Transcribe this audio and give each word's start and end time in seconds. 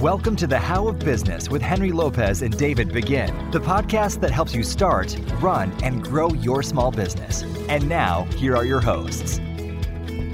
Welcome 0.00 0.36
to 0.36 0.46
the 0.46 0.58
How 0.58 0.88
of 0.88 0.98
Business 0.98 1.48
with 1.48 1.62
Henry 1.62 1.90
Lopez 1.90 2.42
and 2.42 2.54
David 2.58 2.92
Begin, 2.92 3.50
the 3.50 3.58
podcast 3.58 4.20
that 4.20 4.30
helps 4.30 4.54
you 4.54 4.62
start, 4.62 5.16
run, 5.40 5.72
and 5.82 6.04
grow 6.04 6.28
your 6.34 6.62
small 6.62 6.90
business. 6.90 7.44
And 7.70 7.88
now, 7.88 8.24
here 8.36 8.54
are 8.54 8.66
your 8.66 8.82
hosts. 8.82 9.40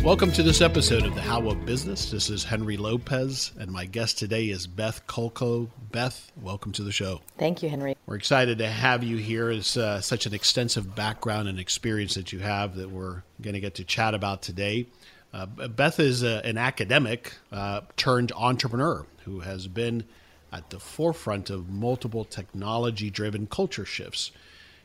Welcome 0.03 0.33
to 0.33 0.43
this 0.43 0.61
episode 0.61 1.05
of 1.05 1.15
the 1.15 1.21
How 1.21 1.49
of 1.49 1.65
Business. 1.65 2.11
This 2.11 2.29
is 2.29 2.43
Henry 2.43 2.77
Lopez, 2.77 3.53
and 3.57 3.71
my 3.71 3.85
guest 3.85 4.19
today 4.19 4.47
is 4.47 4.67
Beth 4.67 5.07
Kolko. 5.07 5.69
Beth, 5.93 6.33
welcome 6.43 6.73
to 6.73 6.83
the 6.83 6.91
show. 6.91 7.21
Thank 7.39 7.63
you, 7.63 7.69
Henry. 7.69 7.97
We're 8.07 8.17
excited 8.17 8.59
to 8.59 8.67
have 8.67 9.05
you 9.05 9.19
here. 9.19 9.53
It's 9.53 9.77
uh, 9.77 10.01
such 10.01 10.27
an 10.27 10.35
extensive 10.35 10.97
background 10.97 11.47
and 11.47 11.61
experience 11.61 12.15
that 12.15 12.33
you 12.33 12.41
have 12.41 12.75
that 12.75 12.91
we're 12.91 13.23
going 13.41 13.55
to 13.55 13.61
get 13.61 13.77
to 13.77 13.85
chat 13.85 14.13
about 14.13 14.43
today. 14.43 14.89
Uh, 15.33 15.47
Beth 15.47 15.99
is 15.99 16.23
a, 16.23 16.45
an 16.45 16.59
academic 16.59 17.35
uh, 17.51 17.83
turned 17.97 18.33
entrepreneur 18.33 19.07
who 19.25 19.41
has 19.41 19.67
been 19.67 20.05
at 20.53 20.69
the 20.71 20.79
forefront 20.79 21.49
of 21.49 21.71
multiple 21.71 22.25
technology 22.25 23.09
driven 23.09 23.47
culture 23.47 23.87
shifts. 23.87 24.31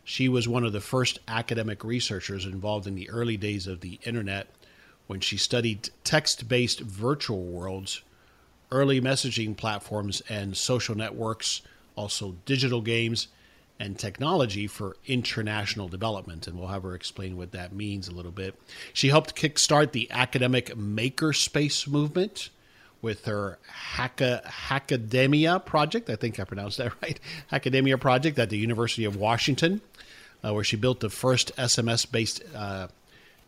She 0.06 0.30
was 0.30 0.48
one 0.48 0.64
of 0.64 0.72
the 0.72 0.80
first 0.80 1.20
academic 1.28 1.84
researchers 1.84 2.46
involved 2.46 2.88
in 2.88 2.96
the 2.96 3.10
early 3.10 3.36
days 3.36 3.68
of 3.68 3.82
the 3.82 4.00
internet 4.06 4.48
when 5.08 5.20
she 5.20 5.36
studied 5.36 5.90
text 6.06 6.48
based 6.48 6.80
virtual 6.80 7.44
worlds, 7.44 8.02
early 8.72 9.02
messaging 9.02 9.56
platforms, 9.56 10.22
and 10.30 10.56
social 10.56 10.96
networks, 10.96 11.62
also 11.98 12.36
digital 12.46 12.82
games 12.82 13.28
and 13.80 13.98
technology 13.98 14.68
for 14.68 14.98
international 15.06 15.88
development. 15.88 16.48
And 16.48 16.58
we'll 16.58 16.70
have 16.70 16.84
her 16.84 16.96
explain 16.96 17.38
what 17.38 17.52
that 17.52 17.74
means 17.74 18.08
a 18.08 18.12
little 18.12 18.32
bit. 18.32 18.56
She 18.94 19.10
helped 19.10 19.36
kickstart 19.36 19.92
the 19.92 20.10
academic 20.12 20.76
makerspace 20.76 21.88
movement 21.88 22.50
with 23.02 23.26
her 23.26 23.60
Hacka, 23.96 24.44
Hackademia 24.44 25.64
project. 25.64 26.10
I 26.10 26.16
think 26.16 26.40
I 26.40 26.44
pronounced 26.44 26.78
that 26.80 26.94
right. 27.02 27.20
Hackademia 27.52 28.00
project 28.00 28.40
at 28.40 28.50
the 28.50 28.58
University 28.58 29.06
of 29.06 29.16
Washington, 29.16 29.82
uh, 30.44 30.54
where 30.54 30.64
she 30.64 30.76
built 30.76 31.00
the 31.00 31.10
first 31.10 31.56
SMS 31.56 32.10
based 32.10 32.42
uh, 32.56 32.88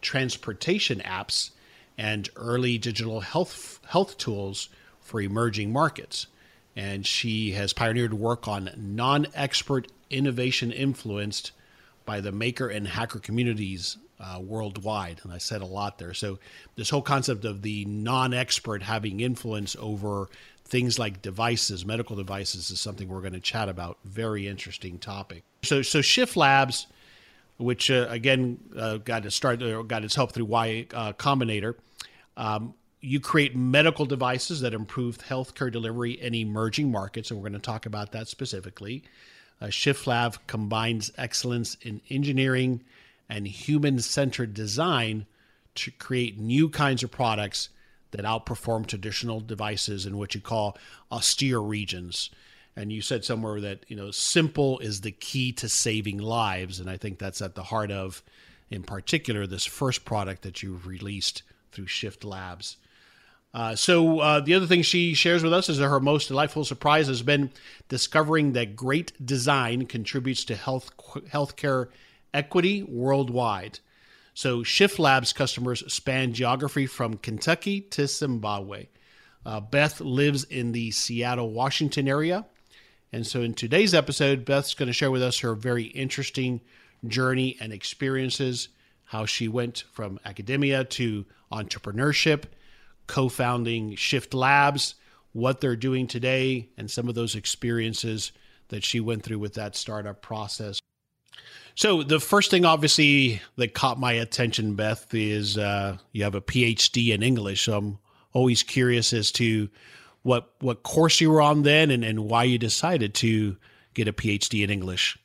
transportation 0.02 1.00
apps 1.00 1.52
and 1.98 2.30
early 2.36 2.78
digital 2.78 3.22
health 3.22 3.80
health 3.88 4.18
tools 4.18 4.70
for 5.02 5.20
emerging 5.20 5.74
markets. 5.74 6.28
And 6.76 7.06
she 7.06 7.52
has 7.52 7.74
pioneered 7.74 8.14
work 8.14 8.48
on 8.48 8.70
non-expert 8.78 9.88
innovation 10.10 10.72
influenced 10.72 11.52
by 12.06 12.22
the 12.22 12.32
maker 12.32 12.68
and 12.68 12.88
hacker 12.88 13.20
communities 13.20 13.98
uh, 14.20 14.40
worldwide. 14.42 15.22
And 15.24 15.32
I 15.32 15.38
said 15.38 15.62
a 15.62 15.66
lot 15.66 15.98
there. 15.98 16.14
So 16.14 16.40
this 16.76 16.90
whole 16.90 17.02
concept 17.02 17.46
of 17.46 17.62
the 17.62 17.86
non-expert 17.86 18.84
having 18.84 19.20
influence 19.20 19.76
over 19.80 20.30
things 20.66 21.00
like 21.00 21.22
devices, 21.22 21.86
medical 21.86 22.16
devices, 22.16 22.70
is 22.70 22.82
something 22.82 23.08
we're 23.08 23.22
going 23.22 23.34
to 23.34 23.40
chat 23.40 23.70
about. 23.70 23.98
Very 24.04 24.48
interesting 24.48 24.98
topic. 25.00 25.44
So 25.64 25.82
so 25.82 26.02
Shift 26.02 26.36
Labs 26.36 26.88
which 27.60 27.92
uh, 27.92 28.08
again 28.10 28.58
uh, 28.76 28.98
got 28.98 29.26
its 29.26 29.36
start, 29.36 29.62
uh, 29.62 29.82
got 29.84 30.04
its 30.04 30.16
help 30.16 30.32
through 30.32 30.46
Y 30.46 30.88
uh, 30.94 31.14
Combinator. 31.14 31.76
Um, 32.38 32.74
you 33.02 33.20
create 33.20 33.56
medical 33.56 34.06
devices 34.06 34.62
that 34.62 34.74
improve 34.74 35.18
healthcare 35.20 35.72
delivery 35.72 36.14
in 36.14 36.34
emerging 36.34 36.90
markets, 36.92 37.30
and 37.30 37.40
we're 37.40 37.50
going 37.50 37.60
to 37.60 37.66
talk 37.66 37.86
about 37.86 38.14
that 38.14 38.28
specifically. 38.28 39.04
Uh, 39.62 39.70
Shift 39.70 40.08
Lab 40.08 40.38
combines 40.48 41.12
excellence 41.18 41.76
in 41.82 42.02
engineering 42.10 42.82
and 43.28 43.48
human-centered 43.48 44.54
design 44.54 45.26
to 45.76 45.92
create 45.92 46.40
new 46.40 46.70
kinds 46.70 47.04
of 47.04 47.12
products 47.12 47.70
that 48.12 48.26
outperform 48.26 48.88
traditional 48.88 49.40
devices 49.40 50.06
in 50.06 50.18
what 50.18 50.34
you 50.34 50.42
call 50.42 50.78
austere 51.12 51.60
regions. 51.60 52.30
And 52.76 52.92
you 52.92 53.02
said 53.02 53.26
somewhere 53.26 53.60
that 53.62 53.86
you 53.88 53.96
know 53.96 54.12
simple 54.12 54.80
is 54.80 55.02
the 55.02 55.12
key 55.12 55.52
to 55.54 55.68
saving 55.68 56.18
lives 56.18 56.80
and 56.80 56.90
i 56.90 56.96
think 56.96 57.20
that's 57.20 57.42
at 57.42 57.56
the 57.56 57.64
heart 57.64 57.92
of 57.92 58.24
in 58.70 58.84
particular 58.84 59.46
this 59.46 59.66
first 59.66 60.06
product 60.06 60.44
that 60.44 60.64
you've 60.64 60.88
released 60.88 61.44
through 61.72 61.88
shift 61.88 62.24
labs 62.24 62.78
uh, 63.54 63.76
so 63.76 64.20
uh, 64.20 64.40
the 64.40 64.54
other 64.54 64.68
thing 64.68 64.82
she 64.82 65.14
shares 65.14 65.44
with 65.44 65.54
us 65.54 65.70
is 65.70 65.78
that 65.78 65.90
her 65.90 66.00
most 66.00 66.28
delightful 66.28 66.64
surprise 66.64 67.08
has 67.08 67.22
been 67.22 67.52
discovering 67.88 68.54
that 68.54 68.76
great 68.76 69.14
design 69.26 69.86
contributes 69.86 70.46
to 70.46 70.56
health 70.56 70.92
healthcare 71.32 71.88
equity 72.34 72.84
worldwide. 72.84 73.80
So 74.34 74.64
Shift 74.64 75.00
Labs 75.00 75.34
customers 75.34 75.84
span 75.92 76.34
geography 76.34 76.86
from 76.86 77.18
Kentucky 77.18 77.82
to 77.82 78.08
Zimbabwe. 78.08 78.88
Uh, 79.46 79.60
Beth 79.60 80.00
lives 80.00 80.44
in 80.44 80.72
the 80.72 80.92
Seattle, 80.92 81.52
Washington 81.52 82.08
area 82.08 82.46
and 83.12 83.26
so, 83.26 83.42
in 83.42 83.56
today's 83.56 83.96
episode, 83.96 84.46
Beth's 84.46 84.76
going 84.76 84.88
to 84.88 84.94
share 84.94 85.10
with 85.10 85.24
us 85.24 85.40
her 85.40 85.56
very 85.56 85.86
interesting 85.86 86.62
journey 87.08 87.58
and 87.60 87.74
experiences, 87.74 88.70
how 89.06 89.26
she 89.26 89.48
went 89.48 89.86
from 89.92 90.20
academia 90.26 90.84
to 90.84 91.26
entrepreneurship, 91.52 92.44
co 93.10 93.28
founding 93.28 93.96
Shift 93.96 94.34
Labs, 94.34 94.96
what 95.34 95.60
they're 95.60 95.76
doing 95.76 96.08
today, 96.08 96.70
and 96.78 96.90
some 96.90 97.10
of 97.10 97.16
those 97.16 97.36
experiences 97.36 98.32
that 98.70 98.86
she 98.86 99.02
went 99.02 99.24
through 99.24 99.40
with 99.40 99.56
that 99.56 99.76
startup 99.76 100.22
process. 100.22 100.80
So, 101.76 102.04
the 102.04 102.20
first 102.20 102.52
thing, 102.52 102.66
obviously, 102.66 103.42
that 103.58 103.74
caught 103.74 104.00
my 104.00 104.14
attention, 104.14 104.76
Beth, 104.76 105.08
is 105.14 105.58
uh, 105.58 105.98
you 106.12 106.24
have 106.24 106.36
a 106.36 106.42
PhD 106.42 107.14
in 107.14 107.24
English. 107.24 107.64
So, 107.64 107.78
I'm 107.78 108.00
always 108.34 108.64
curious 108.64 109.12
as 109.12 109.32
to 109.34 109.70
what 110.22 110.54
what 110.60 110.84
course 110.84 111.20
you 111.20 111.32
were 111.32 111.42
on 111.42 111.64
then 111.64 111.90
and, 111.90 112.06
and 112.06 112.30
why 112.30 112.44
you 112.44 112.58
decided 112.58 113.14
to 113.16 113.58
get 113.94 114.08
a 114.08 114.14
PhD 114.14 114.64
in 114.64 114.70
English. 114.70 115.18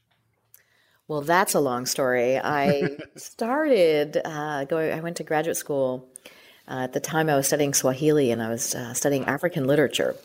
Well, 1.06 1.20
that's 1.20 1.54
a 1.54 1.60
long 1.60 1.84
story. 1.84 2.38
I 2.38 2.96
started 3.16 4.20
uh, 4.24 4.64
going. 4.64 4.92
I 4.92 5.00
went 5.00 5.18
to 5.18 5.24
graduate 5.24 5.56
school. 5.56 6.08
Uh, 6.66 6.80
at 6.84 6.92
the 6.92 7.00
time, 7.00 7.28
I 7.28 7.36
was 7.36 7.46
studying 7.46 7.74
Swahili 7.74 8.30
and 8.30 8.42
I 8.42 8.48
was 8.48 8.74
uh, 8.74 8.94
studying 8.94 9.24
African 9.24 9.66
literature. 9.66 10.16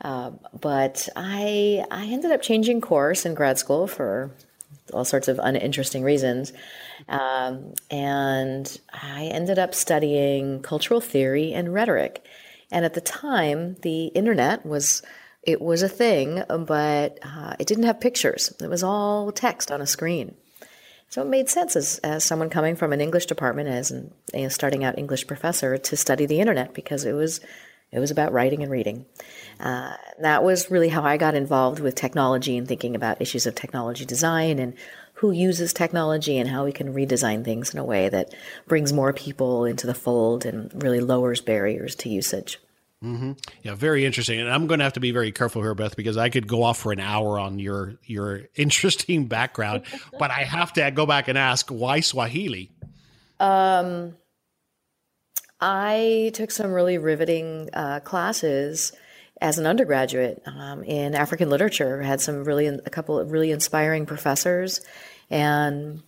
Uh, 0.00 0.32
but 0.58 1.08
I 1.14 1.84
I 1.90 2.06
ended 2.06 2.32
up 2.32 2.42
changing 2.42 2.80
course 2.80 3.24
in 3.24 3.34
grad 3.34 3.58
school 3.58 3.86
for 3.86 4.32
all 4.92 5.04
sorts 5.04 5.28
of 5.28 5.38
uninteresting 5.38 6.02
reasons, 6.02 6.52
um, 7.08 7.74
and 7.90 8.80
I 8.92 9.26
ended 9.26 9.58
up 9.58 9.74
studying 9.74 10.60
cultural 10.60 11.00
theory 11.00 11.52
and 11.52 11.72
rhetoric. 11.72 12.24
And 12.72 12.84
at 12.84 12.94
the 12.94 13.00
time, 13.00 13.76
the 13.82 14.06
internet 14.06 14.66
was 14.66 15.02
it 15.44 15.60
was 15.60 15.82
a 15.82 15.88
thing, 15.88 16.42
but 16.48 17.18
uh, 17.22 17.54
it 17.58 17.66
didn't 17.66 17.84
have 17.84 18.00
pictures. 18.00 18.52
It 18.60 18.68
was 18.68 18.82
all 18.82 19.30
text 19.30 19.70
on 19.70 19.80
a 19.80 19.86
screen. 19.86 20.34
So 21.12 21.20
it 21.20 21.28
made 21.28 21.50
sense 21.50 21.76
as, 21.76 21.98
as 21.98 22.24
someone 22.24 22.48
coming 22.48 22.74
from 22.74 22.94
an 22.94 23.02
English 23.02 23.26
department, 23.26 23.68
as 23.68 23.92
a 24.32 24.48
starting 24.48 24.82
out 24.82 24.98
English 24.98 25.26
professor, 25.26 25.76
to 25.76 25.94
study 25.94 26.24
the 26.24 26.40
internet 26.40 26.72
because 26.72 27.04
it 27.04 27.12
was 27.12 27.40
it 27.90 27.98
was 27.98 28.10
about 28.10 28.32
writing 28.32 28.62
and 28.62 28.72
reading. 28.72 29.04
Uh, 29.60 29.94
that 30.20 30.42
was 30.42 30.70
really 30.70 30.88
how 30.88 31.02
I 31.02 31.18
got 31.18 31.34
involved 31.34 31.80
with 31.80 31.94
technology 31.94 32.56
and 32.56 32.66
thinking 32.66 32.96
about 32.96 33.20
issues 33.20 33.44
of 33.44 33.54
technology 33.54 34.06
design 34.06 34.58
and 34.58 34.72
who 35.12 35.32
uses 35.32 35.74
technology 35.74 36.38
and 36.38 36.48
how 36.48 36.64
we 36.64 36.72
can 36.72 36.94
redesign 36.94 37.44
things 37.44 37.74
in 37.74 37.78
a 37.78 37.84
way 37.84 38.08
that 38.08 38.34
brings 38.66 38.94
more 38.94 39.12
people 39.12 39.66
into 39.66 39.86
the 39.86 39.92
fold 39.92 40.46
and 40.46 40.82
really 40.82 41.00
lowers 41.00 41.42
barriers 41.42 41.94
to 41.96 42.08
usage. 42.08 42.58
Mm-hmm. 43.02 43.32
Yeah, 43.62 43.74
very 43.74 44.04
interesting. 44.04 44.38
And 44.40 44.48
I'm 44.48 44.68
going 44.68 44.78
to 44.78 44.84
have 44.84 44.92
to 44.92 45.00
be 45.00 45.10
very 45.10 45.32
careful 45.32 45.60
here, 45.60 45.74
Beth, 45.74 45.96
because 45.96 46.16
I 46.16 46.28
could 46.28 46.46
go 46.46 46.62
off 46.62 46.78
for 46.78 46.92
an 46.92 47.00
hour 47.00 47.38
on 47.38 47.58
your 47.58 47.96
your 48.04 48.42
interesting 48.54 49.26
background, 49.26 49.82
but 50.18 50.30
I 50.30 50.44
have 50.44 50.72
to 50.74 50.90
go 50.90 51.06
back 51.06 51.28
and 51.28 51.36
ask 51.36 51.68
why 51.68 52.00
Swahili. 52.00 52.70
Um, 53.40 54.14
I 55.60 56.30
took 56.34 56.52
some 56.52 56.72
really 56.72 56.98
riveting 56.98 57.70
uh, 57.72 58.00
classes 58.00 58.92
as 59.40 59.58
an 59.58 59.66
undergraduate 59.66 60.40
um, 60.46 60.84
in 60.84 61.16
African 61.16 61.50
literature. 61.50 62.02
Had 62.02 62.20
some 62.20 62.44
really 62.44 62.66
a 62.66 62.90
couple 62.90 63.18
of 63.18 63.32
really 63.32 63.50
inspiring 63.50 64.06
professors, 64.06 64.80
and 65.28 66.02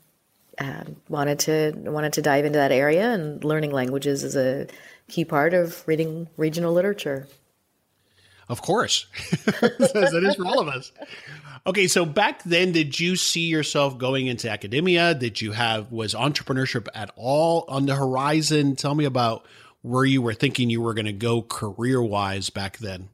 uh, 0.59 0.85
wanted 1.09 1.41
to 1.41 1.73
wanted 1.77 2.13
to 2.13 2.23
dive 2.23 2.45
into 2.45 2.59
that 2.59 2.71
area. 2.71 3.11
And 3.11 3.43
learning 3.43 3.73
languages 3.73 4.23
is 4.23 4.37
a 4.37 4.69
key 5.09 5.25
part 5.25 5.55
of 5.55 5.87
reading 5.87 6.29
regional 6.37 6.73
literature. 6.73 7.27
Of 8.49 8.61
course, 8.61 9.07
as 9.63 10.13
it 10.13 10.25
is 10.25 10.35
for 10.35 10.45
all 10.45 10.61
of 10.61 10.69
us. 10.69 10.93
Okay, 11.67 11.89
so 11.89 12.05
back 12.05 12.43
then, 12.43 12.73
did 12.73 13.01
you 13.01 13.17
see 13.17 13.47
yourself 13.47 13.97
going 13.97 14.27
into 14.27 14.51
academia? 14.51 15.15
Did 15.15 15.41
you 15.41 15.53
have 15.53 15.91
was 15.91 16.13
entrepreneurship 16.13 16.89
at 16.95 17.11
all 17.17 17.65
on 17.69 17.87
the 17.87 17.95
horizon? 17.95 18.77
Tell 18.77 18.95
me 18.95 19.07
about 19.07 19.47
where 19.81 20.05
you 20.05 20.21
were 20.21 20.35
thinking 20.35 20.69
you 20.69 20.83
were 20.83 20.93
going 20.93 21.07
to 21.07 21.13
go 21.13 21.41
career 21.41 22.03
wise 22.03 22.51
back 22.51 22.79
then. 22.79 23.09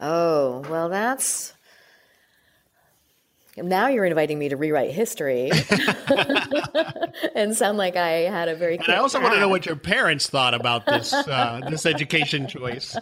Oh 0.00 0.64
well, 0.68 0.88
that's 0.88 1.52
now 3.56 3.88
you're 3.88 4.04
inviting 4.04 4.38
me 4.38 4.48
to 4.48 4.56
rewrite 4.56 4.90
history 4.92 5.50
and 7.34 7.54
sound 7.54 7.76
like 7.78 7.96
I 7.96 8.10
had 8.22 8.48
a 8.48 8.54
very. 8.54 8.78
And 8.78 8.88
I 8.88 8.96
also 8.96 9.20
want 9.20 9.34
to 9.34 9.40
know 9.40 9.48
what 9.48 9.66
your 9.66 9.76
parents 9.76 10.28
thought 10.28 10.54
about 10.54 10.86
this 10.86 11.12
uh, 11.12 11.60
this 11.68 11.84
education 11.84 12.48
choice. 12.48 12.96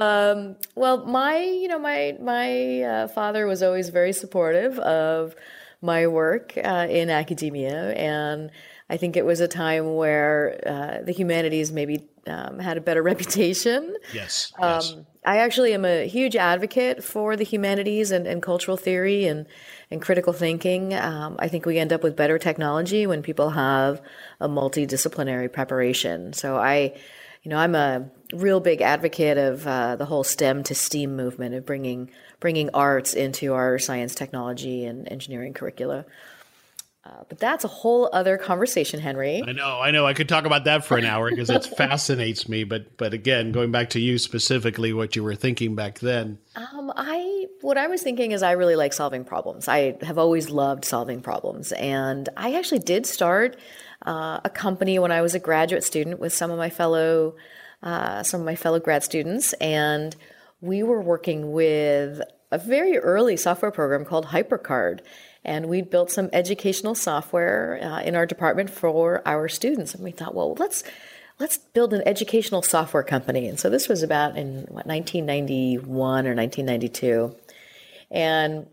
um, 0.00 0.56
well, 0.74 1.04
my 1.04 1.38
you 1.38 1.68
know 1.68 1.78
my 1.78 2.16
my 2.20 2.82
uh, 2.82 3.08
father 3.08 3.46
was 3.46 3.62
always 3.62 3.88
very 3.88 4.12
supportive 4.12 4.78
of 4.78 5.34
my 5.80 6.06
work 6.06 6.56
uh, 6.56 6.86
in 6.88 7.10
academia, 7.10 7.92
and 7.94 8.50
I 8.88 8.96
think 8.96 9.16
it 9.16 9.24
was 9.24 9.40
a 9.40 9.48
time 9.48 9.94
where 9.94 10.60
uh, 10.66 11.04
the 11.04 11.12
humanities 11.12 11.72
maybe 11.72 12.06
um, 12.26 12.58
had 12.58 12.76
a 12.76 12.80
better 12.80 13.02
reputation. 13.12 13.96
Yes. 14.12 14.52
Um, 14.58 14.80
yes. 14.80 14.94
I 15.24 15.38
actually 15.38 15.72
am 15.72 15.84
a 15.86 16.06
huge 16.06 16.36
advocate 16.36 17.02
for 17.02 17.34
the 17.34 17.44
humanities 17.44 18.10
and, 18.10 18.26
and 18.26 18.42
cultural 18.42 18.76
theory 18.76 19.26
and, 19.26 19.46
and 19.90 20.02
critical 20.02 20.34
thinking. 20.34 20.92
Um, 20.92 21.36
I 21.38 21.48
think 21.48 21.64
we 21.64 21.78
end 21.78 21.92
up 21.92 22.02
with 22.02 22.14
better 22.14 22.38
technology 22.38 23.06
when 23.06 23.22
people 23.22 23.50
have 23.50 24.02
a 24.38 24.48
multidisciplinary 24.48 25.50
preparation. 25.50 26.34
So 26.34 26.56
I, 26.56 26.94
you 27.42 27.50
know, 27.50 27.56
I'm 27.56 27.74
a 27.74 28.10
real 28.34 28.60
big 28.60 28.82
advocate 28.82 29.38
of 29.38 29.66
uh, 29.66 29.96
the 29.96 30.04
whole 30.04 30.24
STEM 30.24 30.62
to 30.64 30.74
STEAM 30.74 31.16
movement 31.16 31.54
of 31.54 31.64
bringing 31.64 32.10
bringing 32.40 32.68
arts 32.74 33.14
into 33.14 33.54
our 33.54 33.78
science, 33.78 34.14
technology, 34.14 34.84
and 34.84 35.10
engineering 35.10 35.54
curricula. 35.54 36.04
Uh, 37.06 37.22
but 37.28 37.38
that's 37.38 37.64
a 37.64 37.68
whole 37.68 38.08
other 38.14 38.38
conversation, 38.38 38.98
Henry. 38.98 39.42
I 39.46 39.52
know, 39.52 39.78
I 39.78 39.90
know. 39.90 40.06
I 40.06 40.14
could 40.14 40.28
talk 40.28 40.46
about 40.46 40.64
that 40.64 40.86
for 40.86 40.96
an 40.96 41.04
hour 41.04 41.28
because 41.28 41.50
it 41.50 41.66
fascinates 41.76 42.48
me. 42.48 42.64
But, 42.64 42.96
but 42.96 43.12
again, 43.12 43.52
going 43.52 43.70
back 43.70 43.90
to 43.90 44.00
you 44.00 44.16
specifically, 44.16 44.94
what 44.94 45.14
you 45.14 45.22
were 45.22 45.34
thinking 45.34 45.74
back 45.74 45.98
then. 45.98 46.38
Um, 46.56 46.90
I 46.96 47.46
what 47.60 47.76
I 47.76 47.88
was 47.88 48.02
thinking 48.02 48.32
is 48.32 48.42
I 48.42 48.52
really 48.52 48.76
like 48.76 48.94
solving 48.94 49.24
problems. 49.24 49.68
I 49.68 49.98
have 50.02 50.16
always 50.16 50.48
loved 50.48 50.84
solving 50.86 51.20
problems, 51.20 51.72
and 51.72 52.28
I 52.36 52.54
actually 52.54 52.78
did 52.78 53.04
start 53.06 53.58
uh, 54.06 54.40
a 54.44 54.50
company 54.50 54.98
when 54.98 55.12
I 55.12 55.20
was 55.20 55.34
a 55.34 55.40
graduate 55.40 55.84
student 55.84 56.20
with 56.20 56.32
some 56.32 56.50
of 56.50 56.58
my 56.58 56.70
fellow 56.70 57.36
uh, 57.82 58.22
some 58.22 58.40
of 58.40 58.46
my 58.46 58.56
fellow 58.56 58.80
grad 58.80 59.02
students, 59.02 59.52
and 59.54 60.16
we 60.62 60.82
were 60.82 61.02
working 61.02 61.52
with 61.52 62.22
a 62.50 62.56
very 62.56 62.96
early 62.96 63.36
software 63.36 63.70
program 63.70 64.04
called 64.04 64.26
HyperCard 64.26 65.00
and 65.44 65.68
we 65.68 65.82
built 65.82 66.10
some 66.10 66.30
educational 66.32 66.94
software 66.94 67.78
uh, 67.82 68.00
in 68.00 68.16
our 68.16 68.26
department 68.26 68.70
for 68.70 69.22
our 69.26 69.48
students. 69.48 69.94
And 69.94 70.02
we 70.02 70.10
thought, 70.10 70.34
well, 70.34 70.54
let's 70.54 70.84
let's 71.38 71.58
build 71.58 71.92
an 71.92 72.02
educational 72.06 72.62
software 72.62 73.02
company. 73.02 73.48
And 73.48 73.58
so 73.58 73.68
this 73.68 73.88
was 73.88 74.02
about 74.02 74.36
in 74.36 74.66
what 74.68 74.86
1991 74.86 76.26
or 76.26 76.34
1992, 76.34 77.36
and 78.10 78.66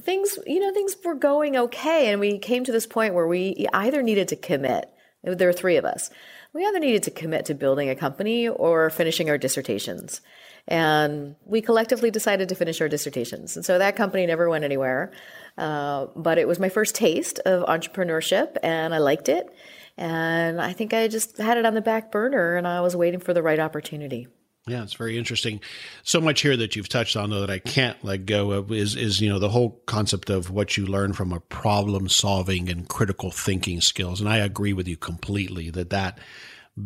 things 0.00 0.38
you 0.46 0.58
know 0.58 0.72
things 0.72 0.96
were 1.04 1.14
going 1.14 1.56
okay, 1.56 2.10
and 2.10 2.20
we 2.20 2.38
came 2.38 2.64
to 2.64 2.72
this 2.72 2.86
point 2.86 3.14
where 3.14 3.28
we 3.28 3.66
either 3.72 4.02
needed 4.02 4.28
to 4.28 4.36
commit. 4.36 4.88
There 5.22 5.48
were 5.48 5.52
three 5.52 5.76
of 5.76 5.84
us. 5.84 6.10
We 6.52 6.66
either 6.66 6.80
needed 6.80 7.04
to 7.04 7.10
commit 7.10 7.46
to 7.46 7.54
building 7.54 7.88
a 7.88 7.94
company 7.94 8.48
or 8.48 8.90
finishing 8.90 9.30
our 9.30 9.38
dissertations. 9.38 10.20
And 10.68 11.36
we 11.44 11.60
collectively 11.60 12.10
decided 12.10 12.48
to 12.48 12.54
finish 12.54 12.80
our 12.80 12.88
dissertations. 12.88 13.56
And 13.56 13.64
so 13.64 13.78
that 13.78 13.96
company 13.96 14.26
never 14.26 14.48
went 14.48 14.64
anywhere. 14.64 15.12
Uh, 15.58 16.06
but 16.16 16.38
it 16.38 16.48
was 16.48 16.58
my 16.58 16.68
first 16.68 16.94
taste 16.94 17.38
of 17.40 17.66
entrepreneurship 17.66 18.56
and 18.62 18.94
I 18.94 18.98
liked 18.98 19.28
it. 19.28 19.54
And 19.98 20.60
I 20.60 20.72
think 20.72 20.94
I 20.94 21.08
just 21.08 21.36
had 21.36 21.58
it 21.58 21.66
on 21.66 21.74
the 21.74 21.82
back 21.82 22.10
burner 22.10 22.56
and 22.56 22.66
I 22.66 22.80
was 22.80 22.96
waiting 22.96 23.20
for 23.20 23.34
the 23.34 23.42
right 23.42 23.58
opportunity. 23.58 24.28
Yeah, 24.68 24.84
it's 24.84 24.94
very 24.94 25.18
interesting. 25.18 25.60
So 26.04 26.20
much 26.20 26.40
here 26.40 26.56
that 26.56 26.76
you've 26.76 26.88
touched 26.88 27.16
on, 27.16 27.30
though, 27.30 27.40
that 27.40 27.50
I 27.50 27.58
can't 27.58 28.02
let 28.04 28.26
go 28.26 28.52
of 28.52 28.70
is 28.70 28.94
is 28.94 29.20
you 29.20 29.28
know 29.28 29.40
the 29.40 29.48
whole 29.48 29.82
concept 29.86 30.30
of 30.30 30.50
what 30.50 30.76
you 30.76 30.86
learn 30.86 31.14
from 31.14 31.32
a 31.32 31.40
problem 31.40 32.08
solving 32.08 32.68
and 32.68 32.88
critical 32.88 33.32
thinking 33.32 33.80
skills. 33.80 34.20
And 34.20 34.28
I 34.28 34.36
agree 34.36 34.72
with 34.72 34.86
you 34.86 34.96
completely 34.96 35.70
that 35.70 35.90
that 35.90 36.20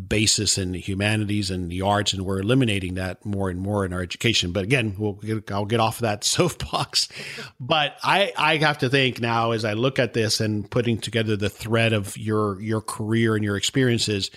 basis 0.08 0.58
in 0.58 0.72
the 0.72 0.80
humanities 0.80 1.50
and 1.50 1.70
the 1.70 1.82
arts, 1.82 2.12
and 2.12 2.24
we're 2.24 2.40
eliminating 2.40 2.94
that 2.94 3.24
more 3.24 3.48
and 3.48 3.60
more 3.60 3.84
in 3.84 3.92
our 3.92 4.02
education. 4.02 4.52
But 4.52 4.64
again, 4.64 4.96
we'll 4.98 5.12
get, 5.12 5.50
I'll 5.50 5.64
get 5.64 5.80
off 5.80 5.98
of 5.98 6.02
that 6.02 6.24
soapbox. 6.24 7.08
But 7.60 7.96
I, 8.02 8.32
I 8.36 8.56
have 8.56 8.78
to 8.78 8.88
think 8.88 9.20
now 9.20 9.52
as 9.52 9.64
I 9.64 9.74
look 9.74 9.98
at 9.98 10.12
this 10.12 10.40
and 10.40 10.68
putting 10.70 10.98
together 10.98 11.36
the 11.36 11.50
thread 11.50 11.92
of 11.92 12.16
your 12.16 12.60
your 12.60 12.80
career 12.80 13.36
and 13.36 13.44
your 13.44 13.56
experiences, 13.56 14.30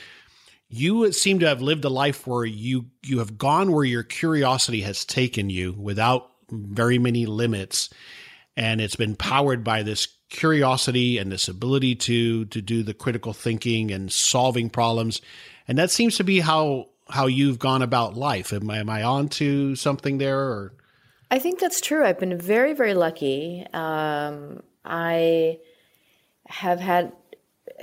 you 0.69 1.11
seem 1.11 1.39
to 1.39 1.47
have 1.47 1.61
lived 1.61 1.83
a 1.83 1.89
life 1.89 2.27
where 2.27 2.45
you 2.45 2.85
you 3.03 3.19
have 3.19 3.37
gone 3.37 3.71
where 3.71 3.85
your 3.85 4.03
curiosity 4.03 4.81
has 4.81 5.03
taken 5.03 5.49
you 5.49 5.73
without 5.73 6.29
very 6.51 6.99
many 6.99 7.25
limits, 7.25 7.89
and 8.55 8.79
it's 8.79 8.95
been 8.95 9.15
powered 9.15 9.63
by 9.63 9.81
this 9.81 10.07
curiosity 10.29 11.17
and 11.17 11.31
this 11.31 11.47
ability 11.47 11.95
to 11.95 12.45
to 12.45 12.61
do 12.61 12.83
the 12.83 12.93
critical 12.93 13.33
thinking 13.33 13.91
and 13.91 14.11
solving 14.11 14.69
problems. 14.69 15.21
And 15.67 15.77
that 15.77 15.91
seems 15.91 16.17
to 16.17 16.23
be 16.23 16.39
how 16.39 16.89
how 17.09 17.25
you've 17.27 17.59
gone 17.59 17.81
about 17.81 18.15
life. 18.15 18.53
Am 18.53 18.69
I, 18.69 18.77
am 18.77 18.89
I 18.89 19.03
on 19.03 19.29
to 19.29 19.75
something 19.75 20.19
there 20.19 20.39
or? 20.39 20.73
I 21.31 21.39
think 21.39 21.59
that's 21.59 21.81
true. 21.81 22.05
I've 22.05 22.19
been 22.19 22.37
very 22.37 22.73
very 22.73 22.93
lucky. 22.93 23.65
Um, 23.73 24.63
i 24.85 25.59
have 26.47 26.79
had 26.79 27.11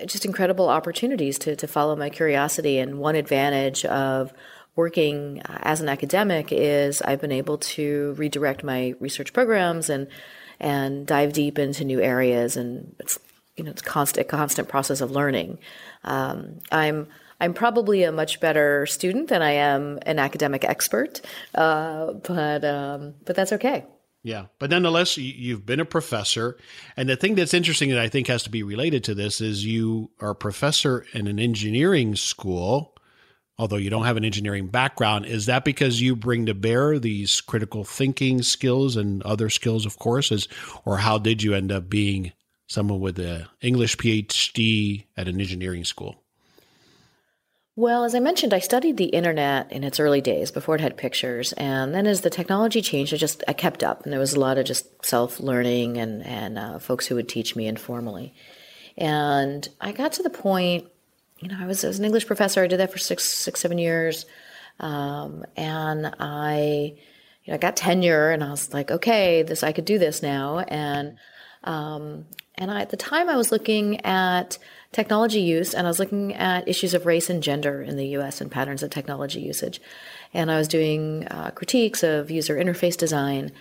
just 0.07 0.25
incredible 0.25 0.69
opportunities 0.69 1.39
to, 1.39 1.55
to 1.55 1.69
follow 1.69 1.95
my 1.95 2.11
curiosity. 2.11 2.79
And 2.79 2.99
one 2.99 3.15
advantage 3.15 3.85
of 3.85 4.33
working 4.77 5.41
as 5.47 5.81
an 5.81 5.89
academic 5.89 6.53
is 6.53 7.03
i've 7.03 7.21
been 7.21 7.33
able 7.33 7.59
to 7.59 8.15
redirect 8.19 8.63
my 8.63 8.95
research 9.01 9.33
programs 9.33 9.89
and 9.91 10.07
and 10.61 11.07
dive 11.07 11.33
deep 11.33 11.59
into 11.59 11.85
new 11.85 12.01
areas. 12.01 12.57
And 12.57 12.95
it's 12.99 13.19
you 13.57 13.65
know 13.65 13.71
it's 13.71 13.83
constant 13.83 14.27
a 14.27 14.29
constant 14.29 14.69
process 14.69 15.01
of 15.01 15.11
learning. 15.11 15.59
Um, 16.05 16.61
I'm 16.71 17.09
I'm 17.41 17.55
probably 17.55 18.03
a 18.03 18.13
much 18.13 18.41
better 18.41 18.87
student 18.87 19.29
than 19.29 19.43
I 19.43 19.53
am 19.53 19.99
an 20.03 20.19
academic 20.19 20.65
expert, 20.65 21.21
uh, 21.55 22.13
but 22.13 22.65
um, 22.65 23.15
but 23.25 23.37
that's 23.37 23.53
okay. 23.53 23.85
Yeah, 24.23 24.47
but 24.59 24.71
nonetheless, 24.71 25.17
you've 25.17 25.65
been 25.65 25.79
a 25.79 25.85
professor, 25.85 26.57
and 26.97 27.09
the 27.09 27.17
thing 27.17 27.37
that's 27.37 27.55
interesting 27.55 27.91
that 27.91 28.01
I 28.01 28.09
think 28.09 28.27
has 28.27 28.43
to 28.43 28.51
be 28.51 28.65
related 28.65 29.05
to 29.05 29.15
this 29.15 29.41
is 29.41 29.65
you 29.65 30.11
are 30.21 30.31
a 30.31 30.35
professor 30.35 31.07
in 31.13 31.29
an 31.29 31.39
engineering 31.39 32.17
school 32.17 32.96
although 33.59 33.77
you 33.77 33.91
don't 33.91 34.05
have 34.05 34.17
an 34.17 34.25
engineering 34.25 34.69
background. 34.69 35.27
Is 35.27 35.47
that 35.47 35.65
because 35.65 36.01
you 36.01 36.15
bring 36.15 36.47
to 36.47 36.55
bear 36.55 36.99
these 36.99 37.41
critical 37.41 37.85
thinking 37.85 38.43
skills 38.43 38.97
and 38.97 39.23
other 39.23 39.51
skills, 39.51 39.87
of 39.87 39.99
course, 39.99 40.31
is, 40.31 40.49
or 40.85 40.99
how 40.99 41.19
did 41.19 41.43
you 41.43 41.55
end 41.55 41.73
up 41.73 41.89
being 41.89 42.33
someone 42.69 43.01
with 43.01 43.19
an 43.19 43.47
English 43.61 43.97
PhD 43.97 45.05
at 45.17 45.29
an 45.29 45.41
engineering 45.41 45.85
school? 45.85 46.17
Well, 47.79 48.05
as 48.05 48.15
I 48.15 48.21
mentioned, 48.21 48.55
I 48.55 48.59
studied 48.61 48.97
the 48.97 49.05
internet 49.05 49.71
in 49.71 49.85
its 49.85 50.01
early 50.01 50.23
days 50.23 50.51
before 50.51 50.77
it 50.77 50.81
had 50.81 50.97
pictures, 50.97 51.53
and 51.53 51.95
then 51.95 52.07
as 52.07 52.23
the 52.23 52.31
technology 52.31 52.81
changed, 52.81 53.13
I 53.13 53.19
just 53.19 53.45
I 53.47 53.53
kept 53.53 53.85
up, 53.85 54.03
and 54.03 54.13
there 54.13 54.21
was 54.21 54.33
a 54.33 54.41
lot 54.41 54.57
of 54.57 54.65
just 54.65 55.05
self 55.05 55.41
learning 55.41 55.99
and 55.99 56.25
and 56.25 56.59
uh, 56.59 56.79
folks 56.79 57.07
who 57.07 57.17
would 57.17 57.29
teach 57.29 57.55
me 57.55 57.67
informally, 57.67 58.33
and 58.97 59.69
I 59.79 59.93
got 59.93 60.15
to 60.15 60.23
the 60.23 60.31
point 60.31 60.87
you 61.41 61.49
know, 61.49 61.57
I 61.59 61.67
was, 61.67 61.85
I 61.85 61.89
was 61.89 61.99
an 61.99 62.05
English 62.05 62.27
professor. 62.27 62.63
I 62.63 62.67
did 62.67 62.81
that 62.81 62.93
for 62.93 62.99
six, 62.99 63.25
six, 63.25 63.61
seven 63.61 63.79
years. 63.79 64.27
Um, 64.81 65.45
and 65.57 66.15
I, 66.19 66.95
you 67.45 67.53
know, 67.53 67.55
I 67.55 67.59
got 67.59 67.77
tenure 67.77 68.31
and 68.31 68.43
I 68.43 68.51
was 68.51 68.73
like, 68.73 68.91
okay, 68.91 69.43
this, 69.43 69.63
I 69.63 69.73
could 69.73 69.85
do 69.85 69.99
this 69.99 70.23
now. 70.23 70.59
And, 70.59 71.17
um, 71.65 72.27
and 72.57 72.71
I, 72.71 72.81
at 72.81 72.91
the 72.91 72.97
time 72.97 73.29
I 73.29 73.37
was 73.37 73.53
looking 73.53 74.05
at 74.05 74.59
technology 74.93 75.41
use 75.41 75.75
and 75.75 75.87
I 75.87 75.91
was 75.91 75.99
looking 75.99 76.35
at 76.35 76.69
issues 76.69 76.95
of 76.95 77.07
race 77.07 77.29
and 77.29 77.43
gender 77.43 77.83
in 77.83 77.97
the 77.97 78.09
US 78.19 78.41
and 78.41 78.51
patterns 78.51 78.83
of 78.83 78.91
technology 78.91 79.41
usage. 79.41 79.81
And 80.33 80.51
I 80.51 80.57
was 80.57 80.69
doing 80.69 81.27
uh, 81.29 81.51
critiques 81.51 82.03
of 82.03 82.31
user 82.31 82.57
interface 82.57 82.97
design. 82.97 83.53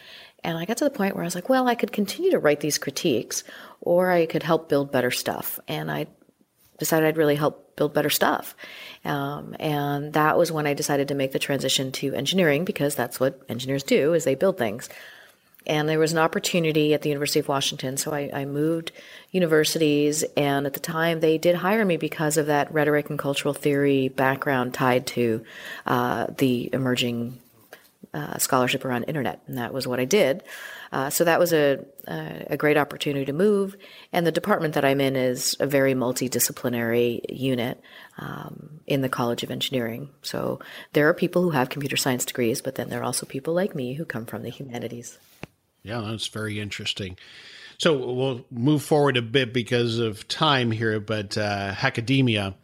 And 0.44 0.58
I 0.58 0.66
got 0.66 0.78
to 0.78 0.84
the 0.84 0.92
point 0.92 1.16
where 1.16 1.24
I 1.24 1.28
was 1.28 1.36
like, 1.36 1.50
well, 1.50 1.68
I 1.68 1.76
could 1.76 1.92
continue 1.92 2.32
to 2.32 2.40
write 2.40 2.62
these 2.62 2.78
critiques 2.78 3.44
or 3.82 4.12
I 4.12 4.26
could 4.26 4.44
help 4.44 4.70
build 4.70 4.92
better 4.92 5.12
stuff. 5.12 5.60
And 5.68 5.92
I 5.92 6.08
decided 6.78 7.08
I'd 7.08 7.18
really 7.18 7.36
help 7.36 7.76
build 7.76 7.94
better 7.94 8.10
stuff. 8.10 8.56
Um, 9.04 9.56
and 9.60 10.14
that 10.14 10.38
was 10.38 10.52
when 10.52 10.68
I 10.68 10.74
decided 10.74 11.10
to 11.10 11.16
make 11.16 11.32
the 11.32 11.40
transition 11.40 11.92
to 11.94 12.14
engineering 12.14 12.66
because 12.66 12.96
that's 12.96 13.20
what 13.20 13.42
engineers 13.50 13.84
do 13.84 14.14
is 14.14 14.24
they 14.24 14.36
build 14.36 14.58
things. 14.58 14.90
And 15.68 15.90
there 15.90 16.00
was 16.00 16.12
an 16.12 16.20
opportunity 16.20 16.94
at 16.94 17.02
the 17.02 17.10
University 17.10 17.40
of 17.40 17.48
Washington, 17.48 17.98
so 17.98 18.12
I, 18.12 18.30
I 18.32 18.46
moved 18.46 18.92
universities. 19.32 20.24
And 20.38 20.68
at 20.68 20.74
the 20.74 20.80
time, 20.80 21.20
they 21.20 21.38
did 21.40 21.56
hire 21.56 21.84
me 21.84 21.98
because 21.98 22.38
of 22.38 22.48
that 22.48 22.72
rhetoric 22.72 23.10
and 23.10 23.18
cultural 23.18 23.54
theory 23.54 24.10
background 24.10 24.76
tied 24.76 25.08
to 25.08 25.44
uh, 25.88 26.28
the 26.38 26.70
emerging 26.72 27.40
uh, 28.14 28.38
scholarship 28.38 28.86
around 28.86 29.04
internet, 29.04 29.42
and 29.48 29.58
that 29.58 29.74
was 29.74 29.88
what 29.88 30.00
I 30.00 30.06
did. 30.06 30.44
Uh, 30.92 31.10
so 31.10 31.24
that 31.24 31.40
was 31.40 31.52
a, 31.52 31.84
a, 32.08 32.48
a 32.52 32.58
great 32.58 32.78
opportunity 32.78 33.26
to 33.26 33.34
move. 33.34 33.76
And 34.14 34.26
the 34.26 34.32
department 34.32 34.76
that 34.76 34.86
I'm 34.86 35.02
in 35.02 35.16
is 35.16 35.56
a 35.60 35.68
very 35.68 35.94
multidisciplinary 35.94 37.22
unit 37.30 37.82
um, 38.18 38.80
in 38.88 39.02
the 39.02 39.10
College 39.10 39.44
of 39.44 39.52
Engineering. 39.52 40.10
So 40.22 40.60
there 40.94 41.10
are 41.10 41.14
people 41.14 41.42
who 41.42 41.50
have 41.50 41.70
computer 41.70 41.98
science 41.98 42.26
degrees, 42.26 42.62
but 42.62 42.76
then 42.76 42.90
there 42.90 43.02
are 43.02 43.06
also 43.06 43.26
people 43.26 43.54
like 43.54 43.76
me 43.76 43.94
who 43.94 44.06
come 44.06 44.26
from 44.26 44.44
the 44.44 44.50
humanities. 44.50 45.18
Yeah, 45.84 46.02
that's 46.02 46.28
very 46.28 46.60
interesting. 46.60 47.18
So 47.78 48.14
we'll 48.14 48.46
move 48.50 48.84
forward 48.84 49.18
a 49.18 49.22
bit 49.22 49.54
because 49.54 50.00
of 50.00 50.28
time 50.28 50.72
here, 50.72 51.00
but 51.00 51.38
uh, 51.38 51.74
Hackademia. 51.74 52.56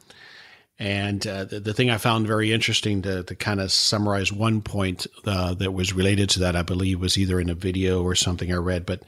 And 0.81 1.27
uh, 1.27 1.45
the, 1.45 1.59
the, 1.59 1.75
thing 1.75 1.91
I 1.91 1.99
found 1.99 2.25
very 2.25 2.51
interesting 2.51 3.03
to, 3.03 3.21
to 3.21 3.35
kind 3.35 3.61
of 3.61 3.71
summarize 3.71 4.33
one 4.33 4.63
point 4.63 5.05
uh, 5.27 5.53
that 5.53 5.73
was 5.73 5.93
related 5.93 6.27
to 6.31 6.39
that, 6.39 6.55
I 6.55 6.63
believe, 6.63 6.99
was 6.99 7.19
either 7.19 7.39
in 7.39 7.51
a 7.51 7.53
video 7.53 8.01
or 8.01 8.15
something 8.15 8.51
I 8.51 8.55
read. 8.55 8.87
But 8.87 9.03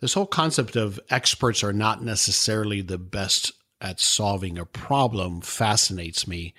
this 0.00 0.14
whole 0.14 0.24
concept 0.24 0.76
of 0.76 0.98
experts 1.10 1.62
are 1.62 1.74
not 1.74 2.02
necessarily 2.02 2.80
the 2.80 2.96
best 2.96 3.52
at 3.82 4.00
solving 4.00 4.56
a 4.56 4.64
problem 4.64 5.42
fascinates 5.42 6.26
me. 6.26 6.54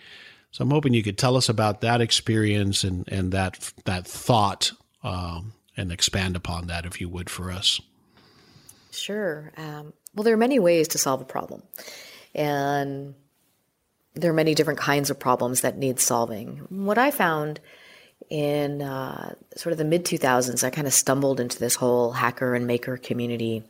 So 0.52 0.64
I'm 0.64 0.70
hoping 0.70 0.94
you 0.94 1.02
could 1.02 1.18
tell 1.18 1.38
us 1.38 1.50
about 1.50 1.82
that 1.82 2.00
experience 2.00 2.84
and, 2.84 3.12
and 3.12 3.32
that 3.32 3.74
that 3.86 4.06
thought 4.06 4.74
um, 5.04 5.54
and 5.76 5.92
expand 5.92 6.36
upon 6.36 6.68
that, 6.68 6.86
if 6.86 7.02
you 7.02 7.10
would, 7.10 7.32
for 7.32 7.50
us. 7.50 7.82
Sure. 8.92 9.54
Um, 9.58 9.94
well, 10.14 10.24
there 10.24 10.36
are 10.36 10.38
many 10.38 10.60
ways 10.60 10.90
to 10.90 11.00
solve 11.00 11.20
a 11.20 11.26
problem, 11.26 11.64
and 12.36 13.16
there 14.14 14.32
are 14.32 14.36
many 14.36 14.56
different 14.56 14.80
kinds 14.80 15.10
of 15.10 15.20
problems 15.20 15.62
that 15.62 15.78
need 15.78 16.00
solving. 16.00 16.66
What 16.70 16.98
I 16.98 17.12
found 17.12 17.60
in 18.30 18.82
uh, 18.82 19.36
sort 19.56 19.72
of 19.72 19.78
the 19.78 19.86
mid 19.86 20.06
2000s, 20.06 20.64
I 20.64 20.70
kind 20.70 20.88
of 20.88 20.94
stumbled 20.94 21.40
into 21.40 21.60
this 21.60 21.76
whole 21.76 22.12
hacker 22.12 22.56
and 22.56 22.68
maker 22.68 22.98
community 22.98 23.64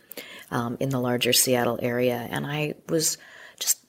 um, 0.49 0.77
in 0.79 0.89
the 0.89 0.99
larger 0.99 1.33
Seattle 1.33 1.79
area, 1.81 2.27
and 2.29 2.45
I 2.45 2.75
was 2.89 3.17
just 3.59 3.85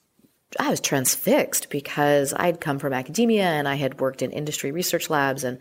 I 0.58 0.70
was 0.70 0.80
transfixed 0.80 1.70
because 1.70 2.32
I'd 2.34 2.60
come 2.60 2.78
from 2.78 2.92
academia 2.92 3.44
and 3.44 3.66
I 3.66 3.74
had 3.74 4.00
worked 4.00 4.22
in 4.22 4.30
industry 4.30 4.70
research 4.72 5.10
labs 5.10 5.44
and 5.44 5.58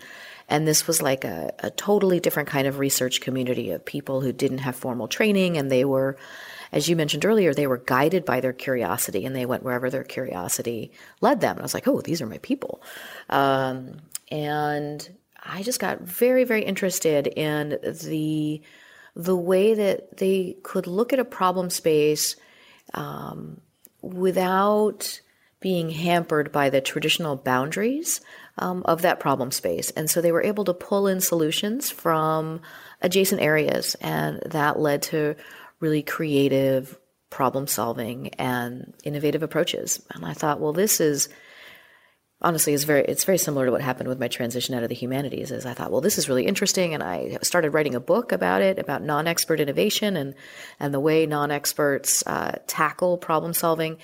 and 0.51 0.67
this 0.67 0.85
was 0.85 1.01
like 1.01 1.23
a, 1.23 1.53
a 1.59 1.71
totally 1.71 2.19
different 2.19 2.49
kind 2.49 2.67
of 2.67 2.77
research 2.77 3.21
community 3.21 3.71
of 3.71 3.83
people 3.83 4.21
who 4.21 4.31
didn't 4.31 4.59
have 4.59 4.75
formal 4.75 5.07
training 5.07 5.57
and 5.57 5.71
they 5.71 5.85
were 5.85 6.17
as 6.73 6.87
you 6.87 6.95
mentioned 6.95 7.25
earlier, 7.25 7.53
they 7.53 7.67
were 7.67 7.79
guided 7.79 8.23
by 8.23 8.39
their 8.39 8.53
curiosity 8.53 9.25
and 9.25 9.35
they 9.35 9.45
went 9.45 9.63
wherever 9.63 9.89
their 9.89 10.05
curiosity 10.05 10.91
led 11.19 11.41
them. 11.41 11.51
And 11.51 11.59
I 11.59 11.63
was 11.63 11.73
like, 11.73 11.87
oh, 11.87 11.99
these 11.99 12.21
are 12.21 12.27
my 12.27 12.37
people. 12.37 12.81
Um, 13.29 13.97
and 14.31 15.17
I 15.43 15.63
just 15.63 15.81
got 15.81 16.01
very, 16.01 16.43
very 16.43 16.63
interested 16.63 17.27
in 17.27 17.77
the 17.81 18.61
the 19.13 19.35
way 19.35 19.73
that 19.73 20.15
they 20.17 20.55
could 20.63 20.87
look 20.87 21.11
at 21.11 21.19
a 21.19 21.25
problem 21.25 21.69
space 21.69 22.37
um, 22.93 23.59
without 24.01 25.19
being 25.61 25.91
hampered 25.91 26.51
by 26.51 26.69
the 26.69 26.81
traditional 26.81 27.35
boundaries 27.35 28.19
um, 28.57 28.81
of 28.85 29.03
that 29.03 29.19
problem 29.19 29.51
space. 29.51 29.91
And 29.91 30.09
so 30.09 30.19
they 30.19 30.31
were 30.31 30.43
able 30.43 30.65
to 30.65 30.73
pull 30.73 31.07
in 31.07 31.21
solutions 31.21 31.89
from 31.89 32.61
adjacent 33.01 33.41
areas, 33.41 33.95
and 34.01 34.41
that 34.47 34.79
led 34.79 35.03
to 35.03 35.35
really 35.79 36.01
creative 36.01 36.97
problem 37.29 37.67
solving 37.67 38.29
and 38.35 38.93
innovative 39.03 39.43
approaches. 39.43 40.03
And 40.11 40.25
I 40.25 40.33
thought, 40.33 40.59
well, 40.59 40.73
this 40.73 40.99
is 40.99 41.29
honestly 42.41 42.73
is 42.73 42.83
very 42.85 43.03
it's 43.05 43.23
very 43.23 43.37
similar 43.37 43.67
to 43.67 43.71
what 43.71 43.81
happened 43.81 44.09
with 44.09 44.19
my 44.19 44.27
transition 44.27 44.73
out 44.73 44.81
of 44.81 44.89
the 44.89 44.95
humanities 44.95 45.51
is 45.51 45.65
i 45.65 45.73
thought 45.73 45.91
well 45.91 46.01
this 46.01 46.17
is 46.17 46.27
really 46.27 46.45
interesting 46.45 46.93
and 46.93 47.03
i 47.03 47.37
started 47.43 47.69
writing 47.69 47.93
a 47.93 47.99
book 47.99 48.31
about 48.31 48.63
it 48.63 48.79
about 48.79 49.03
non-expert 49.03 49.59
innovation 49.59 50.17
and 50.17 50.33
and 50.79 50.93
the 50.93 50.99
way 50.99 51.25
non-experts 51.25 52.23
uh, 52.25 52.57
tackle 52.65 53.17
problem 53.17 53.53
solving 53.53 53.97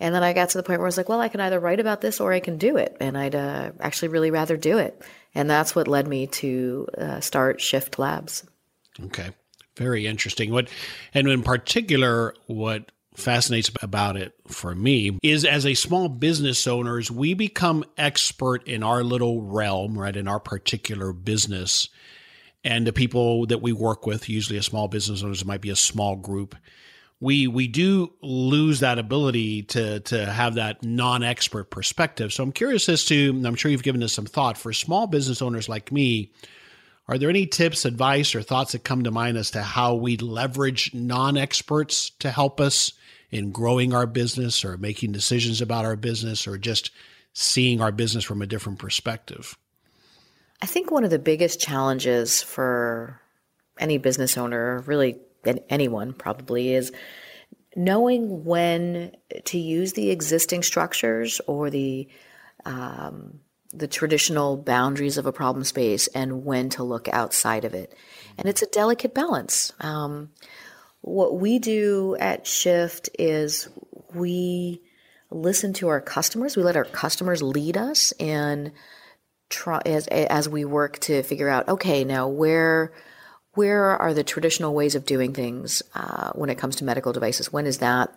and 0.00 0.14
then 0.14 0.22
i 0.22 0.32
got 0.32 0.48
to 0.48 0.58
the 0.58 0.62
point 0.62 0.78
where 0.78 0.86
i 0.86 0.88
was 0.88 0.96
like 0.96 1.08
well 1.08 1.20
i 1.20 1.28
can 1.28 1.40
either 1.40 1.60
write 1.60 1.80
about 1.80 2.00
this 2.00 2.20
or 2.20 2.32
i 2.32 2.40
can 2.40 2.58
do 2.58 2.76
it 2.76 2.96
and 3.00 3.16
i'd 3.16 3.34
uh, 3.34 3.70
actually 3.80 4.08
really 4.08 4.30
rather 4.30 4.56
do 4.56 4.78
it 4.78 5.02
and 5.34 5.48
that's 5.48 5.74
what 5.74 5.88
led 5.88 6.06
me 6.06 6.26
to 6.26 6.86
uh, 6.98 7.20
start 7.20 7.60
shift 7.60 7.98
labs 7.98 8.44
okay 9.04 9.30
very 9.76 10.06
interesting. 10.06 10.52
What, 10.52 10.68
and 11.12 11.28
in 11.28 11.42
particular, 11.42 12.34
what 12.46 12.92
fascinates 13.14 13.70
about 13.82 14.16
it 14.16 14.34
for 14.46 14.74
me 14.74 15.18
is 15.22 15.44
as 15.44 15.66
a 15.66 15.74
small 15.74 16.08
business 16.08 16.66
owners, 16.66 17.10
we 17.10 17.34
become 17.34 17.84
expert 17.96 18.66
in 18.66 18.82
our 18.82 19.02
little 19.02 19.42
realm, 19.42 19.98
right? 19.98 20.16
In 20.16 20.28
our 20.28 20.40
particular 20.40 21.12
business. 21.12 21.88
And 22.62 22.86
the 22.86 22.92
people 22.92 23.46
that 23.46 23.62
we 23.62 23.72
work 23.72 24.06
with, 24.06 24.28
usually 24.28 24.58
a 24.58 24.62
small 24.62 24.88
business 24.88 25.22
owners, 25.22 25.44
might 25.44 25.60
be 25.60 25.70
a 25.70 25.76
small 25.76 26.16
group. 26.16 26.56
We 27.20 27.46
we 27.46 27.68
do 27.68 28.12
lose 28.20 28.80
that 28.80 28.98
ability 28.98 29.62
to 29.62 30.00
to 30.00 30.26
have 30.26 30.54
that 30.54 30.82
non-expert 30.82 31.70
perspective. 31.70 32.32
So 32.32 32.42
I'm 32.42 32.52
curious 32.52 32.88
as 32.88 33.04
to, 33.06 33.42
I'm 33.44 33.54
sure 33.54 33.70
you've 33.70 33.82
given 33.82 34.00
this 34.00 34.12
some 34.12 34.26
thought 34.26 34.58
for 34.58 34.72
small 34.72 35.06
business 35.06 35.40
owners 35.40 35.68
like 35.68 35.90
me 35.92 36.32
are 37.06 37.18
there 37.18 37.28
any 37.28 37.46
tips, 37.46 37.84
advice, 37.84 38.34
or 38.34 38.42
thoughts 38.42 38.72
that 38.72 38.84
come 38.84 39.04
to 39.04 39.10
mind 39.10 39.36
as 39.36 39.50
to 39.50 39.62
how 39.62 39.94
we 39.94 40.16
leverage 40.16 40.94
non 40.94 41.36
experts 41.36 42.10
to 42.20 42.30
help 42.30 42.60
us 42.60 42.92
in 43.30 43.50
growing 43.50 43.92
our 43.92 44.06
business 44.06 44.64
or 44.64 44.78
making 44.78 45.12
decisions 45.12 45.60
about 45.60 45.84
our 45.84 45.96
business 45.96 46.46
or 46.46 46.56
just 46.56 46.90
seeing 47.34 47.80
our 47.80 47.92
business 47.92 48.24
from 48.24 48.40
a 48.40 48.46
different 48.46 48.78
perspective? 48.78 49.58
I 50.62 50.66
think 50.66 50.90
one 50.90 51.04
of 51.04 51.10
the 51.10 51.18
biggest 51.18 51.60
challenges 51.60 52.42
for 52.42 53.20
any 53.78 53.98
business 53.98 54.38
owner, 54.38 54.82
really 54.86 55.16
anyone 55.68 56.12
probably, 56.12 56.74
is 56.74 56.92
knowing 57.76 58.44
when 58.44 59.16
to 59.44 59.58
use 59.58 59.92
the 59.92 60.10
existing 60.10 60.62
structures 60.62 61.40
or 61.46 61.70
the 61.70 62.08
um, 62.64 63.40
the 63.72 63.88
traditional 63.88 64.56
boundaries 64.56 65.18
of 65.18 65.26
a 65.26 65.32
problem 65.32 65.64
space 65.64 66.06
and 66.08 66.44
when 66.44 66.68
to 66.70 66.84
look 66.84 67.08
outside 67.08 67.64
of 67.64 67.74
it. 67.74 67.92
And 68.38 68.48
it's 68.48 68.62
a 68.62 68.66
delicate 68.66 69.14
balance. 69.14 69.72
Um, 69.80 70.30
what 71.00 71.38
we 71.38 71.58
do 71.58 72.16
at 72.18 72.46
Shift 72.46 73.10
is 73.18 73.68
we 74.14 74.80
listen 75.30 75.72
to 75.74 75.88
our 75.88 76.00
customers. 76.00 76.56
We 76.56 76.62
let 76.62 76.76
our 76.76 76.84
customers 76.84 77.42
lead 77.42 77.76
us 77.76 78.12
and 78.12 78.72
try 79.50 79.82
as 79.84 80.06
as 80.06 80.48
we 80.48 80.64
work 80.64 80.98
to 81.00 81.22
figure 81.22 81.48
out. 81.48 81.68
Okay, 81.68 82.04
now 82.04 82.28
where 82.28 82.92
where 83.54 83.90
are 83.90 84.14
the 84.14 84.24
traditional 84.24 84.74
ways 84.74 84.94
of 84.94 85.06
doing 85.06 85.32
things 85.32 85.82
uh, 85.94 86.32
when 86.32 86.50
it 86.50 86.58
comes 86.58 86.76
to 86.76 86.84
medical 86.84 87.12
devices? 87.12 87.52
When 87.52 87.66
is 87.66 87.78
that? 87.78 88.14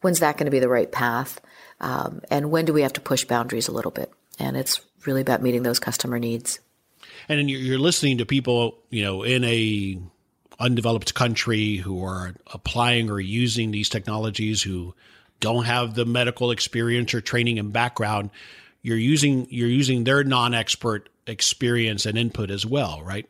When's 0.00 0.20
that 0.20 0.36
going 0.36 0.46
to 0.46 0.50
be 0.50 0.60
the 0.60 0.68
right 0.68 0.90
path? 0.90 1.40
Um, 1.80 2.22
and 2.30 2.50
when 2.50 2.64
do 2.64 2.72
we 2.72 2.82
have 2.82 2.92
to 2.94 3.00
push 3.00 3.24
boundaries 3.24 3.68
a 3.68 3.72
little 3.72 3.90
bit? 3.90 4.12
and 4.38 4.56
it's 4.56 4.80
really 5.04 5.20
about 5.20 5.42
meeting 5.42 5.62
those 5.62 5.78
customer 5.78 6.18
needs. 6.18 6.60
And 7.28 7.50
you're 7.50 7.78
listening 7.78 8.18
to 8.18 8.26
people, 8.26 8.78
you 8.90 9.02
know, 9.02 9.22
in 9.22 9.44
a 9.44 9.98
undeveloped 10.60 11.14
country 11.14 11.76
who 11.76 12.04
are 12.04 12.34
applying 12.48 13.10
or 13.10 13.20
using 13.20 13.70
these 13.70 13.88
technologies 13.88 14.62
who 14.62 14.94
don't 15.40 15.64
have 15.64 15.94
the 15.94 16.04
medical 16.04 16.50
experience 16.50 17.14
or 17.14 17.20
training 17.20 17.58
and 17.58 17.72
background. 17.72 18.30
You're 18.82 18.96
using 18.96 19.46
you're 19.50 19.68
using 19.68 20.04
their 20.04 20.24
non-expert 20.24 21.08
experience 21.26 22.06
and 22.06 22.16
input 22.16 22.50
as 22.50 22.64
well, 22.64 23.02
right? 23.02 23.28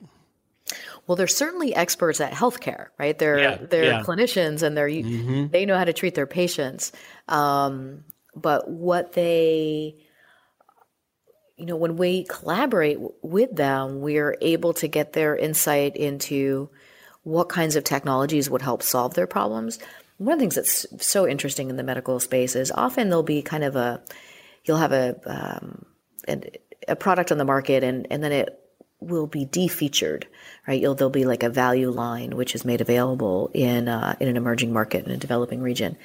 Well, 1.08 1.16
they're 1.16 1.26
certainly 1.26 1.74
experts 1.74 2.20
at 2.20 2.32
healthcare, 2.32 2.88
right? 2.98 3.18
They're 3.18 3.38
yeah, 3.38 3.58
they're 3.62 3.84
yeah. 3.84 4.02
clinicians 4.02 4.62
and 4.62 4.76
they're 4.76 4.90
mm-hmm. 4.90 5.46
they 5.48 5.64
know 5.64 5.76
how 5.76 5.84
to 5.84 5.94
treat 5.94 6.14
their 6.14 6.26
patients. 6.26 6.92
Um, 7.28 8.04
but 8.36 8.70
what 8.70 9.14
they 9.14 9.96
you 11.56 11.66
know, 11.66 11.76
when 11.76 11.96
we 11.96 12.24
collaborate 12.24 12.98
with 13.22 13.56
them, 13.56 14.00
we're 14.00 14.36
able 14.40 14.74
to 14.74 14.86
get 14.86 15.14
their 15.14 15.34
insight 15.34 15.96
into 15.96 16.70
what 17.24 17.48
kinds 17.48 17.74
of 17.74 17.82
technologies 17.82 18.48
would 18.48 18.62
help 18.62 18.82
solve 18.82 19.14
their 19.14 19.26
problems. 19.26 19.80
One 20.18 20.34
of 20.34 20.38
the 20.38 20.42
things 20.42 20.54
that's 20.54 21.04
so 21.04 21.26
interesting 21.26 21.68
in 21.68 21.76
the 21.76 21.82
medical 21.82 22.20
space 22.20 22.54
is 22.54 22.70
often 22.70 23.08
there'll 23.08 23.24
be 23.24 23.42
kind 23.42 23.64
of 23.64 23.74
a, 23.74 24.00
you'll 24.64 24.76
have 24.76 24.92
a, 24.92 25.16
um, 25.26 25.84
a, 26.28 26.40
a 26.86 26.96
product 26.96 27.32
on 27.32 27.38
the 27.38 27.44
market 27.44 27.82
and, 27.82 28.06
and 28.08 28.22
then 28.22 28.30
it 28.30 28.67
will 29.00 29.26
be 29.26 29.46
defeatured, 29.46 30.24
right? 30.66 30.80
You'll, 30.80 30.94
there'll 30.94 31.10
be 31.10 31.24
like 31.24 31.42
a 31.42 31.48
value 31.48 31.90
line 31.90 32.36
which 32.36 32.54
is 32.54 32.64
made 32.64 32.80
available 32.80 33.50
in, 33.54 33.88
uh, 33.88 34.16
in 34.18 34.28
an 34.28 34.36
emerging 34.36 34.72
market 34.72 35.06
in 35.06 35.12
a 35.12 35.16
developing 35.16 35.62
region. 35.62 35.96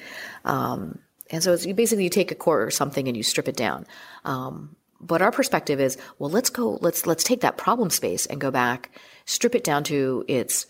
Um, 0.44 1.00
and 1.30 1.42
so 1.42 1.54
you 1.54 1.74
basically 1.74 2.04
you 2.04 2.10
take 2.10 2.30
a 2.30 2.36
core 2.36 2.62
or 2.62 2.70
something 2.70 3.08
and 3.08 3.16
you 3.16 3.22
strip 3.22 3.48
it 3.48 3.56
down. 3.56 3.86
Um, 4.24 4.76
but 5.00 5.22
our 5.22 5.32
perspective 5.32 5.80
is, 5.80 5.98
well, 6.18 6.30
let's 6.30 6.50
go, 6.50 6.78
let's, 6.80 7.06
let's 7.06 7.24
take 7.24 7.40
that 7.40 7.56
problem 7.56 7.90
space 7.90 8.26
and 8.26 8.40
go 8.40 8.50
back, 8.50 8.90
strip 9.26 9.54
it 9.54 9.64
down 9.64 9.84
to 9.84 10.24
its 10.28 10.66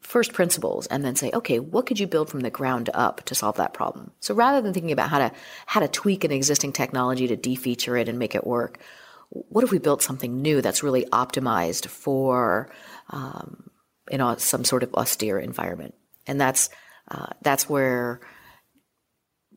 first 0.00 0.32
principles 0.34 0.86
and 0.86 1.04
then 1.04 1.16
say, 1.16 1.30
okay, 1.32 1.58
what 1.58 1.86
could 1.86 1.98
you 1.98 2.06
build 2.06 2.28
from 2.28 2.40
the 2.40 2.50
ground 2.50 2.90
up 2.94 3.24
to 3.24 3.34
solve 3.34 3.56
that 3.56 3.72
problem? 3.72 4.10
So 4.20 4.34
rather 4.34 4.60
than 4.60 4.72
thinking 4.72 4.92
about 4.92 5.08
how 5.10 5.18
to, 5.18 5.32
how 5.64 5.80
to 5.80 5.88
tweak 5.88 6.22
an 6.22 6.30
existing 6.30 6.72
technology 6.72 7.26
to 7.28 7.36
defeature 7.36 8.00
it 8.00 8.08
and 8.08 8.18
make 8.18 8.34
it 8.34 8.46
work, 8.46 8.78
what 9.30 9.64
if 9.64 9.70
we 9.70 9.78
built 9.78 10.02
something 10.02 10.40
new 10.42 10.60
that's 10.60 10.82
really 10.82 11.04
optimized 11.06 11.86
for, 11.86 12.70
um, 13.10 13.70
some 14.38 14.64
sort 14.64 14.82
of 14.82 14.94
austere 14.94 15.38
environment? 15.38 15.94
And 16.26 16.40
that's, 16.40 16.70
uh, 17.10 17.26
that's 17.42 17.68
where 17.68 18.20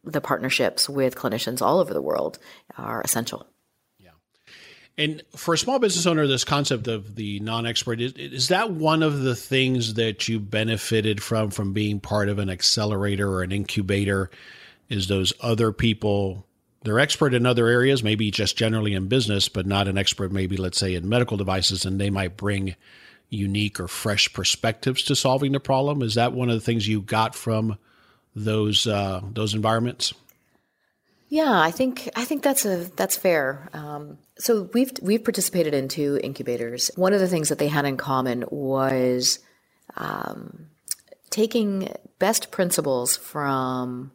the 0.04 0.22
partnerships 0.22 0.90
with 0.90 1.16
clinicians 1.16 1.62
all 1.62 1.80
over 1.80 1.94
the 1.94 2.02
world 2.02 2.40
are 2.78 3.02
essential. 3.02 3.46
Yeah. 4.00 4.12
And 4.98 5.24
for 5.36 5.54
a 5.54 5.58
small 5.58 5.80
business 5.80 6.06
owner, 6.06 6.26
this 6.26 6.44
concept 6.44 6.88
of 6.88 7.16
the 7.16 7.40
non-expert 7.42 8.02
is, 8.02 8.14
is 8.14 8.48
that 8.48 8.72
one 8.72 9.04
of 9.04 9.22
the 9.22 9.36
things 9.36 9.96
that 9.96 10.28
you 10.28 10.40
benefited 10.40 11.22
from 11.22 11.52
from 11.52 11.74
being 11.74 12.00
part 12.00 12.30
of 12.30 12.40
an 12.40 12.50
accelerator 12.50 13.30
or 13.30 13.44
an 13.44 13.52
incubator? 13.52 14.30
Is 14.90 15.08
those 15.08 15.34
other 15.40 15.72
people 15.72 16.48
they're 16.84 17.00
expert 17.00 17.34
in 17.34 17.46
other 17.46 17.68
areas, 17.68 18.04
maybe 18.04 18.32
just 18.32 18.58
generally 18.58 18.94
in 18.94 19.08
business, 19.08 19.50
but 19.50 19.66
not 19.66 19.88
an 19.88 19.98
expert, 19.98 20.32
maybe 20.32 20.58
let's 20.58 20.78
say 20.78 20.96
in 20.96 21.10
medical 21.10 21.38
devices, 21.38 21.86
and 21.86 22.00
they 22.00 22.10
might 22.10 22.38
bring 22.38 22.76
unique 23.30 23.80
or 23.80 23.88
fresh 23.88 24.32
perspectives 24.34 25.04
to 25.04 25.16
solving 25.16 25.52
the 25.52 25.60
problem. 25.60 26.02
Is 26.02 26.16
that 26.16 26.34
one 26.34 26.50
of 26.50 26.56
the 26.56 26.62
things 26.62 26.88
you 26.88 27.02
got 27.02 27.36
from 27.36 27.78
those 28.36 28.88
uh, 28.88 29.22
those 29.34 29.54
environments? 29.54 30.14
Yeah, 31.28 31.60
I 31.60 31.70
think 31.70 32.10
I 32.16 32.26
think 32.26 32.42
that's 32.42 32.66
a 32.66 32.90
that's 32.96 33.16
fair. 33.16 33.70
Um, 33.74 34.18
so 34.38 34.70
we've 34.74 34.92
we've 35.02 35.24
participated 35.24 35.74
in 35.74 35.88
two 35.88 36.20
incubators. 36.24 36.90
One 36.96 37.14
of 37.14 37.20
the 37.20 37.28
things 37.28 37.50
that 37.50 37.60
they 37.60 37.68
had 37.68 37.86
in 37.86 37.98
common 37.98 38.46
was 38.50 39.40
um, 39.96 40.68
taking 41.30 41.94
best 42.18 42.52
principles 42.52 43.16
from 43.16 44.12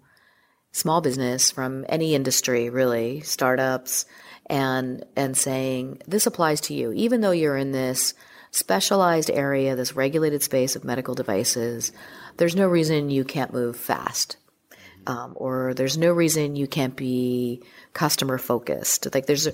small 0.75 1.01
business, 1.01 1.51
from 1.51 1.87
any 1.89 2.15
industry, 2.15 2.69
really, 2.69 3.21
startups, 3.21 4.05
and 4.47 5.07
and 5.17 5.37
saying 5.37 6.03
this 6.07 6.27
applies 6.27 6.61
to 6.63 6.75
you, 6.75 6.93
even 6.93 7.23
though 7.23 7.31
you're 7.31 7.57
in 7.57 7.73
this 7.73 8.13
specialized 8.51 9.31
area, 9.31 9.75
this 9.75 9.97
regulated 9.97 10.43
space 10.43 10.77
of 10.77 10.85
medical 10.85 11.15
devices. 11.15 11.93
There's 12.37 12.55
no 12.55 12.69
reason 12.69 13.09
you 13.09 13.25
can't 13.25 13.53
move 13.53 13.77
fast 13.77 14.37
um, 15.07 15.35
or 15.37 15.75
there's 15.75 15.99
no 15.99 16.13
reason 16.13 16.57
you 16.57 16.67
can't 16.67 16.97
be 16.97 17.63
customer 17.93 18.39
focused. 18.39 19.13
Like 19.15 19.27
there's 19.27 19.49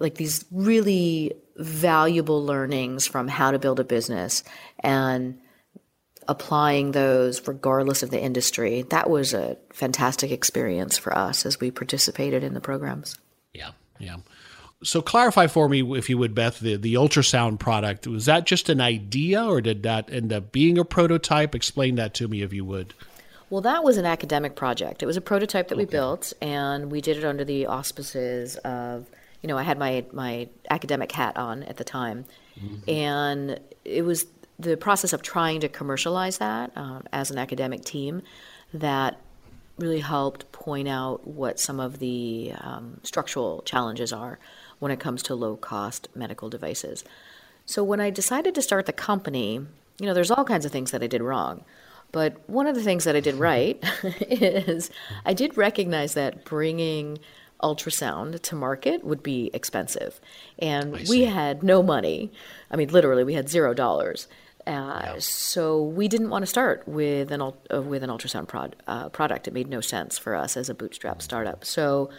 like 0.00 0.14
these 0.14 0.44
really 0.50 1.32
valuable 1.56 2.44
learnings 2.44 3.06
from 3.06 3.28
how 3.28 3.50
to 3.50 3.58
build 3.58 3.80
a 3.80 3.84
business 3.84 4.44
and 4.80 5.38
applying 6.28 6.92
those 6.92 7.46
regardless 7.48 8.02
of 8.02 8.10
the 8.10 8.20
industry. 8.20 8.82
That 8.82 9.08
was 9.08 9.32
a 9.32 9.56
fantastic 9.72 10.30
experience 10.30 10.98
for 10.98 11.16
us 11.16 11.46
as 11.46 11.58
we 11.58 11.70
participated 11.70 12.44
in 12.44 12.54
the 12.54 12.60
programs. 12.60 13.16
Yeah, 13.54 13.70
yeah. 13.98 14.18
So 14.84 15.02
clarify 15.02 15.48
for 15.48 15.68
me, 15.68 15.82
if 15.96 16.08
you 16.08 16.18
would, 16.18 16.34
Beth, 16.34 16.60
the, 16.60 16.76
the 16.76 16.94
ultrasound 16.94 17.58
product, 17.58 18.06
was 18.06 18.26
that 18.26 18.46
just 18.46 18.68
an 18.68 18.80
idea 18.80 19.44
or 19.44 19.60
did 19.60 19.82
that 19.82 20.12
end 20.12 20.32
up 20.32 20.52
being 20.52 20.78
a 20.78 20.84
prototype? 20.84 21.54
Explain 21.54 21.96
that 21.96 22.14
to 22.14 22.28
me 22.28 22.42
if 22.42 22.52
you 22.52 22.64
would. 22.64 22.94
Well, 23.50 23.62
that 23.62 23.82
was 23.82 23.96
an 23.96 24.04
academic 24.04 24.54
project. 24.54 25.02
It 25.02 25.06
was 25.06 25.16
a 25.16 25.22
prototype 25.22 25.68
that 25.68 25.78
we 25.78 25.86
built, 25.86 26.34
and 26.42 26.92
we 26.92 27.00
did 27.00 27.16
it 27.16 27.24
under 27.24 27.44
the 27.44 27.66
auspices 27.66 28.56
of, 28.58 29.06
you 29.42 29.48
know, 29.48 29.56
I 29.56 29.62
had 29.62 29.78
my 29.78 30.04
my 30.12 30.48
academic 30.70 31.10
hat 31.10 31.38
on 31.38 31.62
at 31.62 31.78
the 31.78 31.84
time, 31.84 32.26
mm-hmm. 32.60 32.88
and 32.88 33.58
it 33.86 34.02
was 34.02 34.26
the 34.58 34.76
process 34.76 35.12
of 35.12 35.22
trying 35.22 35.60
to 35.60 35.68
commercialize 35.68 36.38
that 36.38 36.72
um, 36.76 37.04
as 37.12 37.30
an 37.30 37.38
academic 37.38 37.84
team 37.84 38.22
that 38.74 39.20
really 39.78 40.00
helped 40.00 40.50
point 40.50 40.88
out 40.88 41.26
what 41.26 41.60
some 41.60 41.78
of 41.78 42.00
the 42.00 42.52
um, 42.60 43.00
structural 43.04 43.62
challenges 43.62 44.12
are 44.12 44.38
when 44.80 44.90
it 44.90 44.98
comes 44.98 45.22
to 45.22 45.34
low 45.34 45.56
cost 45.56 46.08
medical 46.14 46.48
devices. 46.48 47.04
So 47.64 47.84
when 47.84 48.00
I 48.00 48.10
decided 48.10 48.54
to 48.56 48.62
start 48.62 48.86
the 48.86 48.92
company, 48.92 49.60
you 50.00 50.06
know, 50.06 50.14
there's 50.14 50.30
all 50.30 50.44
kinds 50.44 50.64
of 50.64 50.72
things 50.72 50.90
that 50.90 51.02
I 51.02 51.06
did 51.06 51.22
wrong. 51.22 51.64
But 52.10 52.48
one 52.48 52.66
of 52.66 52.74
the 52.74 52.82
things 52.82 53.04
that 53.04 53.14
I 53.14 53.20
did 53.20 53.34
right 53.34 53.82
is 54.20 54.90
I 55.24 55.34
did 55.34 55.56
recognize 55.56 56.14
that 56.14 56.44
bringing 56.44 57.18
ultrasound 57.62 58.40
to 58.40 58.54
market 58.54 59.04
would 59.04 59.22
be 59.22 59.50
expensive. 59.52 60.20
And 60.58 61.06
we 61.08 61.24
had 61.24 61.62
no 61.62 61.82
money. 61.82 62.32
I 62.70 62.76
mean, 62.76 62.88
literally, 62.88 63.24
we 63.24 63.34
had 63.34 63.48
zero 63.48 63.74
dollars. 63.74 64.28
Uh, 64.68 65.18
So 65.18 65.82
we 65.82 66.08
didn't 66.08 66.30
want 66.30 66.42
to 66.42 66.46
start 66.46 66.86
with 66.86 67.32
an 67.32 67.40
uh, 67.40 67.52
with 67.82 68.02
an 68.02 68.10
ultrasound 68.10 68.48
prod, 68.48 68.76
uh, 68.86 69.08
product. 69.08 69.48
It 69.48 69.54
made 69.54 69.68
no 69.68 69.80
sense 69.80 70.18
for 70.18 70.34
us 70.34 70.56
as 70.56 70.68
a 70.68 70.74
bootstrap 70.74 71.22
startup. 71.22 71.64
So 71.64 72.10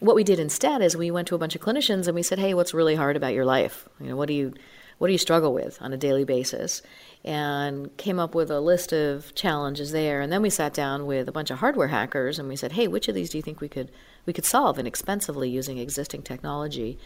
what 0.00 0.14
we 0.14 0.22
did 0.22 0.38
instead 0.38 0.82
is 0.82 0.96
we 0.96 1.10
went 1.10 1.26
to 1.28 1.34
a 1.34 1.38
bunch 1.38 1.56
of 1.56 1.62
clinicians 1.62 2.06
and 2.06 2.14
we 2.14 2.22
said, 2.22 2.38
"Hey, 2.38 2.52
what's 2.54 2.74
really 2.74 2.94
hard 2.94 3.16
about 3.16 3.32
your 3.34 3.46
life? 3.46 3.88
You 4.00 4.08
know, 4.08 4.16
what 4.16 4.28
do 4.28 4.34
you 4.34 4.52
what 4.98 5.06
do 5.08 5.12
you 5.12 5.18
struggle 5.18 5.54
with 5.54 5.80
on 5.80 5.92
a 5.92 5.96
daily 5.96 6.24
basis?" 6.24 6.82
and 7.24 7.96
came 7.96 8.20
up 8.20 8.34
with 8.34 8.50
a 8.50 8.60
list 8.60 8.92
of 8.92 9.34
challenges 9.34 9.90
there. 9.90 10.20
And 10.20 10.30
then 10.32 10.42
we 10.42 10.50
sat 10.50 10.72
down 10.72 11.04
with 11.06 11.28
a 11.28 11.32
bunch 11.32 11.50
of 11.50 11.58
hardware 11.58 11.88
hackers 11.88 12.38
and 12.38 12.48
we 12.48 12.56
said, 12.56 12.72
"Hey, 12.72 12.86
which 12.86 13.08
of 13.08 13.14
these 13.14 13.30
do 13.30 13.38
you 13.38 13.42
think 13.42 13.60
we 13.60 13.68
could 13.68 13.90
we 14.26 14.32
could 14.32 14.44
solve 14.44 14.78
inexpensively 14.78 15.48
using 15.48 15.78
existing 15.78 16.22
technology?" 16.22 16.98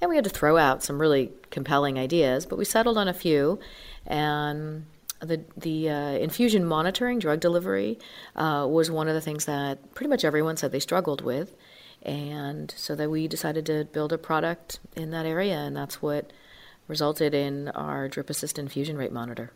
And 0.00 0.08
we 0.08 0.16
had 0.16 0.24
to 0.24 0.30
throw 0.30 0.56
out 0.56 0.82
some 0.82 1.00
really 1.00 1.32
compelling 1.50 1.98
ideas, 1.98 2.46
but 2.46 2.58
we 2.58 2.64
settled 2.64 2.96
on 2.96 3.08
a 3.08 3.14
few. 3.14 3.58
And 4.06 4.86
the 5.20 5.42
the 5.56 5.90
uh, 5.90 6.10
infusion 6.12 6.64
monitoring, 6.64 7.18
drug 7.18 7.40
delivery, 7.40 7.98
uh, 8.36 8.66
was 8.68 8.90
one 8.90 9.08
of 9.08 9.14
the 9.14 9.20
things 9.20 9.44
that 9.46 9.94
pretty 9.94 10.08
much 10.08 10.24
everyone 10.24 10.56
said 10.56 10.72
they 10.72 10.80
struggled 10.80 11.22
with. 11.22 11.56
And 12.02 12.72
so 12.76 12.94
that 12.94 13.10
we 13.10 13.26
decided 13.26 13.66
to 13.66 13.84
build 13.86 14.12
a 14.12 14.18
product 14.18 14.78
in 14.94 15.10
that 15.10 15.26
area, 15.26 15.56
and 15.56 15.76
that's 15.76 16.00
what 16.00 16.32
resulted 16.86 17.34
in 17.34 17.68
our 17.70 18.08
drip 18.08 18.30
assist 18.30 18.58
infusion 18.58 18.96
rate 18.96 19.12
monitor. 19.12 19.52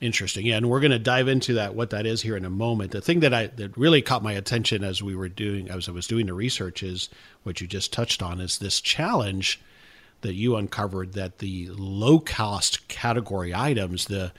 Interesting. 0.00 0.46
Yeah, 0.46 0.56
and 0.56 0.70
we're 0.70 0.80
going 0.80 0.92
to 0.92 0.98
dive 0.98 1.28
into 1.28 1.54
that 1.54 1.74
what 1.74 1.90
that 1.90 2.06
is 2.06 2.22
here 2.22 2.34
in 2.34 2.46
a 2.46 2.50
moment. 2.50 2.92
The 2.92 3.02
thing 3.02 3.20
that 3.20 3.34
I 3.34 3.48
that 3.48 3.76
really 3.76 4.00
caught 4.00 4.22
my 4.22 4.32
attention 4.32 4.82
as 4.82 5.02
we 5.02 5.14
were 5.14 5.28
doing 5.28 5.68
as 5.68 5.90
I 5.90 5.92
was 5.92 6.06
doing 6.06 6.24
the 6.24 6.32
research 6.32 6.82
is 6.82 7.10
what 7.42 7.60
you 7.60 7.66
just 7.66 7.92
touched 7.92 8.22
on 8.22 8.40
is 8.40 8.58
this 8.58 8.80
challenge 8.80 9.60
that 10.22 10.34
you 10.34 10.56
uncovered 10.56 11.12
that 11.14 11.38
the 11.38 11.68
low 11.70 12.18
cost 12.18 12.88
category 12.88 13.54
items, 13.54 14.06
the 14.06 14.32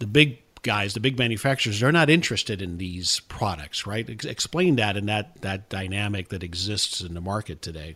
the 0.00 0.06
big 0.06 0.38
guys, 0.62 0.94
the 0.94 1.00
big 1.00 1.16
manufacturers, 1.16 1.78
they're 1.78 1.92
not 1.92 2.10
interested 2.10 2.60
in 2.60 2.78
these 2.78 3.20
products, 3.20 3.86
right? 3.86 4.08
Ex- 4.10 4.24
explain 4.24 4.76
that 4.76 4.96
and 4.96 5.08
that 5.08 5.40
that 5.42 5.68
dynamic 5.68 6.30
that 6.30 6.42
exists 6.42 7.00
in 7.00 7.14
the 7.14 7.20
market 7.20 7.62
today. 7.62 7.94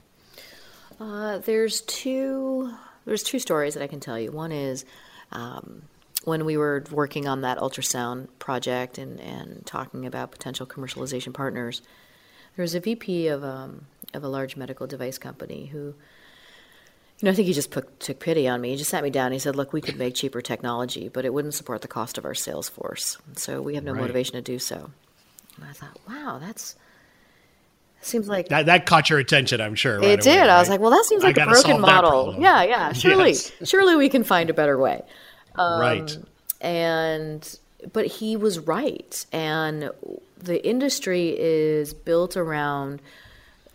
Uh, 1.00 1.38
there's 1.38 1.80
two 1.80 2.72
there's 3.06 3.24
two 3.24 3.40
stories 3.40 3.74
that 3.74 3.82
I 3.82 3.88
can 3.88 3.98
tell 3.98 4.20
you. 4.20 4.30
One 4.30 4.52
is 4.52 4.84
um, 5.32 5.82
when 6.24 6.44
we 6.44 6.56
were 6.56 6.84
working 6.90 7.26
on 7.26 7.40
that 7.42 7.58
ultrasound 7.58 8.28
project 8.38 8.98
and, 8.98 9.20
and 9.20 9.64
talking 9.66 10.06
about 10.06 10.30
potential 10.30 10.66
commercialization 10.66 11.34
partners, 11.34 11.82
there 12.56 12.62
was 12.62 12.74
a 12.74 12.80
VP 12.80 13.28
of, 13.28 13.42
um, 13.42 13.86
of 14.14 14.22
a 14.22 14.28
large 14.28 14.56
medical 14.56 14.86
device 14.86 15.18
company 15.18 15.66
who, 15.66 15.78
you 15.78 15.94
know, 17.22 17.30
I 17.30 17.34
think 17.34 17.46
he 17.46 17.54
just 17.54 17.70
put, 17.70 18.00
took 18.00 18.20
pity 18.20 18.46
on 18.48 18.60
me. 18.60 18.70
He 18.70 18.76
just 18.76 18.90
sat 18.90 19.02
me 19.02 19.10
down. 19.10 19.26
And 19.26 19.34
He 19.34 19.38
said, 19.38 19.56
"Look, 19.56 19.72
we 19.72 19.80
could 19.80 19.96
make 19.96 20.14
cheaper 20.14 20.40
technology, 20.40 21.08
but 21.08 21.24
it 21.24 21.32
wouldn't 21.32 21.54
support 21.54 21.82
the 21.82 21.88
cost 21.88 22.18
of 22.18 22.24
our 22.24 22.34
sales 22.34 22.68
force. 22.68 23.16
So 23.36 23.62
we 23.62 23.74
have 23.76 23.84
no 23.84 23.92
right. 23.92 24.00
motivation 24.00 24.34
to 24.34 24.42
do 24.42 24.58
so." 24.58 24.90
And 25.56 25.64
I 25.64 25.72
thought, 25.72 25.98
"Wow, 26.08 26.38
that's 26.40 26.76
seems 28.04 28.28
like 28.28 28.48
that, 28.48 28.66
that 28.66 28.84
caught 28.86 29.08
your 29.08 29.18
attention 29.18 29.60
i'm 29.60 29.74
sure 29.74 29.98
right 29.98 30.10
it 30.10 30.20
did 30.22 30.36
right? 30.36 30.50
i 30.50 30.58
was 30.58 30.68
like 30.68 30.80
well 30.80 30.90
that 30.90 31.04
seems 31.04 31.22
like 31.22 31.38
a 31.38 31.46
broken 31.46 31.80
model 31.80 32.34
yeah 32.38 32.62
yeah 32.62 32.92
surely 32.92 33.28
yes. 33.30 33.52
surely 33.64 33.96
we 33.96 34.08
can 34.08 34.24
find 34.24 34.50
a 34.50 34.54
better 34.54 34.76
way 34.76 35.02
um, 35.56 35.80
right 35.80 36.18
and 36.62 37.58
but 37.92 38.06
he 38.06 38.36
was 38.36 38.58
right. 38.60 39.26
And 39.32 39.90
the 40.38 40.64
industry 40.66 41.36
is 41.36 41.92
built 41.92 42.36
around 42.36 43.02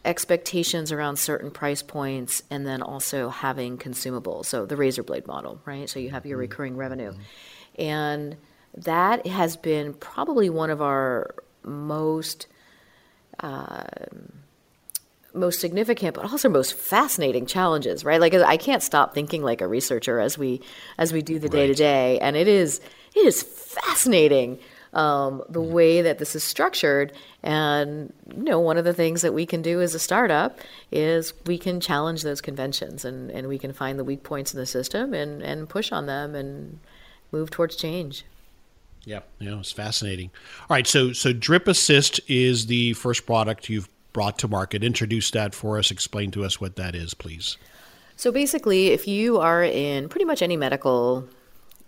expectations 0.06 0.92
around 0.94 1.18
certain 1.18 1.52
price 1.52 1.82
points 1.82 2.42
and 2.50 2.66
then 2.66 2.82
also 2.82 3.28
having 3.28 3.78
consumables. 3.78 4.46
So 4.46 4.66
the 4.66 4.78
razor 4.78 5.04
blade 5.04 5.28
model 5.28 5.60
right? 5.66 5.90
So 5.90 6.00
you 6.00 6.10
have 6.12 6.26
your 6.26 6.38
mm-hmm. 6.38 6.42
recurring 6.42 6.78
revenue. 6.78 7.12
Mm-hmm. 7.12 7.82
and 7.82 8.38
that 8.76 9.26
has 9.26 9.58
been 9.58 9.94
probably 9.94 10.50
one 10.52 10.70
of 10.70 10.82
our 10.82 11.34
most 11.63 12.46
um, 13.40 14.37
most 15.34 15.60
significant 15.60 16.16
but 16.16 16.26
also 16.26 16.50
most 16.50 16.74
fascinating 16.74 17.46
challenges 17.46 18.04
right? 18.04 18.22
Like 18.22 18.34
i 18.34 18.58
can't 18.58 18.84
stop 18.84 19.13
thinking 19.13 19.44
like 19.44 19.62
a 19.62 19.68
researcher 19.68 20.20
as 20.20 20.38
we 20.38 20.62
as 20.98 21.13
we 21.13 21.22
do 21.22 21.40
the 21.40 21.50
day 21.50 21.68
to 21.68 21.74
day 21.74 22.20
and 22.20 22.36
it 22.36 22.48
is 22.48 22.82
it 23.16 23.26
is 23.26 23.44
fascinating 23.44 24.60
um, 24.94 25.44
the 25.50 25.62
mm-hmm. 25.62 25.72
way 25.72 26.02
that 26.02 26.18
this 26.18 26.36
is 26.36 26.44
structured. 26.44 27.13
And 27.44 28.13
you 28.36 28.44
know 28.44 28.60
one 28.60 28.78
of 28.78 28.86
the 28.86 28.94
things 28.94 29.22
that 29.22 29.34
we 29.34 29.46
can 29.46 29.62
do 29.62 29.82
as 29.82 29.96
a 29.96 30.00
startup 30.00 30.60
is 30.92 31.34
we 31.46 31.58
can 31.58 31.80
challenge 31.80 32.24
those 32.24 32.42
conventions 32.42 33.06
and, 33.06 33.32
and 33.32 33.48
we 33.48 33.58
can 33.58 33.74
find 33.74 33.98
the 33.98 34.04
weak 34.04 34.24
points 34.24 34.54
in 34.54 34.60
the 34.60 34.66
system 34.66 35.13
and, 35.13 35.42
and 35.42 35.70
push 35.70 35.92
on 35.92 36.08
them 36.08 36.36
and 36.36 36.80
move 37.32 37.52
towards 37.52 37.76
change. 37.76 38.26
Yeah, 39.06 39.22
yeah, 39.40 39.60
it's 39.60 39.72
fascinating. 39.72 40.32
All 40.70 40.76
right, 40.76 40.86
so 40.86 41.13
so 41.13 41.32
Drip 41.32 41.68
Assist 41.68 42.20
is 42.28 42.66
the 42.66 42.92
first 42.94 43.26
product 43.26 43.70
you've 43.70 43.88
brought 44.13 44.39
to 44.39 44.48
market. 44.48 44.84
Introduce 44.84 45.32
that 45.32 45.54
for 45.54 45.78
us. 45.78 45.91
Explain 45.91 46.32
to 46.32 46.43
us 46.43 46.60
what 46.60 46.76
that 46.76 46.96
is, 46.96 47.13
please. 47.13 47.58
So 48.15 48.32
basically, 48.32 48.88
if 48.88 49.08
you 49.08 49.38
are 49.39 49.63
in 49.63 50.10
pretty 50.10 50.26
much 50.26 50.41
any 50.41 50.58
medical 50.58 51.28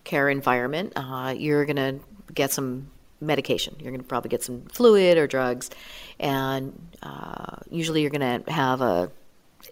care 0.03 0.29
environment, 0.29 0.93
uh, 0.95 1.33
you're 1.37 1.65
going 1.65 1.75
to 1.75 1.99
get 2.33 2.51
some 2.51 2.91
medication. 3.19 3.75
You're 3.79 3.91
going 3.91 4.01
to 4.01 4.07
probably 4.07 4.29
get 4.29 4.43
some 4.43 4.61
fluid 4.65 5.17
or 5.17 5.27
drugs, 5.27 5.71
and 6.19 6.79
uh, 7.01 7.57
usually 7.71 8.01
you're 8.01 8.11
going 8.11 8.43
to 8.43 8.51
have 8.51 8.81
a 8.81 9.11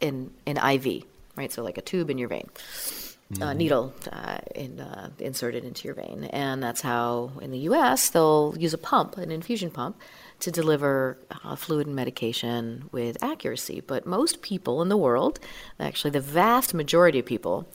an, 0.01 0.31
an 0.45 0.57
IV 0.57 1.05
right? 1.37 1.51
So 1.51 1.63
like 1.63 1.77
a 1.77 1.81
tube 1.81 2.09
in 2.09 2.17
your 2.17 2.27
vein. 2.27 2.49
Mm-hmm. 3.31 3.43
Uh, 3.43 3.53
needle 3.53 3.93
uh, 4.09 4.37
in, 4.55 4.79
uh, 4.79 5.09
inserted 5.19 5.65
into 5.65 5.85
your 5.85 5.95
vein. 5.95 6.23
And 6.31 6.63
that's 6.63 6.79
how, 6.79 7.33
in 7.41 7.51
the 7.51 7.57
US, 7.59 8.09
they'll 8.09 8.55
use 8.57 8.73
a 8.73 8.77
pump, 8.77 9.17
an 9.17 9.31
infusion 9.31 9.69
pump, 9.69 9.97
to 10.39 10.51
deliver 10.51 11.17
uh, 11.43 11.55
fluid 11.55 11.87
and 11.87 11.95
medication 11.95 12.89
with 12.91 13.21
accuracy. 13.23 13.81
But 13.81 14.05
most 14.05 14.41
people 14.41 14.81
in 14.81 14.89
the 14.89 14.97
world, 14.97 15.39
actually, 15.79 16.11
the 16.11 16.21
vast 16.21 16.73
majority 16.73 17.19
of 17.19 17.25
people, 17.25 17.67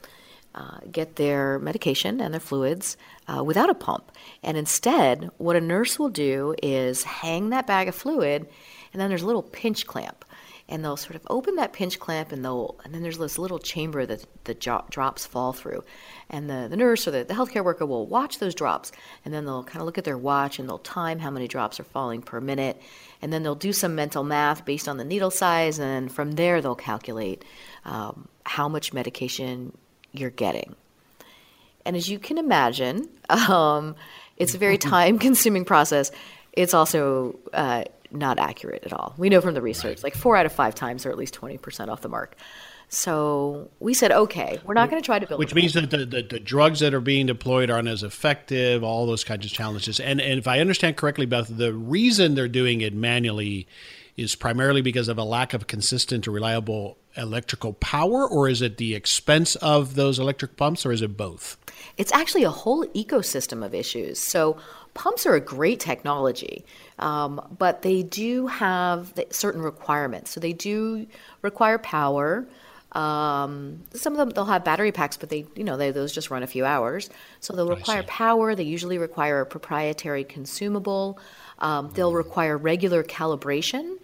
uh, 0.54 0.78
get 0.90 1.16
their 1.16 1.58
medication 1.58 2.20
and 2.20 2.34
their 2.34 2.40
fluids 2.40 2.96
uh, 3.26 3.42
without 3.42 3.70
a 3.70 3.74
pump. 3.74 4.12
And 4.42 4.56
instead, 4.56 5.30
what 5.38 5.56
a 5.56 5.60
nurse 5.60 5.98
will 5.98 6.10
do 6.10 6.54
is 6.62 7.04
hang 7.04 7.50
that 7.50 7.66
bag 7.66 7.88
of 7.88 7.94
fluid, 7.94 8.46
and 8.92 9.00
then 9.00 9.08
there's 9.08 9.22
a 9.22 9.26
little 9.26 9.42
pinch 9.42 9.86
clamp. 9.86 10.24
And 10.72 10.82
they'll 10.82 10.96
sort 10.96 11.16
of 11.16 11.26
open 11.28 11.56
that 11.56 11.74
pinch 11.74 11.98
clamp, 11.98 12.32
and 12.32 12.42
they'll, 12.42 12.76
and 12.82 12.94
then 12.94 13.02
there's 13.02 13.18
this 13.18 13.38
little 13.38 13.58
chamber 13.58 14.06
that 14.06 14.24
the 14.44 14.54
jo- 14.54 14.86
drops 14.88 15.26
fall 15.26 15.52
through. 15.52 15.84
And 16.30 16.48
the, 16.48 16.66
the 16.70 16.78
nurse 16.78 17.06
or 17.06 17.10
the, 17.10 17.24
the 17.24 17.34
healthcare 17.34 17.62
worker 17.62 17.84
will 17.84 18.06
watch 18.06 18.38
those 18.38 18.54
drops, 18.54 18.90
and 19.22 19.34
then 19.34 19.44
they'll 19.44 19.64
kind 19.64 19.80
of 19.80 19.86
look 19.86 19.98
at 19.98 20.04
their 20.04 20.16
watch 20.16 20.58
and 20.58 20.66
they'll 20.66 20.78
time 20.78 21.18
how 21.18 21.30
many 21.30 21.46
drops 21.46 21.78
are 21.78 21.84
falling 21.84 22.22
per 22.22 22.40
minute. 22.40 22.80
And 23.20 23.30
then 23.30 23.42
they'll 23.42 23.54
do 23.54 23.74
some 23.74 23.94
mental 23.94 24.24
math 24.24 24.64
based 24.64 24.88
on 24.88 24.96
the 24.96 25.04
needle 25.04 25.30
size, 25.30 25.78
and 25.78 26.10
from 26.10 26.32
there 26.32 26.62
they'll 26.62 26.74
calculate 26.74 27.44
um, 27.84 28.28
how 28.46 28.66
much 28.66 28.94
medication 28.94 29.76
you're 30.12 30.30
getting. 30.30 30.74
And 31.84 31.96
as 31.96 32.08
you 32.08 32.18
can 32.18 32.38
imagine, 32.38 33.10
um, 33.28 33.94
it's 34.38 34.54
a 34.54 34.58
very 34.58 34.78
time 34.94 35.18
consuming 35.18 35.66
process. 35.66 36.10
It's 36.52 36.74
also 36.74 37.38
uh, 37.52 37.84
not 38.12 38.38
accurate 38.38 38.84
at 38.84 38.92
all. 38.92 39.14
We 39.16 39.28
know 39.28 39.40
from 39.40 39.54
the 39.54 39.62
research, 39.62 39.98
right. 39.98 40.04
like 40.04 40.14
four 40.14 40.36
out 40.36 40.46
of 40.46 40.52
five 40.52 40.74
times 40.74 41.06
are 41.06 41.10
at 41.10 41.18
least 41.18 41.34
20% 41.34 41.88
off 41.88 42.00
the 42.00 42.08
mark. 42.08 42.36
So 42.88 43.70
we 43.80 43.94
said, 43.94 44.12
okay, 44.12 44.60
we're 44.64 44.74
not 44.74 44.90
going 44.90 45.00
to 45.00 45.06
try 45.06 45.18
to 45.18 45.26
build. 45.26 45.38
Which 45.38 45.54
means 45.54 45.72
that 45.72 45.90
the, 45.90 46.04
the, 46.04 46.22
the, 46.22 46.38
drugs 46.38 46.80
that 46.80 46.92
are 46.92 47.00
being 47.00 47.24
deployed 47.24 47.70
aren't 47.70 47.88
as 47.88 48.02
effective, 48.02 48.84
all 48.84 49.06
those 49.06 49.24
kinds 49.24 49.46
of 49.46 49.52
challenges. 49.52 49.98
And, 49.98 50.20
and 50.20 50.38
if 50.38 50.46
I 50.46 50.60
understand 50.60 50.98
correctly, 50.98 51.24
Beth, 51.24 51.48
the 51.48 51.72
reason 51.72 52.34
they're 52.34 52.48
doing 52.48 52.82
it 52.82 52.92
manually 52.92 53.66
is 54.18 54.34
primarily 54.34 54.82
because 54.82 55.08
of 55.08 55.16
a 55.16 55.24
lack 55.24 55.54
of 55.54 55.66
consistent 55.66 56.28
or 56.28 56.32
reliable 56.32 56.98
electrical 57.16 57.72
power, 57.74 58.28
or 58.28 58.48
is 58.48 58.60
it 58.60 58.76
the 58.76 58.94
expense 58.94 59.56
of 59.56 59.94
those 59.94 60.18
electric 60.18 60.56
pumps, 60.56 60.84
or 60.84 60.92
is 60.92 61.00
it 61.02 61.16
both? 61.16 61.56
It's 61.96 62.12
actually 62.12 62.44
a 62.44 62.50
whole 62.50 62.86
ecosystem 62.88 63.64
of 63.64 63.74
issues. 63.74 64.18
So, 64.18 64.58
pumps 64.94 65.26
are 65.26 65.34
a 65.34 65.40
great 65.40 65.80
technology, 65.80 66.64
um, 66.98 67.54
but 67.58 67.82
they 67.82 68.02
do 68.02 68.46
have 68.46 69.12
certain 69.30 69.62
requirements. 69.62 70.30
So, 70.30 70.40
they 70.40 70.52
do 70.52 71.06
require 71.42 71.78
power. 71.78 72.46
Um, 72.92 73.82
some 73.94 74.12
of 74.12 74.18
them 74.18 74.30
they'll 74.30 74.44
have 74.44 74.64
battery 74.64 74.92
packs, 74.92 75.16
but 75.16 75.30
they 75.30 75.46
you 75.56 75.64
know 75.64 75.76
they, 75.76 75.90
those 75.90 76.12
just 76.12 76.30
run 76.30 76.42
a 76.42 76.46
few 76.46 76.64
hours. 76.64 77.08
So 77.40 77.54
they'll 77.54 77.68
require 77.68 78.02
power. 78.02 78.54
They 78.54 78.64
usually 78.64 78.98
require 78.98 79.40
a 79.40 79.46
proprietary 79.46 80.24
consumable. 80.24 81.18
Um, 81.58 81.90
they'll 81.94 82.12
require 82.12 82.58
regular 82.58 83.02
calibration. 83.02 83.96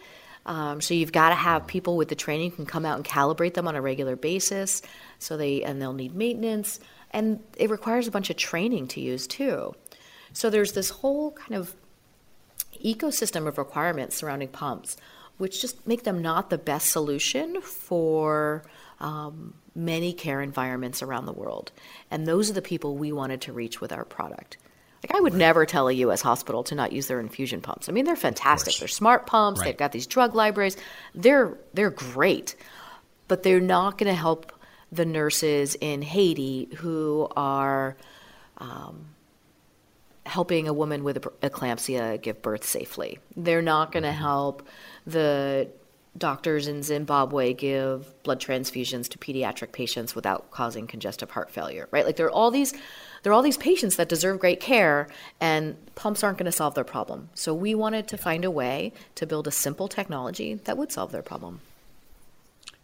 Um, 0.47 0.81
so 0.81 0.95
you've 0.95 1.13
got 1.13 1.29
to 1.29 1.35
have 1.35 1.67
people 1.67 1.99
with 1.99 2.09
the 2.09 2.15
training 2.15 2.53
can 2.53 2.65
come 2.65 2.87
out 2.87 2.97
and 2.97 3.05
calibrate 3.05 3.53
them 3.53 3.69
on 3.69 3.77
a 3.77 3.83
regular 3.83 4.17
basis. 4.17 4.81
So 5.19 5.37
they 5.37 5.63
and 5.63 5.81
they'll 5.81 5.93
need 5.93 6.15
maintenance, 6.15 6.81
and 7.11 7.41
it 7.59 7.69
requires 7.69 8.09
a 8.09 8.11
bunch 8.11 8.31
of 8.31 8.37
training 8.37 8.89
to 8.89 9.01
use 9.01 9.27
too. 9.27 9.75
So 10.33 10.51
there's 10.51 10.73
this 10.73 10.91
whole 10.91 11.33
kind 11.33 11.55
of 11.55 11.75
ecosystem 12.85 13.47
of 13.47 13.59
requirements 13.59 14.17
surrounding 14.17 14.49
pumps, 14.49 14.97
which 15.37 15.61
just 15.61 15.87
make 15.87 16.05
them 16.05 16.21
not 16.23 16.51
the 16.51 16.59
best 16.59 16.91
solution 16.91 17.61
for 17.61 18.63
um, 19.01 19.55
many 19.75 20.13
care 20.13 20.41
environments 20.41 21.03
around 21.03 21.27
the 21.27 21.33
world. 21.33 21.73
And 22.11 22.27
those 22.27 22.51
are 22.51 22.55
the 22.55 22.63
people 22.63 22.97
we 22.97 23.13
wanted 23.13 23.41
to 23.43 23.53
reach 23.53 23.81
with 23.81 23.93
our 23.93 24.05
product. 24.05 24.57
Like 25.03 25.17
I 25.17 25.21
would 25.21 25.35
never 25.35 25.65
tell 25.65 25.87
a 25.87 25.93
U.S. 25.93 26.23
hospital 26.23 26.65
to 26.65 26.75
not 26.75 26.91
use 26.91 27.07
their 27.07 27.21
infusion 27.21 27.61
pumps. 27.61 27.89
I 27.89 27.93
mean, 27.93 28.05
they're 28.05 28.17
fantastic. 28.17 28.77
They're 28.79 28.89
smart 28.89 29.27
pumps. 29.27 29.61
Right. 29.61 29.67
They've 29.67 29.77
got 29.77 29.93
these 29.93 30.09
drug 30.09 30.35
libraries. 30.35 30.77
They're 31.15 31.57
they're 31.73 31.91
great, 31.91 32.57
but 33.29 33.45
they're 33.45 33.61
not 33.61 33.97
going 33.97 34.13
to 34.13 34.19
help 34.19 34.53
the 34.91 35.05
nurses 35.05 35.77
in 35.81 36.03
Haiti 36.03 36.69
who 36.79 37.29
are 37.37 37.97
um, 38.59 39.07
helping 40.29 40.69
a 40.69 40.73
woman 40.73 41.05
with 41.05 41.23
eclampsia 41.41 42.21
give 42.21 42.43
birth 42.43 42.65
safely. 42.65 43.19
They're 43.37 43.63
not 43.63 43.93
going 43.93 44.05
to 44.05 44.11
mm-hmm. 44.11 44.19
help 44.19 44.69
the 45.07 45.69
doctors 46.17 46.69
in 46.69 46.83
Zimbabwe 46.83 47.55
give 47.55 48.23
blood 48.23 48.41
transfusions 48.41 49.09
to 49.09 49.19
pediatric 49.19 49.73
patients 49.73 50.15
without 50.15 50.51
causing 50.51 50.87
congestive 50.87 51.31
heart 51.31 51.51
failure, 51.51 51.89
right? 51.91 52.05
Like 52.05 52.17
there 52.17 52.27
are 52.27 52.31
all 52.31 52.51
these 52.51 52.75
there 53.23 53.33
are 53.33 53.35
all 53.35 53.43
these 53.43 53.57
patients 53.57 53.97
that 53.97 54.09
deserve 54.09 54.39
great 54.39 54.61
care, 54.61 55.09
and 55.41 55.77
pumps 55.97 56.23
aren't 56.23 56.39
going 56.39 56.47
to 56.47 56.53
solve 56.53 56.75
their 56.75 56.85
problem. 56.85 57.31
So 57.35 57.53
we 57.53 57.75
wanted 57.75 58.07
to 58.09 58.17
find 58.17 58.45
a 58.45 58.51
way 58.51 58.93
to 59.17 59.27
build 59.27 59.49
a 59.49 59.51
simple 59.51 59.89
technology 59.89 60.55
that 60.55 60.79
would 60.79 60.93
solve 60.93 61.11
their 61.11 61.23
problem. 61.23 61.61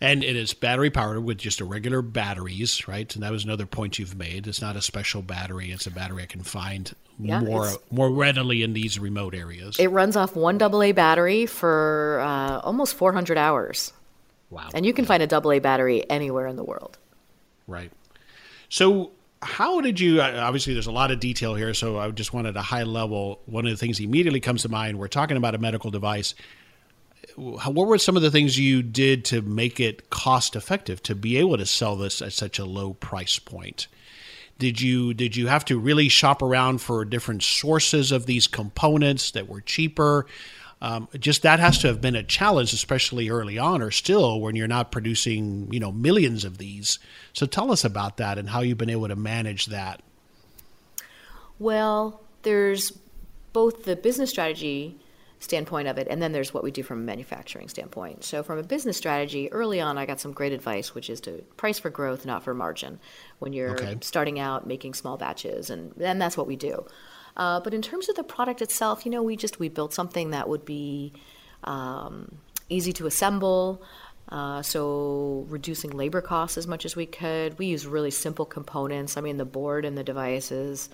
And 0.04 0.22
it 0.22 0.36
is 0.36 0.52
battery 0.52 0.90
powered 0.90 1.24
with 1.24 1.38
just 1.38 1.62
a 1.62 1.64
regular 1.64 2.02
batteries, 2.02 2.86
right? 2.86 3.12
And 3.14 3.22
that 3.22 3.32
was 3.32 3.44
another 3.44 3.64
point 3.64 3.98
you've 3.98 4.14
made. 4.14 4.46
It's 4.46 4.60
not 4.60 4.76
a 4.76 4.82
special 4.82 5.22
battery; 5.22 5.70
it's 5.70 5.86
a 5.86 5.90
battery 5.90 6.22
I 6.22 6.26
can 6.26 6.42
find 6.42 6.94
yeah, 7.18 7.40
more 7.40 7.70
more 7.90 8.10
readily 8.10 8.62
in 8.62 8.74
these 8.74 8.98
remote 8.98 9.34
areas. 9.34 9.78
It 9.78 9.86
runs 9.86 10.14
off 10.14 10.36
one 10.36 10.60
AA 10.60 10.92
battery 10.92 11.46
for 11.46 12.20
uh, 12.20 12.60
almost 12.60 12.96
400 12.96 13.38
hours. 13.38 13.94
Wow! 14.50 14.68
And 14.74 14.84
you 14.84 14.92
can 14.92 15.06
find 15.06 15.22
a 15.22 15.36
AA 15.36 15.58
battery 15.58 16.08
anywhere 16.10 16.48
in 16.48 16.56
the 16.56 16.64
world. 16.64 16.98
Right. 17.66 17.90
So 18.68 19.12
how 19.40 19.80
did 19.80 20.00
you 20.00 20.20
obviously 20.20 20.74
there's 20.74 20.86
a 20.86 20.92
lot 20.92 21.10
of 21.10 21.20
detail 21.20 21.54
here 21.54 21.74
so 21.74 21.98
i 21.98 22.10
just 22.10 22.32
wanted 22.32 22.56
a 22.56 22.62
high 22.62 22.82
level 22.82 23.42
one 23.44 23.66
of 23.66 23.70
the 23.70 23.76
things 23.76 24.00
immediately 24.00 24.40
comes 24.40 24.62
to 24.62 24.70
mind 24.70 24.98
we're 24.98 25.06
talking 25.06 25.36
about 25.36 25.54
a 25.54 25.58
medical 25.58 25.90
device 25.90 26.34
what 27.36 27.86
were 27.86 27.98
some 27.98 28.16
of 28.16 28.22
the 28.22 28.30
things 28.30 28.58
you 28.58 28.82
did 28.82 29.24
to 29.24 29.42
make 29.42 29.80
it 29.80 30.10
cost 30.10 30.56
effective 30.56 31.02
to 31.02 31.14
be 31.14 31.36
able 31.36 31.56
to 31.56 31.66
sell 31.66 31.96
this 31.96 32.22
at 32.22 32.32
such 32.32 32.58
a 32.58 32.64
low 32.64 32.94
price 32.94 33.38
point 33.38 33.86
did 34.58 34.80
you 34.80 35.14
did 35.14 35.36
you 35.36 35.48
have 35.48 35.64
to 35.64 35.78
really 35.78 36.08
shop 36.08 36.42
around 36.42 36.80
for 36.80 37.04
different 37.04 37.42
sources 37.42 38.12
of 38.12 38.26
these 38.26 38.46
components 38.46 39.32
that 39.32 39.48
were 39.48 39.60
cheaper 39.60 40.26
um, 40.84 41.08
just 41.18 41.42
that 41.42 41.60
has 41.60 41.78
to 41.78 41.86
have 41.86 42.02
been 42.02 42.14
a 42.14 42.22
challenge, 42.22 42.74
especially 42.74 43.30
early 43.30 43.56
on, 43.56 43.80
or 43.80 43.90
still 43.90 44.38
when 44.38 44.54
you're 44.54 44.68
not 44.68 44.92
producing, 44.92 45.72
you 45.72 45.80
know, 45.80 45.90
millions 45.90 46.44
of 46.44 46.58
these. 46.58 46.98
So 47.32 47.46
tell 47.46 47.72
us 47.72 47.86
about 47.86 48.18
that 48.18 48.36
and 48.36 48.50
how 48.50 48.60
you've 48.60 48.76
been 48.76 48.90
able 48.90 49.08
to 49.08 49.16
manage 49.16 49.66
that. 49.66 50.02
Well, 51.58 52.20
there's 52.42 52.90
both 53.54 53.84
the 53.84 53.96
business 53.96 54.28
strategy 54.28 54.98
standpoint 55.40 55.88
of 55.88 55.98
it, 55.98 56.06
and 56.08 56.22
then 56.22 56.32
there's 56.32 56.54
what 56.54 56.64
we 56.64 56.70
do 56.70 56.82
from 56.82 57.00
a 57.00 57.04
manufacturing 57.04 57.68
standpoint. 57.68 58.24
So, 58.24 58.42
from 58.42 58.58
a 58.58 58.62
business 58.62 58.96
strategy, 58.96 59.52
early 59.52 59.80
on, 59.80 59.98
I 59.98 60.06
got 60.06 60.20
some 60.20 60.32
great 60.32 60.52
advice, 60.52 60.94
which 60.94 61.10
is 61.10 61.20
to 61.22 61.44
price 61.56 61.78
for 61.78 61.90
growth, 61.90 62.24
not 62.24 62.42
for 62.42 62.54
margin, 62.54 62.98
when 63.38 63.52
you're 63.52 63.72
okay. 63.72 63.98
starting 64.00 64.38
out 64.38 64.66
making 64.66 64.94
small 64.94 65.16
batches, 65.16 65.70
and, 65.70 65.92
and 66.00 66.20
that's 66.20 66.36
what 66.36 66.46
we 66.46 66.56
do. 66.56 66.86
Uh, 67.36 67.60
but 67.60 67.74
in 67.74 67.82
terms 67.82 68.08
of 68.08 68.16
the 68.16 68.24
product 68.24 68.62
itself, 68.62 69.04
you 69.04 69.10
know, 69.10 69.22
we 69.22 69.36
just 69.36 69.58
we 69.58 69.68
built 69.68 69.92
something 69.92 70.30
that 70.30 70.48
would 70.48 70.64
be 70.64 71.12
um, 71.64 72.38
easy 72.68 72.92
to 72.92 73.06
assemble. 73.06 73.82
Uh, 74.28 74.62
so 74.62 75.44
reducing 75.48 75.90
labor 75.90 76.20
costs 76.20 76.56
as 76.56 76.66
much 76.66 76.84
as 76.84 76.96
we 76.96 77.06
could. 77.06 77.58
We 77.58 77.66
use 77.66 77.86
really 77.86 78.10
simple 78.10 78.46
components. 78.46 79.16
I 79.16 79.20
mean, 79.20 79.36
the 79.36 79.44
board 79.44 79.84
and 79.84 79.98
the 79.98 80.04
devices 80.04 80.88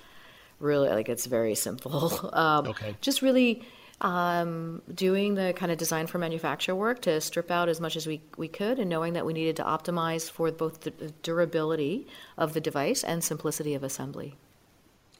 really 0.58 0.88
like 0.88 1.08
it's 1.08 1.26
very 1.26 1.54
simple. 1.54 2.30
um, 2.34 2.68
okay. 2.68 2.96
Just 3.00 3.22
really 3.22 3.62
um, 4.00 4.80
doing 4.94 5.34
the 5.34 5.52
kind 5.54 5.70
of 5.70 5.78
design 5.78 6.06
for 6.06 6.18
manufacture 6.18 6.74
work 6.74 7.02
to 7.02 7.20
strip 7.20 7.50
out 7.50 7.68
as 7.68 7.80
much 7.80 7.96
as 7.96 8.06
we, 8.06 8.22
we 8.36 8.48
could 8.48 8.78
and 8.78 8.88
knowing 8.88 9.12
that 9.12 9.26
we 9.26 9.32
needed 9.32 9.56
to 9.56 9.62
optimize 9.62 10.30
for 10.30 10.50
both 10.50 10.80
the 10.80 10.90
durability 11.22 12.06
of 12.38 12.54
the 12.54 12.60
device 12.60 13.04
and 13.04 13.22
simplicity 13.22 13.74
of 13.74 13.82
assembly. 13.82 14.36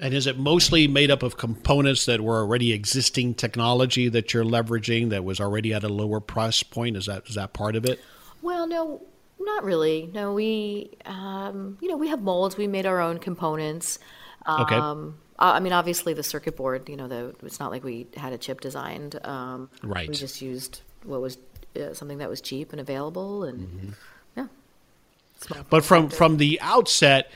And 0.00 0.14
is 0.14 0.26
it 0.26 0.38
mostly 0.38 0.88
made 0.88 1.10
up 1.10 1.22
of 1.22 1.36
components 1.36 2.06
that 2.06 2.22
were 2.22 2.38
already 2.38 2.72
existing 2.72 3.34
technology 3.34 4.08
that 4.08 4.32
you're 4.32 4.44
leveraging 4.44 5.10
that 5.10 5.24
was 5.24 5.40
already 5.40 5.74
at 5.74 5.84
a 5.84 5.90
lower 5.90 6.20
price 6.20 6.62
point? 6.62 6.96
Is 6.96 7.04
that 7.04 7.28
is 7.28 7.34
that 7.34 7.52
part 7.52 7.76
of 7.76 7.84
it? 7.84 8.00
Well, 8.40 8.66
no, 8.66 9.02
not 9.38 9.62
really. 9.62 10.08
No, 10.14 10.32
we 10.32 10.96
um, 11.04 11.76
you 11.82 11.88
know 11.88 11.98
we 11.98 12.08
have 12.08 12.22
molds. 12.22 12.56
We 12.56 12.66
made 12.66 12.86
our 12.86 12.98
own 12.98 13.18
components. 13.18 13.98
Um, 14.46 14.62
okay. 14.62 15.14
I 15.40 15.60
mean, 15.60 15.72
obviously 15.72 16.14
the 16.14 16.22
circuit 16.22 16.56
board. 16.56 16.88
You 16.88 16.96
know, 16.96 17.08
the, 17.08 17.34
it's 17.42 17.60
not 17.60 17.70
like 17.70 17.84
we 17.84 18.06
had 18.16 18.32
a 18.32 18.38
chip 18.38 18.60
designed. 18.60 19.18
Um, 19.24 19.70
right. 19.82 20.08
We 20.08 20.14
just 20.14 20.42
used 20.42 20.82
what 21.04 21.20
was 21.20 21.38
uh, 21.76 21.94
something 21.94 22.18
that 22.18 22.28
was 22.28 22.40
cheap 22.40 22.72
and 22.72 22.80
available, 22.80 23.44
and 23.44 23.68
mm-hmm. 23.68 23.90
yeah. 24.36 25.62
But 25.70 25.84
from 25.84 26.10
from 26.10 26.36
the 26.36 26.60
outset 26.60 27.30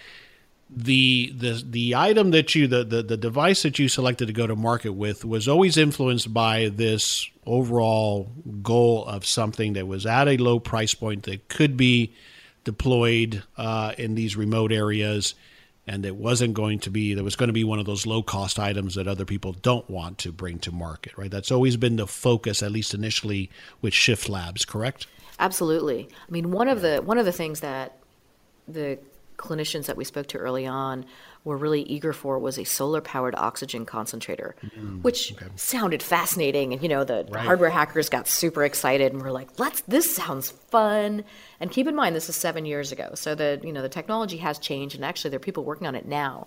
the 0.71 1.33
the 1.37 1.63
the 1.69 1.95
item 1.95 2.31
that 2.31 2.55
you 2.55 2.67
the, 2.67 2.85
the 2.85 3.03
the 3.03 3.17
device 3.17 3.63
that 3.63 3.79
you 3.79 3.89
selected 3.89 4.27
to 4.27 4.33
go 4.33 4.47
to 4.47 4.57
market 4.57 4.93
with 4.93 5.25
was 5.25 5.47
always 5.47 5.77
influenced 5.77 6.33
by 6.33 6.71
this 6.75 7.29
overall 7.47 8.31
goal 8.63 9.05
of 9.07 9.27
something 9.27 9.75
that 9.75 9.87
was 9.87 10.07
at 10.07 10.27
a 10.27 10.37
low 10.37 10.59
price 10.59 10.95
point 10.95 11.25
that 11.25 11.49
could 11.49 11.77
be 11.77 12.13
deployed 12.65 13.43
uh, 13.57 13.93
in 13.99 14.15
these 14.15 14.37
remote 14.37 14.73
areas, 14.73 15.35
and 15.87 16.07
it 16.07 16.17
wasn't 16.17 16.55
going 16.55 16.79
to 16.81 16.91
be 16.91 17.15
there 17.15 17.25
was 17.25 17.37
going 17.37 17.49
to 17.49 17.53
be 17.55 17.65
one 17.65 17.79
of 17.79 17.87
those 17.87 18.07
low 18.07 18.23
cost 18.23 18.59
items 18.59 18.95
that 18.95 19.07
other 19.07 19.25
people 19.25 19.53
don't 19.53 19.89
want 19.89 20.19
to 20.19 20.33
bring 20.33 20.59
to 20.61 20.73
market. 20.73 21.17
Right. 21.17 21.31
That's 21.31 21.51
always 21.51 21.77
been 21.77 21.97
the 21.97 22.07
focus, 22.07 22.63
at 22.63 22.73
least 22.73 22.95
initially, 22.95 23.51
with 23.83 23.95
Shift 23.95 24.29
Labs. 24.29 24.65
Correct. 24.65 25.07
Absolutely. 25.39 26.09
I 26.27 26.31
mean, 26.31 26.51
one 26.51 26.69
of 26.69 26.81
the 26.81 26.99
one 26.99 27.19
of 27.19 27.25
the 27.25 27.33
things 27.33 27.61
that 27.61 27.99
the 28.67 28.99
clinicians 29.37 29.87
that 29.87 29.97
we 29.97 30.05
spoke 30.05 30.29
to 30.29 30.39
early 30.39 30.67
on 30.67 31.05
were 31.45 31.57
really 31.57 31.83
eager 31.83 32.13
for 32.13 32.39
was 32.39 32.59
a 32.59 32.65
solar 32.65 33.01
powered 33.01 33.35
oxygen 33.37 33.85
concentrator, 33.85 34.57
mm, 34.65 35.03
which 35.03 35.35
okay. 35.35 35.47
sounded 35.57 36.03
fascinating. 36.03 36.73
And, 36.73 36.83
you 36.83 36.89
know, 36.89 37.05
the 37.05 37.27
right. 37.29 37.45
hardware 37.45 37.71
hackers 37.71 38.09
got 38.09 38.27
super 38.27 38.65
excited 38.65 39.13
and 39.13 39.23
were 39.23 39.31
like, 39.31 39.59
let's, 39.59 39.83
this 39.83 40.15
sounds 40.15 40.51
fun. 40.51 41.23
And 41.61 41.71
keep 41.71 41.87
in 41.87 41.95
mind, 41.95 42.17
this 42.17 42.29
is 42.31 42.37
seven 42.37 42.65
years 42.65 42.93
ago. 42.93 43.11
So 43.15 43.35
the, 43.35 43.61
you 43.63 43.73
know, 43.73 43.83
the 43.83 43.91
technology 43.91 44.39
has 44.39 44.59
changed 44.59 44.97
and 44.97 45.05
actually 45.05 45.31
there 45.31 45.37
are 45.37 45.41
people 45.41 45.65
working 45.65 45.87
on 45.87 45.95
it 45.95 46.07
now. 46.07 46.47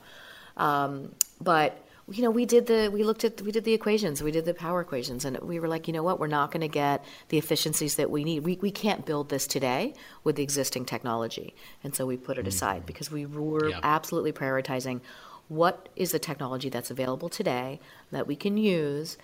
Um, 0.58 1.14
but 1.40 1.78
you 2.10 2.24
know, 2.24 2.32
we 2.32 2.46
did 2.46 2.68
the 2.68 2.90
we 2.92 3.04
looked 3.04 3.26
at 3.26 3.42
we 3.42 3.52
did 3.52 3.66
the 3.66 3.74
equations, 3.74 4.24
we 4.24 4.32
did 4.32 4.46
the 4.46 4.54
power 4.54 4.80
equations, 4.80 5.26
and 5.26 5.38
we 5.40 5.60
were 5.60 5.68
like, 5.68 5.88
you 5.88 5.94
know 5.94 6.04
what, 6.04 6.20
we're 6.20 6.28
not 6.28 6.52
going 6.52 6.62
to 6.62 6.70
get 6.70 7.04
the 7.30 7.38
efficiencies 7.38 7.96
that 7.96 8.10
we 8.10 8.24
need. 8.24 8.42
We 8.46 8.58
we 8.62 8.72
can't 8.72 9.06
build 9.06 9.30
this 9.30 9.46
today 9.46 9.94
with 10.24 10.38
the 10.38 10.44
existing 10.44 10.86
technology, 10.86 11.54
and 11.84 11.94
so 11.94 12.06
we 12.06 12.16
put 12.16 12.38
it 12.38 12.42
mm-hmm. 12.42 12.50
aside 12.50 12.86
because 12.86 13.12
we 13.12 13.26
were 13.26 13.70
yeah. 13.70 13.80
absolutely 13.84 14.32
prioritizing 14.32 15.02
what 15.50 15.90
is 15.96 16.12
the 16.12 16.20
technology 16.20 16.70
that's 16.70 16.92
available 16.92 17.30
today 17.30 17.80
that 18.12 18.26
we 18.26 18.36
can 18.36 18.58
use 18.58 19.18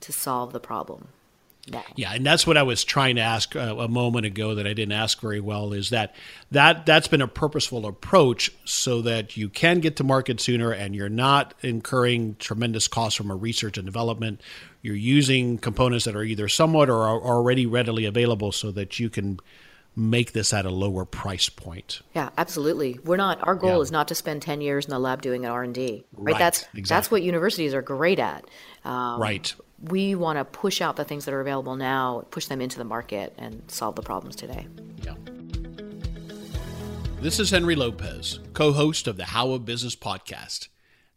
to 0.00 0.12
solve 0.12 0.52
the 0.52 0.60
problem. 0.60 1.08
Yeah, 1.96 2.12
and 2.12 2.24
that's 2.24 2.46
what 2.46 2.56
I 2.56 2.62
was 2.62 2.84
trying 2.84 3.16
to 3.16 3.22
ask 3.22 3.56
uh, 3.56 3.76
a 3.78 3.88
moment 3.88 4.24
ago 4.24 4.54
that 4.54 4.66
I 4.66 4.72
didn't 4.72 4.92
ask 4.92 5.20
very 5.20 5.40
well. 5.40 5.72
Is 5.72 5.90
that 5.90 6.14
that 6.52 6.86
that's 6.86 7.08
been 7.08 7.20
a 7.20 7.28
purposeful 7.28 7.86
approach 7.86 8.52
so 8.64 9.02
that 9.02 9.36
you 9.36 9.48
can 9.48 9.80
get 9.80 9.96
to 9.96 10.04
market 10.04 10.40
sooner 10.40 10.70
and 10.70 10.94
you're 10.94 11.08
not 11.08 11.54
incurring 11.62 12.36
tremendous 12.38 12.86
costs 12.86 13.16
from 13.16 13.30
a 13.30 13.36
research 13.36 13.78
and 13.78 13.84
development. 13.84 14.40
You're 14.82 14.94
using 14.94 15.58
components 15.58 16.04
that 16.04 16.14
are 16.14 16.22
either 16.22 16.48
somewhat 16.48 16.88
or 16.88 17.02
are 17.02 17.20
already 17.20 17.66
readily 17.66 18.04
available 18.04 18.52
so 18.52 18.70
that 18.70 19.00
you 19.00 19.10
can 19.10 19.40
make 19.96 20.32
this 20.32 20.52
at 20.52 20.66
a 20.66 20.70
lower 20.70 21.04
price 21.04 21.48
point. 21.48 22.02
Yeah, 22.14 22.28
absolutely. 22.36 23.00
We're 23.04 23.16
not. 23.16 23.46
Our 23.46 23.54
goal 23.54 23.76
yeah. 23.76 23.80
is 23.80 23.90
not 23.90 24.08
to 24.08 24.14
spend 24.14 24.42
ten 24.42 24.60
years 24.60 24.84
in 24.84 24.90
the 24.90 24.98
lab 24.98 25.22
doing 25.22 25.44
an 25.44 25.50
R 25.50 25.62
and 25.62 25.74
D. 25.74 26.04
Right. 26.12 26.32
right. 26.32 26.38
That's 26.38 26.62
exactly. 26.62 26.82
that's 26.82 27.10
what 27.10 27.22
universities 27.22 27.74
are 27.74 27.82
great 27.82 28.18
at. 28.18 28.44
Um, 28.84 29.20
right 29.20 29.52
we 29.82 30.14
want 30.14 30.38
to 30.38 30.44
push 30.44 30.80
out 30.80 30.96
the 30.96 31.04
things 31.04 31.24
that 31.24 31.34
are 31.34 31.40
available 31.40 31.76
now, 31.76 32.24
push 32.30 32.46
them 32.46 32.60
into 32.60 32.78
the 32.78 32.84
market, 32.84 33.34
and 33.38 33.62
solve 33.68 33.96
the 33.96 34.02
problems 34.02 34.36
today. 34.36 34.66
Yeah. 35.02 35.14
This 37.20 37.40
is 37.40 37.50
Henry 37.50 37.74
Lopez, 37.74 38.40
co 38.52 38.72
host 38.72 39.06
of 39.06 39.16
the 39.16 39.26
How 39.26 39.50
of 39.50 39.64
Business 39.64 39.96
podcast, 39.96 40.68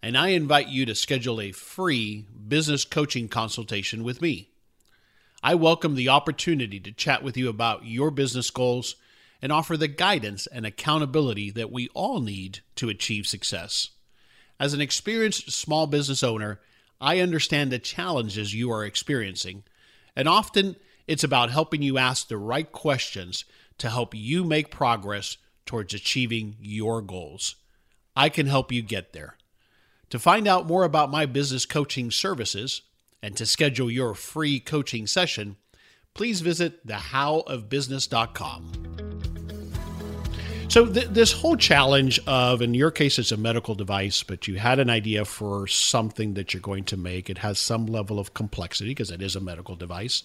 and 0.01 0.17
I 0.17 0.29
invite 0.29 0.67
you 0.67 0.85
to 0.85 0.95
schedule 0.95 1.39
a 1.41 1.51
free 1.51 2.25
business 2.47 2.85
coaching 2.85 3.27
consultation 3.27 4.03
with 4.03 4.21
me. 4.21 4.48
I 5.41 5.56
welcome 5.56 5.95
the 5.95 6.10
opportunity 6.10 6.82
to 6.82 6.91
chat 6.91 7.23
with 7.23 7.38
you 7.38 7.47
about 7.47 7.86
your 7.86 8.12
business 8.12 8.49
goals 8.49 8.97
and 9.41 9.54
offer 9.54 9.78
the 9.78 9.88
guidance 9.88 10.47
and 10.47 10.65
accountability 10.65 11.49
that 11.52 11.71
we 11.71 11.88
all 11.93 12.19
need 12.19 12.60
to 12.75 12.89
achieve 12.89 13.25
success. 13.25 13.91
As 14.60 14.73
an 14.73 14.82
experienced 14.82 15.49
small 15.52 15.88
business 15.88 16.23
owner, 16.23 16.60
I 16.99 17.19
understand 17.19 17.71
the 17.71 17.80
challenges 17.80 18.54
you 18.54 18.69
are 18.69 18.84
experiencing, 18.84 19.63
and 20.13 20.28
often 20.28 20.75
it's 21.08 21.23
about 21.23 21.52
helping 21.52 21.82
you 21.82 21.97
ask 21.97 22.28
the 22.28 22.38
right 22.38 22.69
questions 22.69 23.45
to 23.78 23.89
help 23.89 24.13
you 24.13 24.43
make 24.43 24.69
progress 24.69 25.38
towards 25.65 25.93
achieving 25.93 26.58
your 26.60 27.02
goals. 27.02 27.56
I 28.13 28.28
can 28.28 28.47
help 28.47 28.73
you 28.73 28.82
get 28.82 29.13
there. 29.13 29.38
To 30.10 30.19
find 30.19 30.49
out 30.49 30.67
more 30.67 30.84
about 30.84 31.10
my 31.10 31.25
business 31.25 31.65
coaching 31.65 32.12
services 32.12 32.82
and 33.21 33.36
to 33.38 33.45
schedule 33.45 33.91
your 33.91 34.13
free 34.13 34.60
coaching 34.60 35.08
session, 35.08 35.58
please 36.13 36.41
visit 36.41 36.86
thehowofbusiness.com. 36.88 38.99
So 40.69 40.86
th- 40.86 41.08
this 41.08 41.32
whole 41.32 41.58
challenge 41.58 42.19
of, 42.27 42.62
in 42.62 42.75
your 42.75 42.91
case, 42.91 43.17
it's 43.17 43.32
a 43.32 43.38
medical 43.38 43.73
device, 43.73 44.21
but 44.21 44.47
you 44.47 44.60
had 44.60 44.77
an 44.77 44.88
idea 44.88 45.25
for 45.25 45.65
something 45.65 46.36
that 46.36 46.53
you're 46.53 46.62
going 46.62 46.84
to 46.86 46.97
make. 46.97 47.27
It 47.27 47.39
has 47.39 47.58
some 47.58 47.88
level 47.88 48.19
of 48.19 48.36
complexity 48.36 48.91
because 48.91 49.10
it 49.10 49.19
is 49.19 49.36
a 49.36 49.39
medical 49.39 49.75
device. 49.75 50.21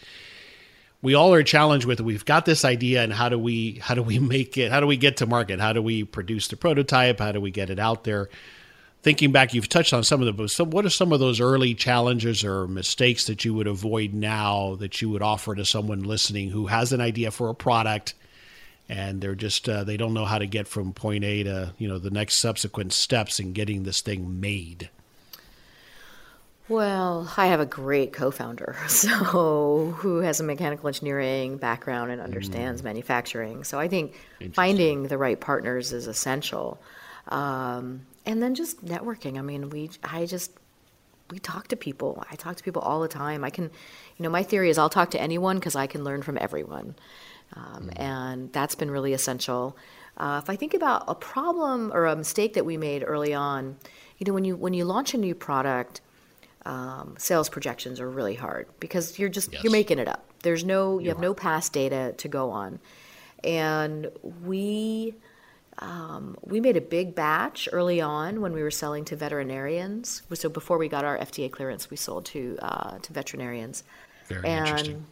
We 1.00 1.14
all 1.14 1.32
are 1.32 1.42
challenged 1.42 1.86
with 1.86 2.02
we've 2.02 2.26
got 2.26 2.44
this 2.44 2.62
idea 2.62 3.02
and 3.02 3.12
how 3.12 3.30
do 3.30 3.38
we 3.38 3.78
how 3.78 3.94
do 3.94 4.02
we 4.02 4.18
make 4.18 4.58
it? 4.58 4.70
How 4.70 4.80
do 4.80 4.86
we 4.86 4.98
get 4.98 5.16
to 5.18 5.26
market? 5.26 5.60
How 5.60 5.72
do 5.72 5.80
we 5.80 6.04
produce 6.04 6.48
the 6.48 6.56
prototype? 6.56 7.20
How 7.20 7.32
do 7.32 7.40
we 7.40 7.50
get 7.50 7.70
it 7.70 7.78
out 7.78 8.04
there? 8.04 8.28
Thinking 9.04 9.30
back, 9.30 9.54
you've 9.54 9.68
touched 9.68 9.92
on 9.92 10.02
some 10.02 10.22
of 10.22 10.36
them. 10.36 10.48
So, 10.48 10.64
what 10.64 10.84
are 10.84 10.90
some 10.90 11.12
of 11.12 11.20
those 11.20 11.40
early 11.40 11.74
challenges 11.74 12.42
or 12.42 12.66
mistakes 12.66 13.26
that 13.26 13.44
you 13.44 13.54
would 13.54 13.66
avoid 13.66 14.14
now 14.14 14.74
that 14.80 15.00
you 15.00 15.10
would 15.10 15.22
offer 15.22 15.54
to 15.54 15.64
someone 15.64 16.02
listening 16.02 16.50
who 16.50 16.66
has 16.66 16.92
an 16.92 17.00
idea 17.00 17.30
for 17.30 17.48
a 17.48 17.54
product? 17.54 18.14
and 18.88 19.20
they're 19.20 19.34
just 19.34 19.68
uh, 19.68 19.84
they 19.84 19.96
don't 19.96 20.14
know 20.14 20.24
how 20.24 20.38
to 20.38 20.46
get 20.46 20.68
from 20.68 20.92
point 20.92 21.24
A 21.24 21.42
to 21.42 21.72
you 21.78 21.88
know 21.88 21.98
the 21.98 22.10
next 22.10 22.34
subsequent 22.34 22.92
steps 22.92 23.40
in 23.40 23.52
getting 23.52 23.84
this 23.84 24.00
thing 24.00 24.40
made. 24.40 24.90
Well, 26.66 27.30
I 27.36 27.48
have 27.48 27.60
a 27.60 27.66
great 27.66 28.14
co-founder, 28.14 28.76
so 28.88 29.94
who 29.98 30.20
has 30.20 30.40
a 30.40 30.44
mechanical 30.44 30.88
engineering 30.88 31.58
background 31.58 32.10
and 32.10 32.22
understands 32.22 32.80
mm. 32.80 32.84
manufacturing. 32.84 33.64
So 33.64 33.78
I 33.78 33.88
think 33.88 34.14
finding 34.52 35.08
the 35.08 35.18
right 35.18 35.38
partners 35.38 35.92
is 35.92 36.06
essential, 36.06 36.80
um, 37.28 38.06
and 38.26 38.42
then 38.42 38.54
just 38.54 38.84
networking. 38.84 39.38
I 39.38 39.42
mean, 39.42 39.70
we 39.70 39.90
I 40.02 40.26
just 40.26 40.52
we 41.30 41.38
talk 41.38 41.68
to 41.68 41.76
people. 41.76 42.24
I 42.30 42.36
talk 42.36 42.56
to 42.56 42.64
people 42.64 42.82
all 42.82 43.00
the 43.00 43.08
time. 43.08 43.44
I 43.44 43.50
can, 43.50 43.64
you 43.64 44.22
know, 44.22 44.28
my 44.28 44.42
theory 44.42 44.70
is 44.70 44.78
I'll 44.78 44.90
talk 44.90 45.10
to 45.12 45.20
anyone 45.20 45.56
because 45.56 45.76
I 45.76 45.86
can 45.86 46.04
learn 46.04 46.22
from 46.22 46.38
everyone. 46.40 46.94
Um, 47.54 47.90
mm. 47.90 48.00
And 48.00 48.52
that's 48.52 48.74
been 48.74 48.90
really 48.90 49.12
essential. 49.12 49.76
Uh, 50.16 50.40
if 50.42 50.50
I 50.50 50.56
think 50.56 50.74
about 50.74 51.04
a 51.08 51.14
problem 51.14 51.92
or 51.92 52.06
a 52.06 52.16
mistake 52.16 52.54
that 52.54 52.64
we 52.64 52.76
made 52.76 53.02
early 53.06 53.34
on, 53.34 53.76
you 54.18 54.26
know, 54.26 54.32
when 54.32 54.44
you 54.44 54.56
when 54.56 54.74
you 54.74 54.84
launch 54.84 55.14
a 55.14 55.18
new 55.18 55.34
product, 55.34 56.00
um, 56.66 57.14
sales 57.18 57.48
projections 57.48 58.00
are 58.00 58.08
really 58.08 58.34
hard 58.34 58.66
because 58.80 59.18
you're 59.18 59.28
just 59.28 59.52
yes. 59.52 59.64
you're 59.64 59.72
making 59.72 59.98
it 59.98 60.08
up. 60.08 60.24
There's 60.42 60.64
no 60.64 60.98
you, 60.98 61.04
you 61.04 61.08
have 61.10 61.18
are. 61.18 61.22
no 61.22 61.34
past 61.34 61.72
data 61.72 62.14
to 62.18 62.28
go 62.28 62.50
on, 62.50 62.78
and 63.42 64.10
we 64.44 65.14
um, 65.78 66.36
we 66.42 66.60
made 66.60 66.76
a 66.76 66.80
big 66.80 67.14
batch 67.14 67.68
early 67.72 68.00
on 68.00 68.40
when 68.40 68.52
we 68.52 68.62
were 68.62 68.70
selling 68.70 69.04
to 69.06 69.16
veterinarians. 69.16 70.22
So 70.34 70.48
before 70.48 70.78
we 70.78 70.88
got 70.88 71.04
our 71.04 71.18
FDA 71.18 71.50
clearance, 71.50 71.90
we 71.90 71.96
sold 71.96 72.26
to 72.26 72.58
uh, 72.60 72.98
to 72.98 73.12
veterinarians. 73.12 73.84
Very 74.28 74.48
and 74.48 74.68
interesting 74.68 75.06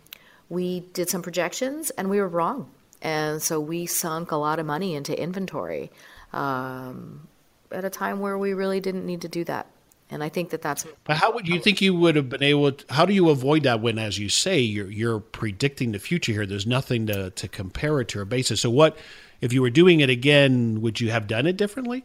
we 0.53 0.81
did 0.93 1.09
some 1.09 1.23
projections 1.23 1.89
and 1.91 2.11
we 2.11 2.21
were 2.21 2.29
wrong. 2.29 2.71
And 3.01 3.41
so 3.41 3.59
we 3.59 3.87
sunk 3.87 4.31
a 4.33 4.37
lot 4.37 4.59
of 4.59 4.67
money 4.67 4.95
into 4.95 5.19
inventory 5.19 5.91
um, 6.35 7.27
at 7.71 7.87
a 7.87 7.91
time 7.91 8.21
where 8.21 8.37
we 8.37 8.53
really 8.53 8.79
didn't 8.79 9.07
need 9.07 9.23
to 9.23 9.29
do 9.29 9.45
that. 9.45 9.67
And 10.13 10.23
I 10.23 10.29
think 10.29 10.51
that 10.51 10.61
that's. 10.61 10.87
But 11.05 11.17
how 11.17 11.33
would 11.33 11.49
you 11.49 11.59
think 11.59 11.81
you 11.81 11.95
would 11.95 12.17
have 12.17 12.29
been 12.29 12.43
able? 12.43 12.73
To, 12.73 12.85
how 12.93 13.07
do 13.07 13.15
you 13.15 13.31
avoid 13.31 13.63
that 13.63 13.81
when, 13.81 13.99
as 13.99 14.19
you 14.19 14.29
say, 14.29 14.61
you're 14.61 14.91
you're 14.91 15.21
predicting 15.21 15.93
the 15.93 15.99
future 15.99 16.33
here? 16.33 16.45
There's 16.45 16.67
nothing 16.67 17.07
to 17.07 17.31
to 17.31 17.49
compare 17.49 17.99
it 18.01 18.09
to 18.09 18.21
or 18.21 18.27
basis. 18.27 18.61
So 18.61 18.69
what, 18.69 18.99
if 19.41 19.55
you 19.55 19.63
were 19.63 19.71
doing 19.71 20.01
it 20.01 20.11
again, 20.11 20.83
would 20.83 21.01
you 21.01 21.11
have 21.11 21.27
done 21.27 21.47
it 21.47 21.57
differently? 21.57 22.05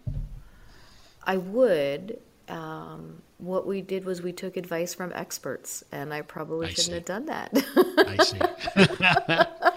I 1.26 1.36
would. 1.36 2.20
Um, 2.48 3.22
what 3.40 3.68
we 3.68 3.82
did 3.82 4.06
was 4.06 4.22
we 4.22 4.32
took 4.32 4.56
advice 4.56 4.94
from 4.94 5.12
experts, 5.14 5.84
and 5.92 6.14
I 6.14 6.22
probably 6.22 6.68
I 6.68 6.70
shouldn't 6.70 6.86
see. 6.86 6.94
have 6.94 7.06
done 7.06 7.26
that. 7.26 7.52
I 8.08 8.24
see. 8.24 9.68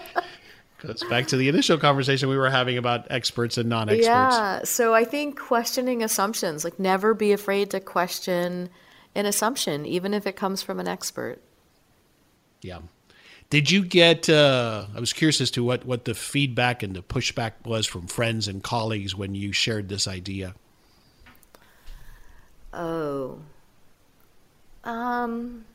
Goes 0.81 1.03
back 1.03 1.27
to 1.27 1.37
the 1.37 1.47
initial 1.47 1.77
conversation 1.77 2.27
we 2.27 2.37
were 2.37 2.49
having 2.49 2.77
about 2.77 3.05
experts 3.11 3.57
and 3.59 3.69
non-experts. 3.69 4.05
Yeah. 4.05 4.63
So 4.63 4.95
I 4.95 5.03
think 5.03 5.39
questioning 5.39 6.01
assumptions, 6.03 6.63
like 6.63 6.79
never 6.79 7.13
be 7.13 7.33
afraid 7.33 7.69
to 7.71 7.79
question 7.79 8.69
an 9.13 9.25
assumption, 9.27 9.85
even 9.85 10.13
if 10.13 10.25
it 10.25 10.35
comes 10.35 10.63
from 10.63 10.79
an 10.79 10.87
expert. 10.87 11.39
Yeah. 12.61 12.79
Did 13.51 13.69
you 13.69 13.83
get? 13.83 14.29
Uh, 14.29 14.85
I 14.95 14.99
was 14.99 15.13
curious 15.13 15.41
as 15.41 15.51
to 15.51 15.63
what 15.63 15.85
what 15.85 16.05
the 16.05 16.15
feedback 16.15 16.83
and 16.83 16.95
the 16.95 17.03
pushback 17.03 17.51
was 17.65 17.85
from 17.85 18.07
friends 18.07 18.47
and 18.47 18.63
colleagues 18.63 19.13
when 19.13 19.35
you 19.35 19.51
shared 19.51 19.89
this 19.89 20.07
idea. 20.07 20.55
Oh. 22.73 23.39
Um. 24.83 25.65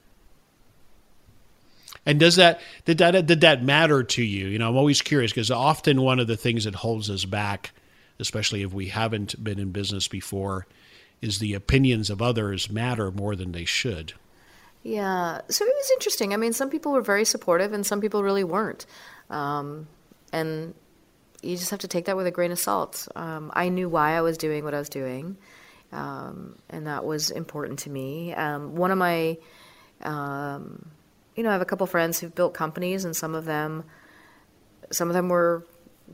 And 2.07 2.21
does 2.21 2.37
that 2.37 2.61
did 2.85 2.99
that 2.99 3.27
did 3.27 3.41
that 3.43 3.63
matter 3.63 4.05
to 4.05 4.23
you? 4.23 4.47
You 4.47 4.59
know, 4.59 4.71
I'm 4.71 4.77
always 4.77 5.03
curious 5.03 5.33
because 5.33 5.51
often 5.51 6.01
one 6.01 6.21
of 6.21 6.29
the 6.29 6.37
things 6.37 6.65
that 6.65 6.77
holds 6.77 7.11
us 7.11 7.25
back, 7.25 7.73
especially 8.21 8.63
if 8.63 8.73
we 8.73 8.87
haven't 8.87 9.43
been 9.43 9.59
in 9.59 9.73
business 9.73 10.07
before, 10.07 10.67
is 11.21 11.41
the 11.41 11.55
opinions 11.55 12.09
of 12.09 12.23
others 12.23 12.71
matter 12.71 13.11
more 13.11 13.35
than 13.35 13.53
they 13.53 13.65
should. 13.65 14.13
Yeah, 14.83 15.41
so 15.49 15.65
it 15.65 15.75
was 15.77 15.91
interesting. 15.95 16.33
I 16.33 16.37
mean, 16.37 16.53
some 16.53 16.71
people 16.71 16.93
were 16.93 17.01
very 17.01 17.25
supportive, 17.25 17.73
and 17.73 17.85
some 17.85 18.01
people 18.01 18.23
really 18.23 18.45
weren't. 18.45 18.87
Um, 19.29 19.89
and 20.33 20.75
you 21.43 21.57
just 21.57 21.71
have 21.71 21.81
to 21.81 21.89
take 21.89 22.05
that 22.05 22.17
with 22.17 22.29
a 22.29 22.31
grain 22.31 22.53
of 22.53 22.59
salt. 22.61 23.09
Um, 23.17 23.51
I 23.53 23.69
knew 23.69 23.89
why 23.89 24.13
I 24.13 24.21
was 24.21 24.39
doing 24.39 24.63
what 24.63 24.75
I 24.75 24.79
was 24.79 24.89
doing, 24.89 25.39
um, 25.91 26.57
and 26.71 26.87
that 26.87 27.05
was 27.05 27.33
important 27.33 27.81
to 27.81 27.91
me. 27.91 28.33
Um, 28.33 28.77
one 28.77 28.93
of 28.93 28.99
my, 28.99 29.39
um, 30.03 30.89
you 31.37 31.43
know, 31.43 31.51
I 31.51 31.53
have 31.53 31.63
a 31.63 31.67
couple 31.67 31.87
friends 31.87 32.19
who've 32.19 32.35
built 32.35 32.55
companies, 32.55 33.05
and 33.05 33.15
some 33.15 33.35
of 33.35 33.45
them, 33.45 33.85
some 34.91 35.09
of 35.09 35.15
them 35.15 35.29
were 35.29 35.65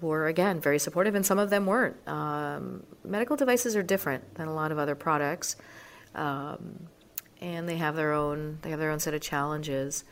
were 0.01 0.27
again 0.27 0.61
very 0.61 0.79
supportive, 0.79 1.15
and 1.15 1.25
some 1.25 1.39
of 1.39 1.51
them 1.51 1.67
weren't. 1.67 1.97
Um, 2.09 2.83
medical 3.05 3.37
devices 3.37 3.77
are 3.77 3.83
different 3.83 4.35
than 4.35 4.49
a 4.49 4.55
lot 4.55 4.73
of 4.73 4.79
other 4.79 4.95
products, 4.95 5.57
um, 6.15 6.89
and 7.41 7.69
they 7.69 7.77
have 7.77 7.95
their 7.95 8.13
own 8.13 8.59
they 8.63 8.71
have 8.71 8.79
their 8.79 8.91
own 8.91 9.01
set 9.01 9.15
of 9.15 9.21
challenges. 9.21 10.05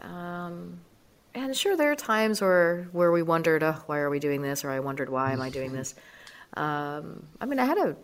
Um, 0.00 0.80
and 1.34 1.54
sure, 1.56 1.76
there 1.76 1.92
are 1.92 1.96
times 1.96 2.40
where 2.40 2.88
where 2.92 3.12
we 3.12 3.22
wondered, 3.22 3.62
oh, 3.62 3.82
why 3.86 3.98
are 3.98 4.10
we 4.10 4.18
doing 4.18 4.42
this, 4.42 4.64
or 4.64 4.70
I 4.70 4.80
wondered 4.80 5.10
why 5.10 5.32
am 5.32 5.40
I 5.40 5.50
doing 5.50 5.72
this. 5.72 5.94
Um, 6.54 7.26
I 7.40 7.46
mean, 7.46 7.58
I 7.58 7.66
had 7.66 7.78
a 7.78 7.96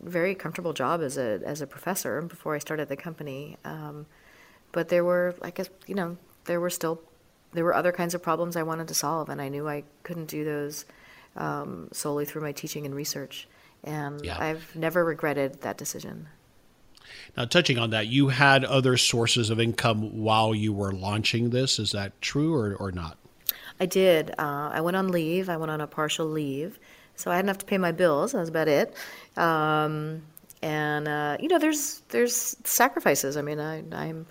very 0.00 0.34
comfortable 0.34 0.72
job 0.72 1.00
as 1.00 1.16
a 1.16 1.40
as 1.44 1.60
a 1.60 1.66
professor 1.66 2.20
before 2.22 2.54
I 2.54 2.58
started 2.58 2.88
the 2.88 2.96
company, 2.96 3.56
um, 3.64 4.06
but 4.72 4.88
there 4.88 5.04
were, 5.04 5.34
I 5.42 5.50
guess, 5.50 5.68
you 5.86 5.94
know, 5.94 6.16
there 6.44 6.60
were 6.60 6.70
still 6.70 7.00
there 7.52 7.64
were 7.64 7.74
other 7.74 7.92
kinds 7.92 8.14
of 8.14 8.22
problems 8.22 8.56
I 8.56 8.62
wanted 8.62 8.88
to 8.88 8.94
solve, 8.94 9.28
and 9.28 9.40
I 9.40 9.48
knew 9.48 9.68
I 9.68 9.84
couldn't 10.02 10.26
do 10.26 10.44
those 10.44 10.84
um, 11.36 11.88
solely 11.92 12.24
through 12.24 12.42
my 12.42 12.52
teaching 12.52 12.86
and 12.86 12.94
research. 12.94 13.46
And 13.84 14.24
yeah. 14.24 14.38
I've 14.40 14.74
never 14.74 15.04
regretted 15.04 15.62
that 15.62 15.76
decision. 15.76 16.28
Now, 17.36 17.44
touching 17.44 17.78
on 17.78 17.90
that, 17.90 18.06
you 18.06 18.28
had 18.28 18.64
other 18.64 18.96
sources 18.96 19.50
of 19.50 19.60
income 19.60 20.22
while 20.22 20.54
you 20.54 20.72
were 20.72 20.92
launching 20.92 21.50
this. 21.50 21.78
Is 21.78 21.92
that 21.92 22.20
true 22.22 22.54
or, 22.54 22.74
or 22.76 22.92
not? 22.92 23.18
I 23.80 23.86
did. 23.86 24.30
Uh, 24.38 24.70
I 24.72 24.80
went 24.80 24.96
on 24.96 25.08
leave. 25.08 25.48
I 25.48 25.56
went 25.56 25.70
on 25.70 25.80
a 25.80 25.86
partial 25.86 26.26
leave. 26.26 26.78
So 27.16 27.30
I 27.30 27.36
didn't 27.36 27.48
have 27.48 27.58
to 27.58 27.66
pay 27.66 27.78
my 27.78 27.92
bills. 27.92 28.32
That 28.32 28.38
was 28.38 28.48
about 28.48 28.68
it. 28.68 28.94
Um, 29.36 30.22
and, 30.62 31.08
uh, 31.08 31.36
you 31.40 31.48
know, 31.48 31.58
there's 31.58 32.02
there's 32.08 32.56
sacrifices. 32.64 33.36
I 33.36 33.42
mean, 33.42 33.58
I, 33.58 33.82
I'm 33.92 34.26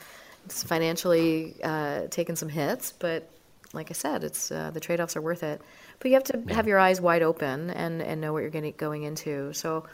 financially 0.47 1.55
uh, 1.63 2.07
taking 2.09 2.35
some 2.35 2.49
hits, 2.49 2.93
but 2.97 3.29
like 3.73 3.89
I 3.89 3.93
said, 3.93 4.23
it's 4.23 4.51
uh, 4.51 4.71
the 4.71 4.79
trade 4.79 4.99
offs 4.99 5.15
are 5.15 5.21
worth 5.21 5.43
it. 5.43 5.61
But 5.99 6.09
you 6.09 6.15
have 6.15 6.23
to 6.25 6.43
yeah. 6.45 6.53
have 6.55 6.67
your 6.67 6.79
eyes 6.79 6.99
wide 6.99 7.21
open 7.21 7.69
and, 7.69 8.01
and 8.01 8.19
know 8.19 8.33
what 8.33 8.39
you're 8.39 8.49
getting, 8.49 8.73
going 8.77 9.03
into. 9.03 9.53
So 9.53 9.85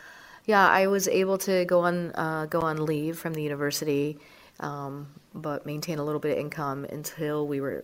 yeah, 0.46 0.68
I 0.68 0.88
was 0.88 1.08
able 1.08 1.38
to 1.40 1.66
go 1.66 1.82
on 1.82 2.12
uh, 2.16 2.46
go 2.50 2.62
on 2.62 2.86
leave 2.86 3.20
from 3.20 3.34
the 3.34 3.44
university, 3.44 4.18
um, 4.60 5.08
but 5.36 5.66
maintain 5.66 6.00
a 6.00 6.04
little 6.04 6.22
bit 6.22 6.32
of 6.32 6.38
income 6.38 6.86
until 6.86 7.46
we 7.46 7.60
were 7.60 7.84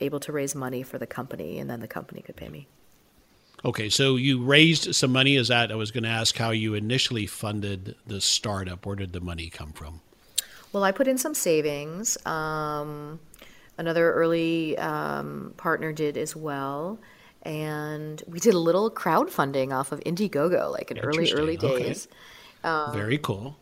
able 0.00 0.20
to 0.20 0.32
raise 0.32 0.54
money 0.54 0.82
for 0.82 0.98
the 0.98 1.06
company, 1.06 1.58
and 1.58 1.68
then 1.68 1.80
the 1.80 1.88
company 1.88 2.22
could 2.22 2.36
pay 2.36 2.48
me. 2.48 2.66
Okay, 3.64 3.88
so 3.88 4.16
you 4.16 4.42
raised 4.42 4.94
some 4.94 5.12
money. 5.12 5.36
Is 5.36 5.48
that 5.48 5.70
I 5.70 5.74
was 5.74 5.90
going 5.90 6.04
to 6.04 6.08
ask 6.08 6.36
how 6.36 6.50
you 6.50 6.74
initially 6.74 7.26
funded 7.26 7.96
the 8.06 8.20
startup? 8.20 8.86
Where 8.86 8.96
did 8.96 9.12
the 9.12 9.20
money 9.20 9.50
come 9.50 9.72
from? 9.72 10.00
Well, 10.72 10.84
I 10.84 10.92
put 10.92 11.08
in 11.08 11.18
some 11.18 11.34
savings. 11.34 12.18
Um, 12.26 13.20
another 13.76 14.12
early 14.12 14.76
um, 14.78 15.54
partner 15.56 15.92
did 15.92 16.16
as 16.16 16.36
well 16.36 16.98
and 17.42 18.22
we 18.26 18.40
did 18.40 18.54
a 18.54 18.58
little 18.58 18.90
crowdfunding 18.90 19.72
off 19.72 19.92
of 19.92 20.00
Indiegogo, 20.00 20.70
like 20.70 20.90
in 20.90 20.98
early 20.98 21.32
early 21.32 21.56
days. 21.56 22.08
Okay. 22.64 22.68
Um, 22.68 22.92
Very 22.92 23.18
cool. 23.18 23.56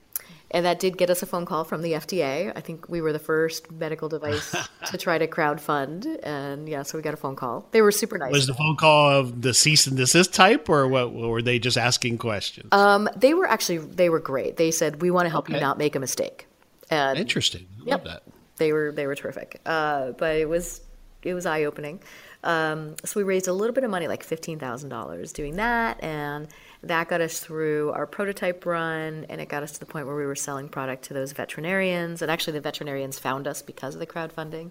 And 0.52 0.64
that 0.64 0.78
did 0.78 0.96
get 0.96 1.10
us 1.10 1.22
a 1.22 1.26
phone 1.26 1.44
call 1.44 1.64
from 1.64 1.82
the 1.82 1.92
FDA. 1.92 2.52
I 2.54 2.60
think 2.60 2.88
we 2.88 3.00
were 3.00 3.12
the 3.12 3.18
first 3.18 3.70
medical 3.70 4.08
device 4.08 4.54
to 4.86 4.96
try 4.96 5.18
to 5.18 5.26
crowdfund, 5.26 6.06
and 6.22 6.68
yeah, 6.68 6.82
so 6.82 6.96
we 6.96 7.02
got 7.02 7.14
a 7.14 7.16
phone 7.16 7.36
call. 7.36 7.68
They 7.72 7.82
were 7.82 7.90
super 7.90 8.16
nice. 8.16 8.32
Was 8.32 8.46
the 8.46 8.54
phone 8.54 8.76
call 8.76 9.10
of 9.10 9.42
the 9.42 9.52
cease 9.52 9.86
and 9.86 9.96
desist 9.96 10.32
type, 10.32 10.68
or 10.68 10.86
what? 10.88 11.12
Were 11.12 11.42
they 11.42 11.58
just 11.58 11.76
asking 11.76 12.18
questions? 12.18 12.68
Um, 12.72 13.08
they 13.16 13.34
were 13.34 13.46
actually 13.46 13.78
they 13.78 14.08
were 14.08 14.20
great. 14.20 14.56
They 14.56 14.70
said 14.70 15.02
we 15.02 15.10
want 15.10 15.26
to 15.26 15.30
help 15.30 15.46
okay. 15.46 15.54
you 15.54 15.60
not 15.60 15.78
make 15.78 15.94
a 15.94 16.00
mistake. 16.00 16.46
And, 16.90 17.18
Interesting. 17.18 17.66
Love 17.78 17.86
yep, 17.86 18.04
that. 18.04 18.22
They 18.56 18.72
were 18.72 18.92
they 18.92 19.06
were 19.06 19.14
terrific. 19.14 19.60
Uh, 19.66 20.12
but 20.12 20.36
it 20.36 20.48
was 20.48 20.80
it 21.22 21.34
was 21.34 21.46
eye 21.46 21.64
opening. 21.64 22.00
Um, 22.44 22.94
so 23.04 23.18
we 23.18 23.24
raised 23.24 23.48
a 23.48 23.52
little 23.52 23.74
bit 23.74 23.82
of 23.82 23.90
money, 23.90 24.06
like 24.06 24.24
$15,000 24.24 25.32
doing 25.32 25.56
that. 25.56 26.02
And 26.02 26.46
that 26.84 27.08
got 27.08 27.20
us 27.20 27.40
through 27.40 27.90
our 27.90 28.06
prototype 28.06 28.64
run. 28.64 29.26
And 29.28 29.40
it 29.40 29.48
got 29.48 29.64
us 29.64 29.72
to 29.72 29.80
the 29.80 29.86
point 29.86 30.06
where 30.06 30.14
we 30.14 30.26
were 30.26 30.36
selling 30.36 30.68
product 30.68 31.04
to 31.04 31.14
those 31.14 31.32
veterinarians. 31.32 32.22
And 32.22 32.30
actually, 32.30 32.52
the 32.52 32.60
veterinarians 32.60 33.18
found 33.18 33.48
us 33.48 33.62
because 33.62 33.94
of 33.94 34.00
the 34.00 34.06
crowdfunding. 34.06 34.70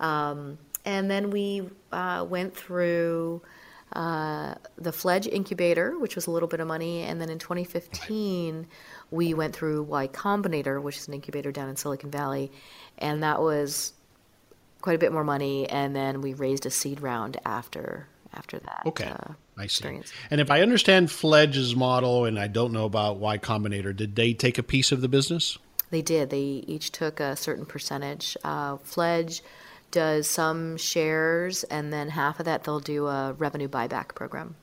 Um, 0.00 0.56
and 0.86 1.10
then 1.10 1.30
we 1.30 1.68
uh, 1.92 2.24
went 2.28 2.56
through 2.56 3.42
uh, 3.92 4.54
the 4.76 4.92
Fledge 4.92 5.26
incubator, 5.26 5.98
which 5.98 6.14
was 6.14 6.26
a 6.26 6.30
little 6.30 6.48
bit 6.48 6.60
of 6.60 6.66
money. 6.66 7.02
And 7.02 7.20
then 7.20 7.28
in 7.28 7.38
2015, 7.38 8.66
we 9.10 9.34
went 9.34 9.54
through 9.54 9.82
Y 9.82 10.08
Combinator, 10.08 10.82
which 10.82 10.96
is 10.98 11.08
an 11.08 11.14
incubator 11.14 11.52
down 11.52 11.68
in 11.68 11.76
Silicon 11.76 12.10
Valley. 12.10 12.50
And 12.98 13.22
that 13.22 13.40
was 13.40 13.92
quite 14.84 14.96
a 14.96 14.98
bit 14.98 15.12
more 15.12 15.24
money, 15.24 15.66
and 15.70 15.96
then 15.96 16.20
we 16.20 16.34
raised 16.34 16.66
a 16.66 16.70
seed 16.70 17.00
round 17.00 17.38
after 17.46 18.06
after 18.34 18.58
that. 18.58 18.82
Okay, 18.84 19.06
uh, 19.06 19.32
I 19.56 19.62
see. 19.62 19.64
Experience. 19.64 20.12
And 20.30 20.40
if 20.40 20.50
I 20.50 20.60
understand 20.60 21.10
Fledge's 21.10 21.74
model, 21.74 22.26
and 22.26 22.38
I 22.38 22.48
don't 22.48 22.72
know 22.72 22.84
about 22.84 23.16
Y 23.16 23.38
Combinator, 23.38 23.96
did 23.96 24.14
they 24.14 24.34
take 24.34 24.58
a 24.58 24.62
piece 24.62 24.92
of 24.92 25.00
the 25.00 25.08
business? 25.08 25.56
They 25.90 26.02
did. 26.02 26.28
They 26.28 26.64
each 26.66 26.92
took 26.92 27.18
a 27.18 27.34
certain 27.34 27.64
percentage. 27.64 28.36
Uh, 28.44 28.76
Fledge 28.78 29.42
does 29.90 30.28
some 30.28 30.76
shares, 30.76 31.64
and 31.64 31.92
then 31.92 32.10
half 32.10 32.38
of 32.38 32.44
that 32.44 32.64
they'll 32.64 32.80
do 32.80 33.06
a 33.06 33.32
revenue 33.32 33.68
buyback 33.68 34.14
program. 34.14 34.56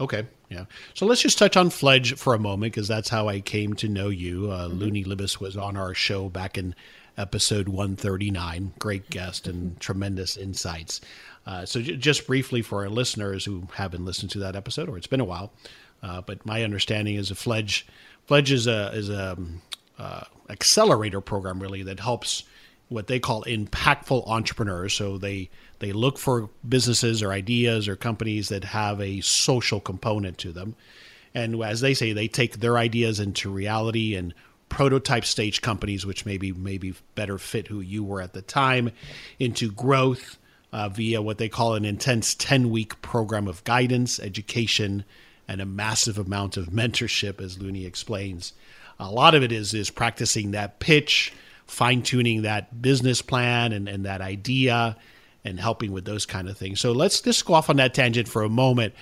Okay, 0.00 0.26
yeah. 0.48 0.66
So 0.94 1.06
let's 1.06 1.22
just 1.22 1.38
touch 1.38 1.56
on 1.56 1.70
Fledge 1.70 2.14
for 2.14 2.34
a 2.34 2.38
moment 2.38 2.72
because 2.72 2.88
that's 2.88 3.08
how 3.08 3.28
I 3.28 3.40
came 3.40 3.74
to 3.74 3.88
know 3.88 4.08
you. 4.08 4.50
Uh, 4.50 4.68
mm-hmm. 4.68 4.78
Luni 4.78 5.04
Libes 5.04 5.40
was 5.40 5.56
on 5.56 5.76
our 5.76 5.94
show 5.94 6.28
back 6.28 6.56
in 6.56 6.74
episode 7.18 7.68
139. 7.68 8.72
Great 8.78 9.08
guest 9.10 9.46
and 9.46 9.78
tremendous 9.80 10.36
insights. 10.36 11.00
Uh, 11.46 11.64
so, 11.64 11.80
j- 11.80 11.96
just 11.96 12.26
briefly 12.26 12.62
for 12.62 12.82
our 12.82 12.88
listeners 12.88 13.44
who 13.44 13.66
haven't 13.74 14.04
listened 14.04 14.30
to 14.32 14.38
that 14.40 14.56
episode, 14.56 14.88
or 14.88 14.96
it's 14.96 15.06
been 15.06 15.20
a 15.20 15.24
while, 15.24 15.52
uh, 16.02 16.20
but 16.20 16.44
my 16.46 16.62
understanding 16.62 17.16
is 17.16 17.30
a 17.30 17.34
Fledge. 17.34 17.86
Fledge 18.26 18.52
is 18.52 18.66
a 18.66 18.90
is 18.92 19.08
a 19.08 19.32
um, 19.32 19.62
uh, 19.98 20.24
accelerator 20.48 21.20
program 21.20 21.60
really 21.60 21.82
that 21.84 22.00
helps 22.00 22.44
what 22.88 23.06
they 23.06 23.18
call 23.18 23.42
impactful 23.44 24.28
entrepreneurs. 24.28 24.94
So 24.94 25.18
they 25.18 25.50
they 25.78 25.92
look 25.92 26.18
for 26.18 26.50
businesses 26.66 27.22
or 27.22 27.32
ideas 27.32 27.88
or 27.88 27.96
companies 27.96 28.48
that 28.48 28.64
have 28.64 29.00
a 29.00 29.20
social 29.20 29.80
component 29.80 30.38
to 30.38 30.52
them, 30.52 30.76
and 31.34 31.62
as 31.62 31.82
they 31.82 31.92
say, 31.92 32.12
they 32.12 32.28
take 32.28 32.60
their 32.60 32.78
ideas 32.78 33.20
into 33.20 33.50
reality 33.50 34.14
and 34.14 34.32
prototype 34.68 35.24
stage 35.24 35.62
companies, 35.62 36.06
which 36.06 36.26
maybe 36.26 36.52
maybe 36.52 36.94
better 37.14 37.38
fit 37.38 37.68
who 37.68 37.80
you 37.80 38.02
were 38.02 38.20
at 38.20 38.32
the 38.32 38.42
time, 38.42 38.90
into 39.38 39.70
growth 39.70 40.38
uh, 40.72 40.88
via 40.88 41.22
what 41.22 41.38
they 41.38 41.48
call 41.48 41.74
an 41.74 41.84
intense 41.84 42.34
10 42.34 42.70
week 42.70 43.00
program 43.02 43.48
of 43.48 43.62
guidance, 43.64 44.18
education, 44.18 45.04
and 45.46 45.60
a 45.60 45.66
massive 45.66 46.18
amount 46.18 46.56
of 46.56 46.66
mentorship, 46.70 47.40
as 47.40 47.58
Luni 47.58 47.84
explains. 47.84 48.52
A 48.98 49.10
lot 49.10 49.34
of 49.34 49.42
it 49.42 49.52
is 49.52 49.74
is 49.74 49.90
practicing 49.90 50.52
that 50.52 50.78
pitch, 50.80 51.32
fine 51.66 52.02
tuning 52.02 52.42
that 52.42 52.80
business 52.80 53.20
plan 53.22 53.72
and, 53.72 53.88
and 53.88 54.06
that 54.06 54.20
idea, 54.20 54.96
and 55.46 55.60
helping 55.60 55.92
with 55.92 56.04
those 56.04 56.26
kind 56.26 56.48
of 56.48 56.58
things. 56.58 56.80
So 56.80 56.92
let's 56.92 57.20
just 57.20 57.44
go 57.44 57.54
off 57.54 57.70
on 57.70 57.76
that 57.76 57.94
tangent 57.94 58.28
for 58.28 58.42
a 58.42 58.48
moment. 58.48 58.94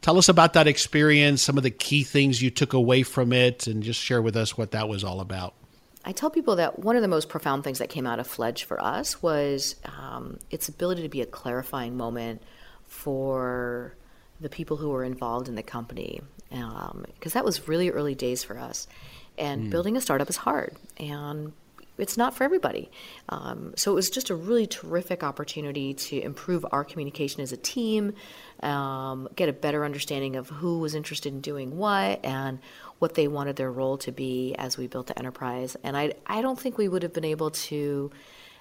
Tell 0.00 0.18
us 0.18 0.28
about 0.28 0.54
that 0.54 0.66
experience, 0.66 1.42
some 1.42 1.56
of 1.56 1.62
the 1.62 1.70
key 1.70 2.02
things 2.02 2.42
you 2.42 2.50
took 2.50 2.72
away 2.72 3.04
from 3.04 3.32
it, 3.32 3.68
and 3.68 3.82
just 3.82 4.00
share 4.00 4.20
with 4.20 4.36
us 4.36 4.58
what 4.58 4.72
that 4.72 4.88
was 4.88 5.04
all 5.04 5.20
about. 5.20 5.54
I 6.04 6.10
tell 6.10 6.30
people 6.30 6.56
that 6.56 6.80
one 6.80 6.96
of 6.96 7.02
the 7.02 7.08
most 7.08 7.28
profound 7.28 7.62
things 7.62 7.78
that 7.78 7.88
came 7.88 8.08
out 8.08 8.18
of 8.18 8.26
Fledge 8.26 8.64
for 8.64 8.82
us 8.82 9.22
was 9.22 9.76
um, 9.84 10.38
its 10.50 10.68
ability 10.68 11.02
to 11.02 11.08
be 11.08 11.20
a 11.20 11.26
clarifying 11.26 11.96
moment 11.96 12.42
for 12.82 13.94
the 14.40 14.48
people 14.48 14.76
who 14.76 14.88
were 14.90 15.04
involved 15.04 15.46
in 15.48 15.54
the 15.54 15.62
company, 15.62 16.20
because 16.50 16.90
um, 16.90 17.04
that 17.34 17.44
was 17.44 17.68
really 17.68 17.90
early 17.90 18.16
days 18.16 18.42
for 18.42 18.58
us. 18.58 18.88
And 19.38 19.68
mm. 19.68 19.70
building 19.70 19.96
a 19.96 20.00
startup 20.00 20.28
is 20.28 20.36
hard, 20.36 20.76
and 20.98 21.52
it's 21.98 22.16
not 22.16 22.34
for 22.34 22.44
everybody. 22.44 22.90
Um, 23.28 23.74
so 23.76 23.92
it 23.92 23.94
was 23.94 24.10
just 24.10 24.30
a 24.30 24.34
really 24.34 24.66
terrific 24.66 25.22
opportunity 25.22 25.94
to 25.94 26.20
improve 26.20 26.64
our 26.72 26.84
communication 26.84 27.42
as 27.42 27.52
a 27.52 27.56
team, 27.56 28.14
um, 28.62 29.28
get 29.36 29.48
a 29.48 29.52
better 29.52 29.84
understanding 29.84 30.36
of 30.36 30.48
who 30.48 30.78
was 30.78 30.94
interested 30.94 31.32
in 31.32 31.40
doing 31.40 31.76
what 31.76 32.24
and 32.24 32.58
what 32.98 33.14
they 33.14 33.28
wanted 33.28 33.56
their 33.56 33.70
role 33.70 33.98
to 33.98 34.12
be 34.12 34.54
as 34.58 34.78
we 34.78 34.86
built 34.86 35.08
the 35.08 35.18
enterprise. 35.18 35.76
And 35.82 35.96
I, 35.96 36.12
I 36.26 36.40
don't 36.40 36.58
think 36.58 36.78
we 36.78 36.88
would 36.88 37.02
have 37.02 37.12
been 37.12 37.24
able 37.24 37.50
to 37.50 38.10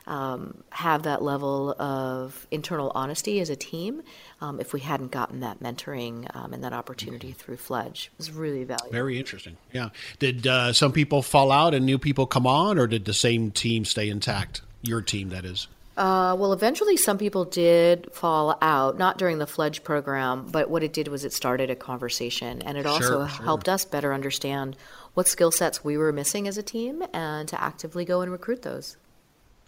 um, 0.08 0.64
have 0.72 1.04
that 1.04 1.22
level 1.22 1.72
of 1.80 2.47
internal 2.52 2.91
honesty 2.95 3.39
as 3.39 3.49
a 3.49 3.56
team 3.56 4.02
um, 4.41 4.60
if 4.60 4.74
we 4.74 4.80
hadn't 4.80 5.12
gotten 5.12 5.41
that 5.41 5.60
mentoring 5.62 6.34
um, 6.36 6.54
and 6.54 6.64
that 6.64 6.74
opportunity 6.74 7.32
through 7.32 7.58
Fledge. 7.58 8.10
It 8.14 8.18
was 8.18 8.32
really 8.32 8.64
valuable. 8.64 8.91
Very 8.91 9.20
interesting. 9.20 9.58
Yeah. 9.72 9.89
Did 10.20 10.47
uh, 10.47 10.74
some 10.74 10.91
people 10.91 11.22
fall 11.22 11.52
out 11.52 11.74
and 11.74 11.86
new 11.86 11.97
people 11.99 12.26
come 12.26 12.47
on, 12.47 12.78
or 12.80 12.88
did 12.88 13.06
the 13.06 13.14
same 13.14 13.52
team 13.52 13.86
stay 13.86 14.10
intact? 14.10 14.62
Your 14.82 15.02
team, 15.02 15.30
that 15.30 15.45
is. 15.45 15.68
Uh, 15.97 16.36
well, 16.39 16.54
eventually, 16.54 16.97
some 16.97 17.18
people 17.18 17.45
did 17.45 18.12
fall 18.14 18.58
out, 18.62 18.97
not 18.97 19.18
during 19.20 19.38
the 19.38 19.45
Fledge 19.45 19.84
program, 19.84 20.47
but 20.49 20.70
what 20.70 20.82
it 20.82 20.93
did 20.93 21.08
was 21.10 21.24
it 21.26 21.34
started 21.34 21.70
a 21.70 21.76
conversation 21.76 22.62
and 22.64 22.78
it 22.78 22.86
also 22.88 23.20
Sure, 23.20 23.30
sure. 23.30 23.45
helped 23.45 23.70
us 23.70 23.86
better 23.86 24.14
understand 24.14 24.76
what 25.14 25.28
skill 25.28 25.52
sets 25.52 25.84
we 25.84 25.97
were 25.97 26.12
missing 26.12 26.47
as 26.47 26.58
a 26.58 26.64
team 26.64 27.04
and 27.14 27.47
to 27.49 27.62
actively 27.62 28.06
go 28.06 28.22
and 28.22 28.32
recruit 28.32 28.62
those. 28.64 28.97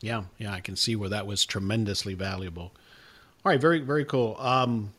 Yeah, 0.03 0.23
yeah, 0.37 0.51
I 0.51 0.59
can 0.59 0.75
see 0.75 0.97
where 0.97 1.07
that 1.07 1.25
was 1.25 1.45
tremendously 1.45 2.13
valuable. 2.13 2.73
All 3.45 3.51
right, 3.51 3.59
very, 3.59 3.79
very 3.79 4.03
cool. 4.03 4.35
Um, 4.37 4.91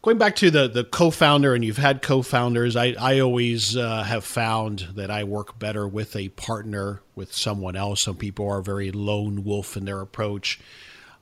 going 0.00 0.16
back 0.16 0.36
to 0.36 0.50
the 0.52 0.68
the 0.68 0.84
co-founder, 0.84 1.54
and 1.54 1.64
you've 1.64 1.76
had 1.76 2.00
co-founders. 2.00 2.76
I 2.76 2.94
I 3.00 3.18
always 3.18 3.76
uh, 3.76 4.04
have 4.04 4.24
found 4.24 4.90
that 4.94 5.10
I 5.10 5.24
work 5.24 5.58
better 5.58 5.88
with 5.88 6.14
a 6.14 6.28
partner, 6.28 7.02
with 7.16 7.32
someone 7.32 7.74
else. 7.74 8.02
Some 8.02 8.14
people 8.14 8.48
are 8.48 8.62
very 8.62 8.92
lone 8.92 9.42
wolf 9.42 9.76
in 9.76 9.86
their 9.86 10.00
approach. 10.00 10.60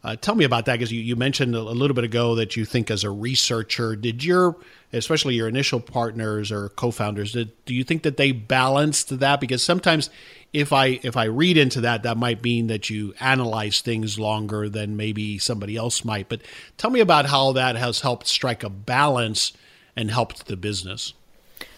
Uh, 0.05 0.15
tell 0.15 0.35
me 0.35 0.45
about 0.45 0.67
that 0.67 0.75
because 0.75 0.93
you, 0.93 1.01
you 1.01 1.17
mentioned 1.17 1.57
a, 1.57 1.61
little 1.61 1.95
bit 1.95 2.05
ago 2.05 2.37
that 2.37 2.55
you 2.57 2.65
think 2.65 2.89
as 2.89 3.03
a 3.03 3.11
researcher, 3.11 3.97
did 3.97 4.23
your, 4.23 4.57
especially 4.93 5.35
your 5.35 5.49
initial 5.49 5.81
partners 5.81 6.53
or 6.53 6.69
co-founders, 6.69 7.33
did, 7.33 7.51
do 7.65 7.75
you 7.75 7.83
think 7.83 8.05
that 8.05 8.17
they 8.17 8.31
balanced 8.31 9.19
that? 9.19 9.41
Because 9.41 9.61
sometimes 9.61 10.09
if 10.53 10.73
I 10.73 11.01
if 11.03 11.17
I 11.17 11.25
read 11.25 11.57
into 11.57 11.83
that, 11.83 12.03
that 12.05 12.17
might 12.17 12.43
mean 12.43 12.69
that 12.69 12.89
you 12.89 13.15
analyze 13.21 13.81
things 13.81 14.19
longer 14.19 14.69
than 14.69 14.97
maybe 14.97 15.39
somebody 15.39 15.77
else 15.77 16.05
might. 16.05 16.29
But 16.29 16.43
tell 16.77 16.91
me 16.91 17.01
about 17.01 17.27
how 17.27 17.53
that 17.53 17.77
has 17.77 18.01
helped 18.01 18.27
strike 18.27 18.63
a 18.63 18.71
balance 18.71 19.53
and 19.97 20.11
helped 20.11 20.47
the 20.47 20.57
business. 20.57 21.13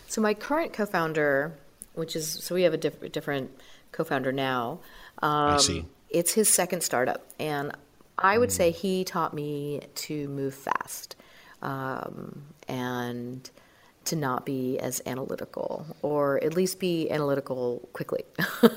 So 0.07 0.21
my 0.21 0.35
current 0.35 0.73
co-founder, 0.73 1.55
which 1.95 2.15
is 2.15 2.29
so 2.29 2.55
we 2.55 2.63
have 2.63 2.75
a 2.75 2.79
diff- 2.79 3.13
different 3.13 3.51
co-founder 3.93 4.33
now. 4.33 4.81
Um, 5.23 5.55
I 5.55 5.57
see. 5.59 5.87
It's 6.09 6.33
his 6.33 6.49
second 6.49 6.83
startup, 6.83 7.25
and 7.39 7.73
I 8.19 8.39
would 8.39 8.51
say 8.53 8.71
he 8.71 9.05
taught 9.05 9.33
me 9.33 9.81
to 9.95 10.29
move 10.29 10.55
fast 10.55 11.17
um, 11.63 12.43
and 12.69 13.49
to 14.11 14.17
not 14.17 14.45
be 14.45 14.79
as 14.79 15.01
analytical, 15.07 15.87
or 16.03 16.43
at 16.45 16.55
least 16.55 16.79
be 16.79 17.11
analytical 17.11 17.89
quickly. 17.93 18.25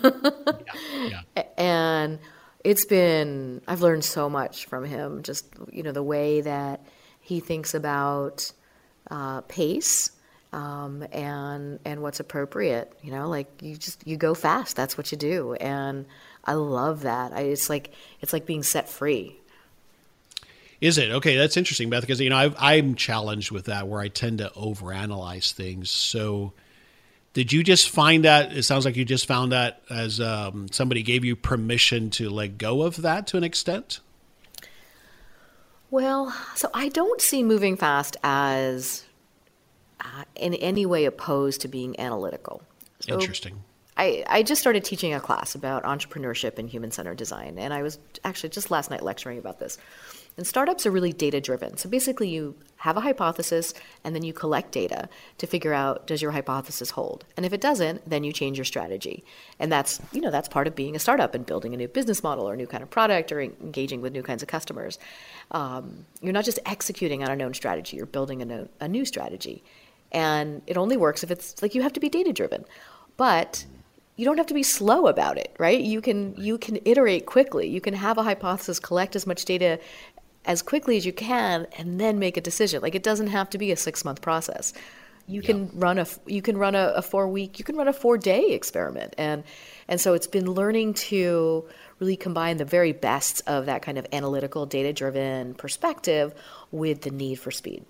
Yeah. 1.35 1.43
and 1.57 2.19
it's 2.63 2.85
been 2.85 3.61
I've 3.67 3.81
learned 3.81 4.05
so 4.05 4.29
much 4.29 4.65
from 4.65 4.85
him. 4.85 5.21
Just 5.21 5.45
you 5.71 5.83
know 5.83 5.91
the 5.91 6.03
way 6.03 6.41
that 6.41 6.85
he 7.19 7.39
thinks 7.39 7.73
about 7.73 8.51
uh, 9.11 9.41
pace 9.41 10.11
um, 10.53 11.05
and 11.11 11.79
and 11.83 12.01
what's 12.01 12.19
appropriate. 12.19 12.93
You 13.01 13.11
know, 13.11 13.27
like 13.27 13.47
you 13.61 13.75
just 13.75 14.07
you 14.07 14.17
go 14.17 14.33
fast. 14.33 14.75
That's 14.75 14.97
what 14.97 15.11
you 15.11 15.17
do, 15.17 15.53
and 15.55 16.05
I 16.45 16.53
love 16.53 17.01
that. 17.01 17.33
I, 17.33 17.41
it's 17.41 17.69
like 17.69 17.91
it's 18.21 18.33
like 18.33 18.45
being 18.45 18.63
set 18.63 18.87
free. 18.87 19.39
Is 20.83 20.97
it 20.97 21.11
okay? 21.11 21.37
That's 21.37 21.55
interesting, 21.55 21.89
Beth, 21.89 22.01
because 22.01 22.19
you 22.19 22.29
know 22.29 22.35
I've, 22.35 22.55
I'm 22.59 22.95
challenged 22.95 23.51
with 23.51 23.65
that 23.65 23.87
where 23.87 24.01
I 24.01 24.09
tend 24.09 24.39
to 24.39 24.49
overanalyze 24.49 25.53
things. 25.53 25.89
So, 25.89 26.51
did 27.31 27.53
you 27.53 27.63
just 27.63 27.87
find 27.87 28.25
that? 28.25 28.51
It 28.51 28.63
sounds 28.63 28.83
like 28.83 28.97
you 28.97 29.05
just 29.05 29.25
found 29.25 29.53
that 29.53 29.81
as 29.89 30.19
um, 30.19 30.67
somebody 30.73 31.01
gave 31.01 31.23
you 31.23 31.37
permission 31.37 32.09
to 32.11 32.29
let 32.29 32.57
go 32.57 32.81
of 32.81 33.01
that 33.01 33.27
to 33.27 33.37
an 33.37 33.45
extent. 33.45 34.01
Well, 35.89 36.35
so 36.53 36.69
I 36.73 36.89
don't 36.89 37.21
see 37.21 37.43
moving 37.43 37.77
fast 37.77 38.17
as 38.21 39.05
uh, 40.01 40.25
in 40.35 40.53
any 40.55 40.85
way 40.85 41.05
opposed 41.05 41.61
to 41.61 41.69
being 41.69 41.97
analytical. 41.97 42.61
So 42.99 43.13
Interesting. 43.13 43.63
I, 43.95 44.25
I 44.27 44.43
just 44.43 44.59
started 44.59 44.83
teaching 44.83 45.13
a 45.13 45.21
class 45.21 45.55
about 45.55 45.83
entrepreneurship 45.83 46.59
and 46.59 46.69
human 46.69 46.91
centered 46.91 47.17
design, 47.17 47.57
and 47.57 47.73
I 47.73 47.83
was 47.83 47.99
actually 48.25 48.49
just 48.49 48.69
last 48.69 48.91
night 48.91 49.01
lecturing 49.01 49.37
about 49.37 49.59
this. 49.59 49.77
And 50.37 50.47
startups 50.47 50.85
are 50.85 50.91
really 50.91 51.13
data 51.13 51.39
driven. 51.39 51.77
So 51.77 51.89
basically, 51.89 52.29
you 52.29 52.55
have 52.77 52.97
a 52.97 53.01
hypothesis 53.01 53.73
and 54.03 54.13
then 54.13 54.23
you 54.23 54.33
collect 54.33 54.73
data 54.73 55.07
to 55.37 55.47
figure 55.47 55.73
out 55.73 56.05
does 56.05 56.21
your 56.21 56.31
hypothesis 56.31 56.89
hold? 56.89 57.23
And 57.37 57.45
if 57.45 57.53
it 57.53 57.61
doesn't, 57.61 58.09
then 58.09 58.25
you 58.25 58.33
change 58.33 58.57
your 58.57 58.65
strategy. 58.65 59.23
And 59.57 59.71
that's, 59.71 60.01
you 60.11 60.19
know, 60.19 60.31
that's 60.31 60.49
part 60.49 60.67
of 60.67 60.75
being 60.75 60.95
a 60.95 60.99
startup 60.99 61.33
and 61.33 61.45
building 61.45 61.73
a 61.73 61.77
new 61.77 61.87
business 61.87 62.23
model 62.23 62.49
or 62.49 62.55
a 62.55 62.57
new 62.57 62.67
kind 62.67 62.83
of 62.83 62.89
product 62.89 63.31
or 63.31 63.39
engaging 63.39 64.01
with 64.01 64.11
new 64.11 64.23
kinds 64.23 64.41
of 64.41 64.49
customers. 64.49 64.99
Um, 65.51 66.05
you're 66.21 66.33
not 66.33 66.43
just 66.43 66.59
executing 66.65 67.23
on 67.23 67.31
a 67.31 67.35
known 67.37 67.53
strategy, 67.53 67.95
you're 67.95 68.05
building 68.05 68.41
a, 68.41 68.45
known, 68.45 68.69
a 68.81 68.87
new 68.87 69.05
strategy. 69.05 69.63
And 70.11 70.61
it 70.67 70.75
only 70.77 70.97
works 70.97 71.23
if 71.23 71.31
it's 71.31 71.61
like 71.61 71.75
you 71.75 71.83
have 71.83 71.93
to 71.93 72.01
be 72.01 72.09
data 72.09 72.33
driven. 72.33 72.65
But 73.15 73.65
you 74.15 74.25
don't 74.25 74.37
have 74.37 74.47
to 74.47 74.53
be 74.53 74.63
slow 74.63 75.07
about 75.07 75.37
it, 75.37 75.55
right? 75.57 75.79
You 75.79 75.99
can 75.99 76.35
you 76.37 76.57
can 76.57 76.77
iterate 76.85 77.25
quickly. 77.25 77.67
You 77.67 77.81
can 77.81 77.95
have 77.95 78.17
a 78.17 78.23
hypothesis, 78.23 78.79
collect 78.79 79.15
as 79.15 79.25
much 79.25 79.45
data 79.45 79.79
as 80.45 80.61
quickly 80.61 80.97
as 80.97 81.05
you 81.05 81.13
can, 81.13 81.67
and 81.77 81.99
then 81.99 82.19
make 82.19 82.37
a 82.37 82.41
decision. 82.41 82.81
Like 82.81 82.95
it 82.95 83.03
doesn't 83.03 83.27
have 83.27 83.49
to 83.51 83.57
be 83.57 83.71
a 83.71 83.75
six 83.75 84.03
month 84.03 84.21
process. 84.21 84.73
You 85.25 85.41
can 85.41 85.69
run 85.73 85.99
a 85.99 86.05
you 86.25 86.41
can 86.41 86.57
run 86.57 86.75
a, 86.75 86.91
a 86.95 87.01
four 87.01 87.29
week 87.29 87.57
you 87.57 87.63
can 87.63 87.77
run 87.77 87.87
a 87.87 87.93
four 87.93 88.17
day 88.17 88.51
experiment, 88.51 89.15
and 89.17 89.43
and 89.87 90.01
so 90.01 90.13
it's 90.13 90.27
been 90.27 90.51
learning 90.51 90.95
to 90.95 91.65
really 91.99 92.17
combine 92.17 92.57
the 92.57 92.65
very 92.65 92.91
best 92.91 93.41
of 93.47 93.65
that 93.67 93.81
kind 93.81 93.97
of 93.97 94.05
analytical, 94.11 94.65
data 94.65 94.91
driven 94.91 95.53
perspective 95.53 96.33
with 96.71 97.01
the 97.01 97.09
need 97.09 97.35
for 97.35 97.51
speed. 97.51 97.85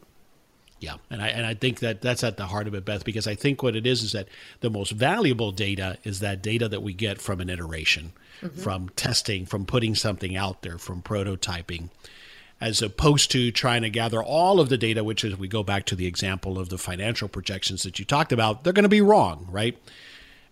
Yeah, 0.80 0.98
and 1.10 1.22
I 1.24 1.30
and 1.30 1.46
I 1.46 1.54
think 1.54 1.80
that 1.80 2.02
that's 2.02 2.24
at 2.24 2.38
the 2.38 2.46
heart 2.46 2.68
of 2.68 2.76
it, 2.76 2.86
Beth, 2.86 3.06
because 3.06 3.26
I 3.26 3.36
think 3.36 3.64
what 3.64 3.76
it 3.76 3.88
is 3.88 4.04
is 4.04 4.12
that 4.12 4.28
the 4.60 4.70
most 4.70 4.92
valuable 4.92 5.52
data 5.52 5.98
is 6.04 6.20
that 6.20 6.44
data 6.44 6.68
that 6.68 6.84
we 6.84 6.94
get 6.94 7.22
from 7.22 7.40
an 7.40 7.50
iteration, 7.50 8.12
mm-hmm. 8.42 8.60
from 8.60 8.90
testing, 8.90 9.46
from 9.46 9.66
putting 9.66 9.96
something 9.96 10.36
out 10.36 10.62
there, 10.62 10.78
from 10.78 11.02
prototyping, 11.02 11.90
as 12.62 12.82
opposed 12.82 13.32
to 13.32 13.52
trying 13.52 13.82
to 13.82 13.90
gather 13.90 14.24
all 14.24 14.60
of 14.60 14.70
the 14.70 14.78
data. 14.78 15.04
Which 15.04 15.24
is, 15.24 15.38
we 15.38 15.48
go 15.48 15.64
back 15.64 15.86
to 15.88 15.96
the 15.96 16.08
example 16.08 16.60
of 16.60 16.70
the 16.70 16.78
financial 16.78 17.28
projections 17.28 17.84
that 17.84 18.00
you 18.00 18.06
talked 18.06 18.32
about, 18.32 18.64
they're 18.64 18.74
going 18.74 18.84
to 18.84 18.90
be 18.90 19.02
wrong, 19.02 19.48
right? 19.50 19.78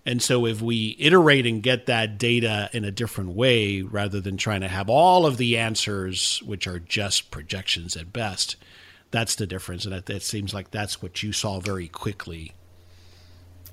And 0.05 0.21
so 0.21 0.47
if 0.47 0.61
we 0.61 0.95
iterate 0.99 1.45
and 1.45 1.61
get 1.61 1.85
that 1.85 2.17
data 2.17 2.69
in 2.73 2.83
a 2.83 2.91
different 2.91 3.31
way, 3.35 3.83
rather 3.83 4.19
than 4.19 4.35
trying 4.35 4.61
to 4.61 4.67
have 4.67 4.89
all 4.89 5.27
of 5.27 5.37
the 5.37 5.57
answers, 5.57 6.41
which 6.43 6.65
are 6.65 6.79
just 6.79 7.29
projections 7.29 7.95
at 7.95 8.11
best, 8.11 8.55
that's 9.11 9.35
the 9.35 9.45
difference. 9.45 9.85
And 9.85 9.93
it, 9.93 10.09
it 10.09 10.23
seems 10.23 10.55
like 10.55 10.71
that's 10.71 11.03
what 11.03 11.21
you 11.21 11.31
saw 11.31 11.59
very 11.59 11.87
quickly. 11.87 12.53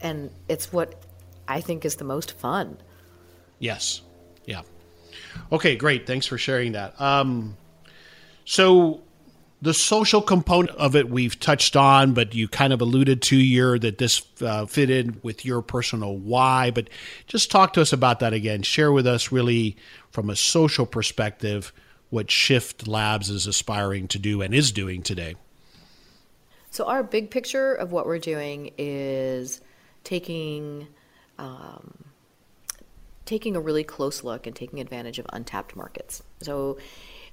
And 0.02 0.30
it's 0.48 0.70
what 0.70 1.02
I 1.48 1.62
think 1.62 1.86
is 1.86 1.96
the 1.96 2.04
most 2.04 2.32
fun. 2.32 2.76
Yes. 3.58 4.02
Yeah. 4.44 4.62
Okay, 5.50 5.76
great. 5.76 6.06
Thanks 6.06 6.26
for 6.26 6.36
sharing 6.36 6.72
that. 6.72 7.00
Um, 7.00 7.56
so 8.48 9.02
the 9.60 9.74
social 9.74 10.22
component 10.22 10.74
of 10.78 10.96
it 10.96 11.10
we've 11.10 11.38
touched 11.38 11.76
on, 11.76 12.14
but 12.14 12.34
you 12.34 12.48
kind 12.48 12.72
of 12.72 12.80
alluded 12.80 13.20
to 13.20 13.36
your 13.36 13.78
that 13.78 13.98
this 13.98 14.22
uh, 14.40 14.64
fit 14.64 14.88
in 14.88 15.20
with 15.22 15.44
your 15.44 15.60
personal 15.60 16.16
why. 16.16 16.70
But 16.70 16.88
just 17.26 17.50
talk 17.50 17.74
to 17.74 17.82
us 17.82 17.92
about 17.92 18.20
that 18.20 18.32
again. 18.32 18.62
Share 18.62 18.90
with 18.90 19.06
us 19.06 19.30
really 19.30 19.76
from 20.12 20.30
a 20.30 20.34
social 20.34 20.86
perspective 20.86 21.74
what 22.08 22.30
Shift 22.30 22.88
Labs 22.88 23.28
is 23.28 23.46
aspiring 23.46 24.08
to 24.08 24.18
do 24.18 24.40
and 24.40 24.54
is 24.54 24.72
doing 24.72 25.02
today. 25.02 25.34
So 26.70 26.86
our 26.86 27.02
big 27.02 27.30
picture 27.30 27.74
of 27.74 27.92
what 27.92 28.06
we're 28.06 28.18
doing 28.18 28.72
is 28.78 29.60
taking 30.04 30.88
um, 31.38 32.06
taking 33.26 33.56
a 33.56 33.60
really 33.60 33.84
close 33.84 34.24
look 34.24 34.46
and 34.46 34.56
taking 34.56 34.80
advantage 34.80 35.18
of 35.18 35.26
untapped 35.34 35.76
markets. 35.76 36.22
So. 36.40 36.78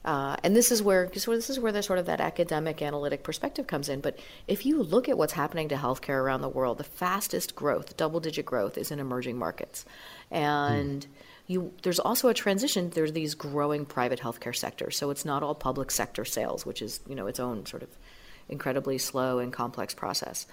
Uh, 0.06 0.36
and 0.44 0.56
this 0.56 0.72
is 0.72 0.84
where 0.84 1.08
this 1.08 1.28
is 1.28 1.60
where 1.60 1.72
the 1.72 1.82
sort 1.82 1.98
of 1.98 2.06
that 2.06 2.22
academic 2.22 2.84
analytic 2.84 3.24
perspective 3.24 3.66
comes 3.66 3.90
in. 3.90 4.02
But 4.02 4.20
if 4.48 4.64
you 4.64 4.84
look 4.84 5.10
at 5.10 5.18
what's 5.18 5.34
happening 5.34 5.68
to 5.70 5.76
healthcare 5.76 6.22
around 6.22 6.42
the 6.42 6.50
world, 6.50 6.78
the 6.78 6.84
fastest 6.84 7.56
growth, 7.56 7.98
double 7.98 8.20
digit 8.20 8.46
growth, 8.46 8.78
is 8.78 8.92
in 8.92 9.00
emerging 9.00 9.40
markets, 9.40 9.84
and 10.30 11.08
you 11.48 11.74
there's 11.82 12.00
also 12.00 12.30
a 12.30 12.36
transition. 12.36 12.92
There's 12.92 13.14
these 13.14 13.34
growing 13.34 13.84
private 13.84 14.20
healthcare 14.20 14.56
sectors, 14.56 14.96
so 14.96 15.10
it's 15.10 15.26
not 15.26 15.42
all 15.42 15.56
public 15.56 15.90
sector 15.90 16.24
sales, 16.24 16.68
which 16.68 16.84
is 16.84 17.00
you 17.10 17.16
know 17.16 17.26
its 17.26 17.40
own 17.40 17.66
sort 17.66 17.82
of 17.82 17.90
incredibly 18.48 19.00
slow 19.00 19.40
and 19.40 19.52
complex 19.52 19.96
process. 19.96 20.46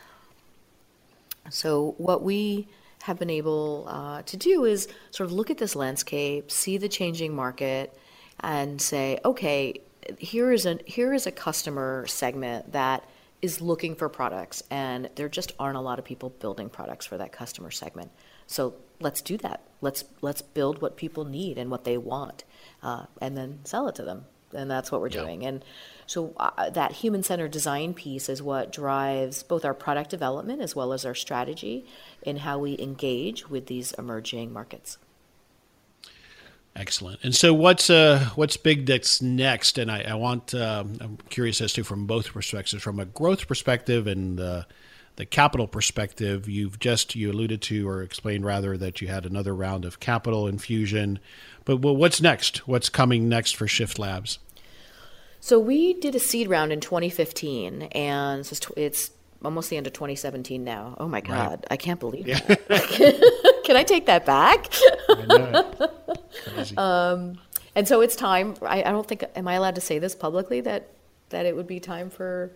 So 1.51 1.95
what 1.99 2.23
we 2.23 2.69
have 3.03 3.19
been 3.19 3.29
able 3.29 3.85
uh, 3.87 4.23
to 4.23 4.37
do 4.39 4.65
is 4.65 4.89
sort 5.11 5.29
of 5.29 5.33
look 5.33 5.51
at 5.51 5.59
this 5.59 5.77
landscape, 5.77 6.51
see 6.51 6.79
the 6.79 6.89
changing 6.89 7.35
market, 7.35 7.95
and 8.43 8.81
say, 8.81 9.19
okay, 9.25 9.81
here 10.19 10.53
is 10.53 10.67
a 10.67 10.79
here 10.87 11.13
is 11.13 11.27
a 11.27 11.33
customer 11.33 12.07
segment 12.07 12.73
that 12.73 13.05
is 13.41 13.61
looking 13.61 13.95
for 13.95 14.09
products, 14.09 14.63
and 14.71 15.11
there 15.17 15.29
just 15.29 15.53
aren't 15.59 15.77
a 15.77 15.81
lot 15.81 15.99
of 15.99 16.05
people 16.05 16.31
building 16.31 16.69
products 16.69 17.07
for 17.07 17.19
that 17.19 17.33
customer 17.33 17.71
segment. 17.71 18.11
So 18.47 18.75
let's 19.01 19.21
do 19.21 19.37
that. 19.39 19.63
Let's 19.81 20.05
let's 20.21 20.43
build 20.43 20.81
what 20.81 20.97
people 20.97 21.25
need 21.25 21.59
and 21.59 21.71
what 21.71 21.85
they 21.85 21.99
want, 21.99 22.45
uh, 22.83 23.07
and 23.21 23.37
then 23.37 23.61
sell 23.65 23.89
it 23.89 23.95
to 23.97 24.03
them. 24.03 24.27
And 24.55 24.71
that's 24.71 24.93
what 24.93 25.01
we're 25.01 25.09
Yeah. 25.09 25.23
doing. 25.23 25.47
And 25.47 25.65
so 26.07 26.35
uh, 26.37 26.69
that 26.71 26.93
human 26.93 27.23
centered 27.23 27.53
design 27.53 27.95
piece 27.95 28.29
is 28.29 28.43
what 28.43 28.71
drives 28.71 29.43
both 29.43 29.65
our 29.65 29.73
product 29.73 30.11
development 30.11 30.61
as 30.61 30.77
well 30.77 30.93
as 30.93 31.07
our 31.07 31.15
strategy 31.15 31.87
in 32.23 32.39
how 32.39 32.59
we 32.59 32.79
engage 32.79 33.49
with 33.49 33.67
these 33.67 33.93
emerging 33.93 34.53
markets. 34.53 34.99
Excellent. 36.75 37.21
And 37.23 37.35
so, 37.35 37.53
what's 37.53 37.91
uh, 37.91 38.31
what's 38.35 38.57
big 38.57 38.87
that's 38.87 39.21
next? 39.21 39.77
And 39.77 39.91
I, 39.91 40.03
I 40.03 40.15
want 40.15 40.55
um, 40.55 40.97
I'm 41.01 41.19
curious 41.29 41.61
as 41.61 41.75
to 41.75 41.85
from 41.85 42.07
both 42.07 42.33
perspectives, 42.33 42.83
from 42.83 42.99
a 42.99 43.05
growth 43.05 43.47
perspective 43.47 44.07
and 44.07 44.41
uh, 44.41 44.63
the 45.17 45.27
capital 45.27 45.67
perspective. 45.67 46.49
You've 46.49 46.79
just 46.79 47.15
you 47.15 47.31
alluded 47.31 47.61
to 47.63 47.87
or 47.87 48.03
explained 48.03 48.47
rather 48.47 48.79
that 48.79 49.03
you 49.03 49.09
had 49.09 49.27
another 49.27 49.55
round 49.55 49.85
of 49.85 50.01
capital 50.01 50.47
infusion. 50.47 51.19
But 51.67 51.79
well, 51.79 51.95
what's 51.95 52.23
next? 52.23 52.67
What's 52.67 52.89
coming 52.89 53.29
next 53.29 53.55
for 53.55 53.69
Shift 53.69 53.99
Labs? 53.99 54.39
So 55.41 55.59
we 55.59 55.93
did 55.95 56.15
a 56.15 56.21
seed 56.21 56.49
round 56.49 56.73
in 56.73 56.81
2015, 56.81 57.83
and 57.83 58.51
it's 58.77 59.11
almost 59.45 59.71
the 59.71 59.77
end 59.77 59.87
of 59.87 59.93
2017 59.93 60.65
now. 60.65 60.95
Oh 60.99 61.09
my 61.09 61.21
God, 61.21 61.51
right. 61.51 61.65
I 61.71 61.77
can't 61.77 62.01
believe 62.01 62.27
yeah. 62.27 62.41
that. 62.41 63.63
Can 63.65 63.77
I 63.77 63.83
take 63.83 64.07
that 64.07 64.27
back? 64.27 64.69
um, 66.77 67.39
and 67.75 67.89
so 67.89 68.01
it's 68.01 68.17
time. 68.17 68.55
I, 68.63 68.83
I, 68.83 68.91
don't 68.91 69.07
think. 69.07 69.25
Am 69.35 69.49
I 69.49 69.55
allowed 69.55 69.77
to 69.77 69.81
say 69.81 69.99
this 69.99 70.15
publicly 70.15 70.61
that 70.63 70.89
that 71.31 71.47
it 71.47 71.57
would 71.57 71.67
be 71.67 71.81
time 71.81 72.11
for? 72.11 72.51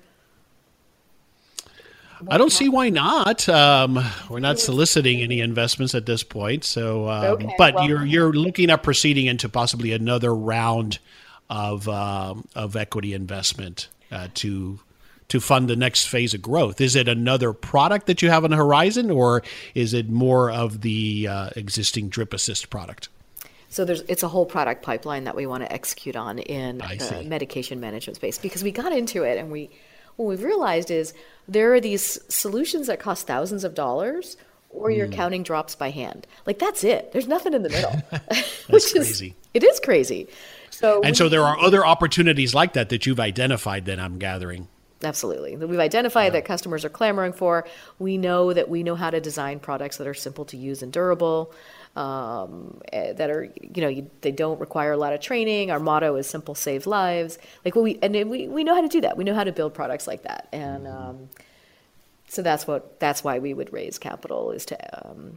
I 2.28 2.38
don't 2.38 2.52
see 2.52 2.68
why 2.68 2.88
not. 2.88 3.46
Um, 3.48 4.02
we're 4.30 4.40
not 4.40 4.58
soliciting 4.58 5.20
any 5.20 5.40
investments 5.40 5.94
at 5.94 6.06
this 6.06 6.22
point. 6.22 6.64
So, 6.64 7.08
um, 7.10 7.24
okay, 7.24 7.54
but 7.58 7.74
well, 7.74 7.86
you're 7.86 8.04
you're 8.04 8.32
looking 8.32 8.70
at 8.70 8.82
proceeding 8.82 9.26
into 9.26 9.48
possibly 9.48 9.92
another 9.92 10.34
round 10.34 10.98
of 11.50 11.88
um, 11.88 12.46
of 12.54 12.76
equity 12.76 13.12
investment 13.12 13.88
uh, 14.10 14.28
to 14.34 14.80
to 15.28 15.40
fund 15.40 15.68
the 15.68 15.76
next 15.76 16.06
phase 16.06 16.34
of 16.34 16.42
growth? 16.42 16.80
Is 16.80 16.96
it 16.96 17.08
another 17.08 17.52
product 17.52 18.06
that 18.06 18.22
you 18.22 18.30
have 18.30 18.44
on 18.44 18.50
the 18.50 18.56
horizon, 18.56 19.10
or 19.10 19.42
is 19.74 19.94
it 19.94 20.08
more 20.08 20.50
of 20.50 20.82
the 20.82 21.28
uh, 21.28 21.50
existing 21.56 22.08
Drip 22.08 22.32
Assist 22.32 22.70
product? 22.70 23.08
So 23.68 23.84
there's 23.84 24.02
it's 24.02 24.22
a 24.22 24.28
whole 24.28 24.46
product 24.46 24.82
pipeline 24.82 25.24
that 25.24 25.34
we 25.34 25.46
want 25.46 25.64
to 25.64 25.72
execute 25.72 26.16
on 26.16 26.38
in 26.38 26.78
the 26.78 27.24
medication 27.26 27.80
management 27.80 28.16
space 28.16 28.38
because 28.38 28.62
we 28.62 28.70
got 28.70 28.92
into 28.92 29.22
it 29.22 29.38
and 29.38 29.50
we 29.50 29.70
what 30.16 30.26
we've 30.26 30.42
realized 30.42 30.90
is 30.90 31.12
there 31.46 31.74
are 31.74 31.80
these 31.80 32.18
solutions 32.32 32.86
that 32.86 33.00
cost 33.00 33.26
thousands 33.26 33.64
of 33.64 33.74
dollars 33.74 34.36
or 34.70 34.90
you're 34.90 35.08
mm. 35.08 35.12
counting 35.12 35.42
drops 35.42 35.74
by 35.74 35.90
hand. 35.90 36.26
Like 36.46 36.58
that's 36.58 36.84
it. 36.84 37.12
There's 37.12 37.28
nothing 37.28 37.54
in 37.54 37.62
the 37.62 37.68
middle. 37.68 37.92
Which 38.70 38.92
crazy. 38.92 39.28
Is, 39.28 39.34
it 39.54 39.64
is 39.64 39.80
crazy. 39.80 40.28
So 40.70 41.00
And 41.02 41.16
so 41.16 41.28
there 41.28 41.42
are 41.42 41.58
other 41.58 41.84
opportunities 41.84 42.54
like 42.54 42.74
that 42.74 42.88
that 42.90 43.06
you've 43.06 43.20
identified 43.20 43.86
that 43.86 43.98
I'm 43.98 44.18
gathering. 44.18 44.68
Absolutely. 45.02 45.56
We've 45.56 45.78
identified 45.78 46.26
yeah. 46.26 46.40
that 46.40 46.46
customers 46.46 46.84
are 46.84 46.88
clamoring 46.88 47.34
for. 47.34 47.66
We 47.98 48.16
know 48.16 48.52
that 48.52 48.68
we 48.68 48.82
know 48.82 48.94
how 48.94 49.10
to 49.10 49.20
design 49.20 49.60
products 49.60 49.98
that 49.98 50.06
are 50.06 50.14
simple 50.14 50.46
to 50.46 50.56
use 50.56 50.82
and 50.82 50.90
durable, 50.90 51.52
um, 51.96 52.80
eh, 52.92 53.12
that 53.12 53.28
are, 53.28 53.44
you 53.60 53.82
know, 53.82 53.88
you, 53.88 54.10
they 54.22 54.32
don't 54.32 54.58
require 54.58 54.92
a 54.92 54.96
lot 54.96 55.12
of 55.12 55.20
training. 55.20 55.70
Our 55.70 55.80
motto 55.80 56.16
is 56.16 56.26
simple 56.26 56.54
save 56.54 56.86
lives. 56.86 57.38
Like 57.64 57.74
we, 57.74 57.98
and 58.00 58.14
we, 58.30 58.48
we 58.48 58.64
know 58.64 58.74
how 58.74 58.80
to 58.80 58.88
do 58.88 59.02
that. 59.02 59.18
We 59.18 59.24
know 59.24 59.34
how 59.34 59.44
to 59.44 59.52
build 59.52 59.74
products 59.74 60.06
like 60.06 60.22
that. 60.22 60.48
And 60.52 60.86
mm-hmm. 60.86 61.08
um, 61.08 61.28
so 62.28 62.40
that's 62.40 62.66
what, 62.66 62.98
that's 62.98 63.22
why 63.22 63.38
we 63.38 63.52
would 63.52 63.72
raise 63.74 63.98
capital 63.98 64.50
is 64.50 64.64
to 64.66 65.08
um, 65.08 65.36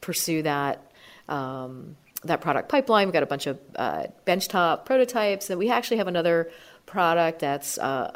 pursue 0.00 0.42
that. 0.42 0.82
Um, 1.28 1.96
that 2.24 2.40
product 2.40 2.68
pipeline. 2.68 3.06
We've 3.06 3.12
got 3.12 3.22
a 3.22 3.26
bunch 3.26 3.46
of 3.46 3.60
uh, 3.76 4.06
benchtop 4.26 4.84
prototypes, 4.84 5.50
and 5.50 5.58
we 5.58 5.70
actually 5.70 5.98
have 5.98 6.08
another 6.08 6.50
product 6.84 7.38
that's 7.38 7.78
uh, 7.78 8.10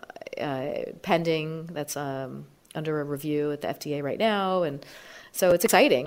pending, 1.02 1.66
that's 1.66 1.96
um, 1.96 2.46
under 2.74 3.00
a 3.00 3.04
review 3.04 3.52
at 3.52 3.60
the 3.60 3.68
FDA 3.68 4.02
right 4.02 4.18
now, 4.18 4.62
and 4.62 4.84
so 5.32 5.50
it's 5.50 5.64
exciting. 5.64 6.06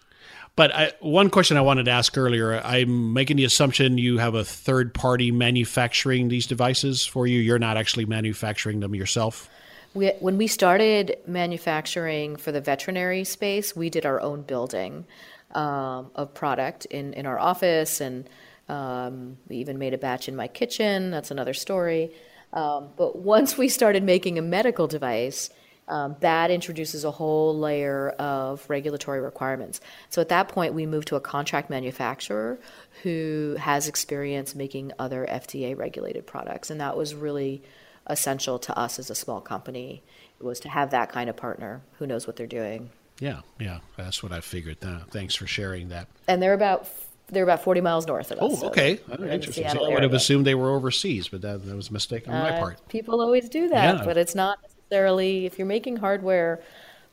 But 0.55 0.73
I, 0.73 0.93
one 1.01 1.29
question 1.29 1.57
I 1.57 1.61
wanted 1.61 1.85
to 1.85 1.91
ask 1.91 2.17
earlier, 2.17 2.61
I'm 2.63 3.11
making 3.11 3.37
the 3.37 3.43
assumption 3.43 3.97
you 3.97 4.19
have 4.19 4.35
a 4.35 4.45
third 4.45 4.93
party 4.93 5.31
manufacturing 5.31 6.29
these 6.29 6.47
devices 6.47 7.05
for 7.05 7.27
you. 7.27 7.39
You're 7.39 7.59
not 7.59 7.75
actually 7.75 8.05
manufacturing 8.05 8.79
them 8.79 8.95
yourself. 8.95 9.49
We, 9.93 10.09
when 10.19 10.37
we 10.37 10.47
started 10.47 11.17
manufacturing 11.27 12.37
for 12.37 12.51
the 12.51 12.61
veterinary 12.61 13.25
space, 13.25 13.75
we 13.75 13.89
did 13.89 14.05
our 14.05 14.21
own 14.21 14.43
building 14.43 15.05
um, 15.53 16.11
of 16.15 16.33
product 16.33 16.85
in, 16.85 17.13
in 17.13 17.25
our 17.25 17.39
office, 17.39 17.99
and 17.99 18.27
um, 18.69 19.37
we 19.49 19.57
even 19.57 19.77
made 19.77 19.93
a 19.93 19.97
batch 19.97 20.27
in 20.27 20.35
my 20.35 20.47
kitchen. 20.47 21.11
That's 21.11 21.31
another 21.31 21.53
story. 21.53 22.11
Um, 22.55 22.89
but 22.95 23.17
once 23.17 23.57
we 23.57 23.69
started 23.69 24.01
making 24.03 24.39
a 24.39 24.41
medical 24.41 24.87
device, 24.87 25.49
um, 25.87 26.15
that 26.21 26.49
introduces 26.49 27.03
a 27.03 27.11
whole 27.11 27.57
layer 27.57 28.09
of 28.11 28.67
regulatory 28.69 29.19
requirements. 29.19 29.81
So 30.09 30.21
at 30.21 30.29
that 30.29 30.47
point, 30.47 30.73
we 30.73 30.85
moved 30.85 31.09
to 31.09 31.15
a 31.15 31.19
contract 31.19 31.69
manufacturer 31.69 32.57
who 33.03 33.55
has 33.59 33.87
experience 33.87 34.55
making 34.55 34.93
other 34.97 35.27
FDA 35.29 35.77
regulated 35.77 36.25
products. 36.25 36.71
And 36.71 36.81
that 36.81 36.97
was 36.97 37.13
really 37.13 37.61
essential 38.07 38.57
to 38.59 38.77
us 38.77 38.97
as 38.97 39.09
a 39.09 39.15
small 39.15 39.41
company 39.41 40.03
was 40.39 40.59
to 40.61 40.69
have 40.69 40.91
that 40.91 41.11
kind 41.11 41.29
of 41.29 41.35
partner 41.35 41.81
who 41.97 42.07
knows 42.07 42.27
what 42.27 42.35
they're 42.35 42.47
doing. 42.47 42.89
Yeah, 43.19 43.41
yeah, 43.59 43.79
that's 43.95 44.21
what 44.21 44.31
I 44.31 44.41
figured. 44.41 44.77
Thanks 45.11 45.35
for 45.35 45.47
sharing 45.47 45.89
that. 45.89 46.07
And 46.27 46.41
they're 46.41 46.53
about 46.53 46.87
they're 47.27 47.43
about 47.43 47.63
40 47.63 47.81
miles 47.81 48.05
north 48.05 48.31
of 48.31 48.39
us. 48.39 48.63
Oh, 48.63 48.67
okay. 48.67 48.99
Interesting. 49.19 49.69
So 49.69 49.85
I 49.85 49.89
would 49.89 50.03
have 50.03 50.13
assumed 50.13 50.45
they 50.45 50.55
were 50.55 50.71
overseas, 50.71 51.27
but 51.27 51.41
that, 51.41 51.65
that 51.65 51.75
was 51.75 51.89
a 51.89 51.93
mistake 51.93 52.27
on 52.27 52.35
uh, 52.35 52.43
my 52.43 52.59
part. 52.59 52.87
People 52.87 53.21
always 53.21 53.49
do 53.49 53.69
that, 53.69 53.97
yeah. 53.97 54.05
but 54.05 54.17
it's 54.17 54.35
not 54.35 54.59
necessarily, 54.61 55.45
if 55.45 55.57
you're 55.57 55.67
making 55.67 55.97
hardware, 55.97 56.61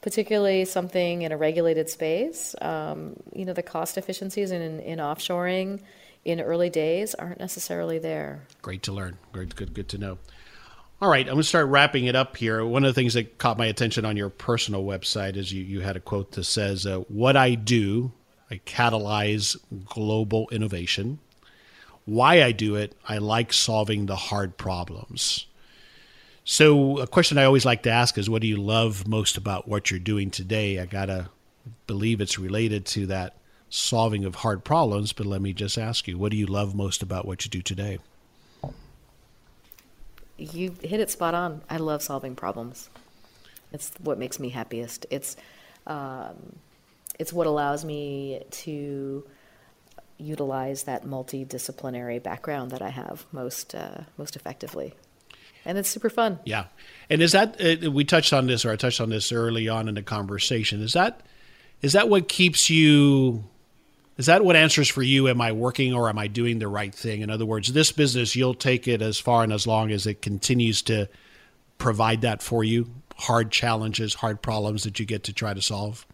particularly 0.02 0.64
something 0.64 1.22
in 1.22 1.32
a 1.32 1.36
regulated 1.36 1.88
space, 1.88 2.54
um, 2.60 3.16
you 3.32 3.44
know, 3.44 3.52
the 3.52 3.62
cost 3.62 3.96
efficiencies 3.96 4.50
in, 4.50 4.80
in 4.80 4.98
offshoring 4.98 5.80
in 6.24 6.40
early 6.40 6.70
days 6.70 7.14
aren't 7.14 7.40
necessarily 7.40 7.98
there. 7.98 8.42
Great 8.60 8.82
to 8.82 8.92
learn. 8.92 9.16
Great, 9.32 9.54
good, 9.56 9.72
good 9.72 9.88
to 9.88 9.98
know. 9.98 10.18
All 11.00 11.08
right, 11.08 11.26
I'm 11.26 11.32
going 11.32 11.42
to 11.42 11.48
start 11.48 11.66
wrapping 11.66 12.04
it 12.04 12.14
up 12.14 12.36
here. 12.36 12.64
One 12.64 12.84
of 12.84 12.94
the 12.94 13.00
things 13.00 13.14
that 13.14 13.38
caught 13.38 13.58
my 13.58 13.66
attention 13.66 14.04
on 14.04 14.16
your 14.16 14.28
personal 14.28 14.84
website 14.84 15.36
is 15.36 15.52
you, 15.52 15.64
you 15.64 15.80
had 15.80 15.96
a 15.96 16.00
quote 16.00 16.32
that 16.32 16.44
says, 16.44 16.86
uh, 16.86 16.98
What 17.08 17.36
I 17.36 17.56
do 17.56 18.12
I 18.21 18.21
catalyze 18.58 19.56
global 19.86 20.48
innovation. 20.50 21.18
Why 22.04 22.42
I 22.42 22.52
do 22.52 22.76
it, 22.76 22.96
I 23.08 23.18
like 23.18 23.52
solving 23.52 24.06
the 24.06 24.16
hard 24.16 24.56
problems. 24.56 25.46
So, 26.44 26.98
a 26.98 27.06
question 27.06 27.38
I 27.38 27.44
always 27.44 27.64
like 27.64 27.84
to 27.84 27.90
ask 27.90 28.18
is 28.18 28.28
what 28.28 28.42
do 28.42 28.48
you 28.48 28.56
love 28.56 29.06
most 29.06 29.36
about 29.36 29.68
what 29.68 29.90
you're 29.90 30.00
doing 30.00 30.30
today? 30.30 30.80
I 30.80 30.86
got 30.86 31.06
to 31.06 31.28
believe 31.86 32.20
it's 32.20 32.38
related 32.38 32.84
to 32.86 33.06
that 33.06 33.36
solving 33.70 34.24
of 34.24 34.34
hard 34.34 34.64
problems, 34.64 35.12
but 35.12 35.24
let 35.24 35.40
me 35.40 35.52
just 35.52 35.78
ask 35.78 36.08
you, 36.08 36.18
what 36.18 36.30
do 36.30 36.36
you 36.36 36.46
love 36.46 36.74
most 36.74 37.02
about 37.02 37.26
what 37.26 37.44
you 37.44 37.50
do 37.50 37.62
today? 37.62 37.98
You 40.36 40.74
hit 40.82 40.98
it 40.98 41.10
spot 41.10 41.34
on. 41.34 41.62
I 41.70 41.76
love 41.76 42.02
solving 42.02 42.34
problems. 42.34 42.90
It's 43.72 43.92
what 44.00 44.18
makes 44.18 44.40
me 44.40 44.48
happiest. 44.48 45.06
It's 45.10 45.36
um, 45.86 46.56
it's 47.22 47.32
what 47.32 47.46
allows 47.46 47.84
me 47.84 48.42
to 48.50 49.24
utilize 50.18 50.82
that 50.82 51.04
multidisciplinary 51.04 52.20
background 52.20 52.72
that 52.72 52.82
I 52.82 52.88
have 52.88 53.24
most 53.30 53.76
uh, 53.76 54.00
most 54.18 54.34
effectively. 54.34 54.92
And 55.64 55.78
it's 55.78 55.88
super 55.88 56.10
fun. 56.10 56.40
Yeah. 56.44 56.64
And 57.08 57.22
is 57.22 57.30
that 57.30 57.60
uh, 57.60 57.92
we 57.92 58.04
touched 58.04 58.32
on 58.32 58.48
this 58.48 58.64
or 58.64 58.72
I 58.72 58.76
touched 58.76 59.00
on 59.00 59.08
this 59.08 59.30
early 59.30 59.68
on 59.68 59.88
in 59.88 59.94
the 59.94 60.02
conversation. 60.02 60.82
Is 60.82 60.94
that 60.94 61.20
is 61.80 61.92
that 61.92 62.08
what 62.08 62.28
keeps 62.28 62.68
you 62.68 63.44
is 64.18 64.26
that 64.26 64.44
what 64.44 64.56
answers 64.56 64.88
for 64.88 65.04
you 65.04 65.28
am 65.28 65.40
I 65.40 65.52
working 65.52 65.94
or 65.94 66.08
am 66.08 66.18
I 66.18 66.26
doing 66.26 66.58
the 66.58 66.66
right 66.66 66.92
thing? 66.92 67.20
In 67.20 67.30
other 67.30 67.46
words, 67.46 67.72
this 67.72 67.92
business 67.92 68.34
you'll 68.34 68.54
take 68.54 68.88
it 68.88 69.00
as 69.00 69.20
far 69.20 69.44
and 69.44 69.52
as 69.52 69.64
long 69.64 69.92
as 69.92 70.08
it 70.08 70.22
continues 70.22 70.82
to 70.82 71.08
provide 71.78 72.22
that 72.22 72.42
for 72.42 72.64
you, 72.64 72.90
hard 73.16 73.52
challenges, 73.52 74.12
hard 74.14 74.42
problems 74.42 74.82
that 74.82 74.98
you 74.98 75.06
get 75.06 75.22
to 75.24 75.32
try 75.32 75.54
to 75.54 75.62
solve. 75.62 76.04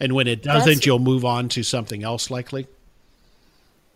And 0.00 0.12
when 0.12 0.26
it 0.26 0.42
doesn't, 0.42 0.74
that's, 0.74 0.86
you'll 0.86 0.98
move 0.98 1.24
on 1.24 1.48
to 1.50 1.62
something 1.62 2.04
else 2.04 2.30
likely. 2.30 2.66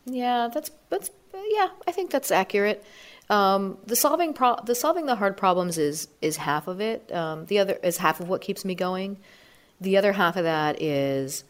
Yeah, 0.05 0.48
that's 0.53 0.70
that's 0.90 1.11
yeah, 1.50 1.68
I 1.86 1.92
think 1.92 2.11
that's 2.11 2.30
accurate. 2.30 2.84
Um, 3.30 3.78
the 3.86 3.96
solving 3.96 4.34
pro- 4.34 4.61
the 4.64 4.74
solving 4.74 5.07
the 5.07 5.14
hard 5.14 5.36
problems 5.36 5.78
is 5.78 6.09
is 6.20 6.36
half 6.36 6.66
of 6.66 6.80
it. 6.80 7.11
Um, 7.12 7.46
the 7.46 7.59
other 7.59 7.78
is 7.82 7.98
half 7.98 8.20
of 8.20 8.28
what 8.28 8.40
keeps 8.40 8.64
me 8.64 8.74
going. 8.74 9.16
The 9.80 9.96
other 9.96 10.12
half 10.12 10.36
of 10.36 10.44
that 10.44 10.82
is 10.82 11.44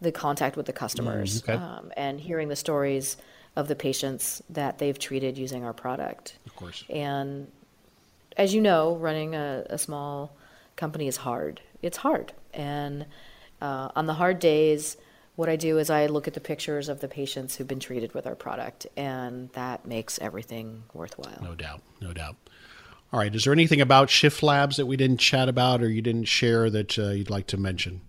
the 0.00 0.12
contact 0.12 0.56
with 0.56 0.66
the 0.66 0.72
customers 0.72 1.42
mm, 1.42 1.54
okay. 1.54 1.62
um, 1.62 1.92
and 1.96 2.20
hearing 2.20 2.48
the 2.48 2.56
stories 2.56 3.16
of 3.56 3.68
the 3.68 3.76
patients 3.76 4.42
that 4.48 4.78
they've 4.78 4.98
treated 4.98 5.36
using 5.36 5.64
our 5.64 5.72
product. 5.72 6.38
Of 6.46 6.56
course. 6.56 6.84
And 6.88 7.48
as 8.36 8.54
you 8.54 8.60
know, 8.60 8.96
running 8.96 9.34
a, 9.34 9.66
a 9.68 9.78
small 9.78 10.34
company 10.76 11.06
is 11.06 11.18
hard. 11.18 11.60
It's 11.82 11.98
hard, 11.98 12.32
and 12.54 13.06
uh, 13.60 13.90
on 13.94 14.06
the 14.06 14.14
hard 14.14 14.38
days, 14.38 14.96
what 15.36 15.48
I 15.48 15.56
do 15.56 15.78
is 15.78 15.90
I 15.90 16.06
look 16.06 16.28
at 16.28 16.34
the 16.34 16.40
pictures 16.40 16.88
of 16.88 17.00
the 17.00 17.08
patients 17.08 17.56
who've 17.56 17.66
been 17.66 17.80
treated 17.80 18.12
with 18.14 18.26
our 18.26 18.34
product, 18.34 18.86
and 18.96 19.50
that 19.50 19.86
makes 19.86 20.18
everything 20.18 20.82
worthwhile. 20.92 21.40
No 21.42 21.54
doubt, 21.54 21.82
no 22.00 22.12
doubt. 22.12 22.36
All 23.12 23.18
right, 23.18 23.34
is 23.34 23.44
there 23.44 23.52
anything 23.52 23.80
about 23.80 24.08
Shift 24.08 24.42
Labs 24.42 24.76
that 24.76 24.86
we 24.86 24.96
didn't 24.96 25.18
chat 25.18 25.48
about 25.48 25.82
or 25.82 25.88
you 25.88 26.02
didn't 26.02 26.26
share 26.26 26.70
that 26.70 26.98
uh, 26.98 27.08
you'd 27.08 27.30
like 27.30 27.46
to 27.48 27.56
mention? 27.56 28.02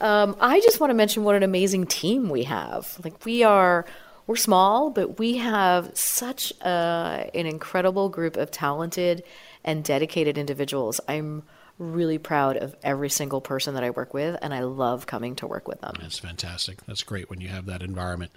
Um, 0.00 0.36
I 0.40 0.60
just 0.60 0.80
want 0.80 0.90
to 0.90 0.94
mention 0.94 1.24
what 1.24 1.34
an 1.34 1.42
amazing 1.42 1.86
team 1.86 2.28
we 2.28 2.44
have. 2.44 3.00
Like 3.02 3.24
we 3.24 3.42
are, 3.42 3.84
we're 4.26 4.36
small, 4.36 4.90
but 4.90 5.18
we 5.18 5.38
have 5.38 5.90
such 5.96 6.52
a, 6.60 7.30
an 7.34 7.46
incredible 7.46 8.08
group 8.08 8.36
of 8.36 8.50
talented 8.50 9.24
and 9.64 9.82
dedicated 9.82 10.36
individuals. 10.36 11.00
I'm 11.08 11.42
really 11.78 12.18
proud 12.18 12.56
of 12.56 12.74
every 12.82 13.08
single 13.08 13.40
person 13.40 13.74
that 13.74 13.84
I 13.84 13.90
work 13.90 14.12
with, 14.12 14.36
and 14.42 14.52
I 14.52 14.60
love 14.60 15.06
coming 15.06 15.36
to 15.36 15.46
work 15.46 15.68
with 15.68 15.80
them. 15.80 15.94
That's 16.00 16.18
fantastic. 16.18 16.84
That's 16.86 17.02
great 17.02 17.30
when 17.30 17.40
you 17.40 17.48
have 17.48 17.66
that 17.66 17.82
environment. 17.82 18.32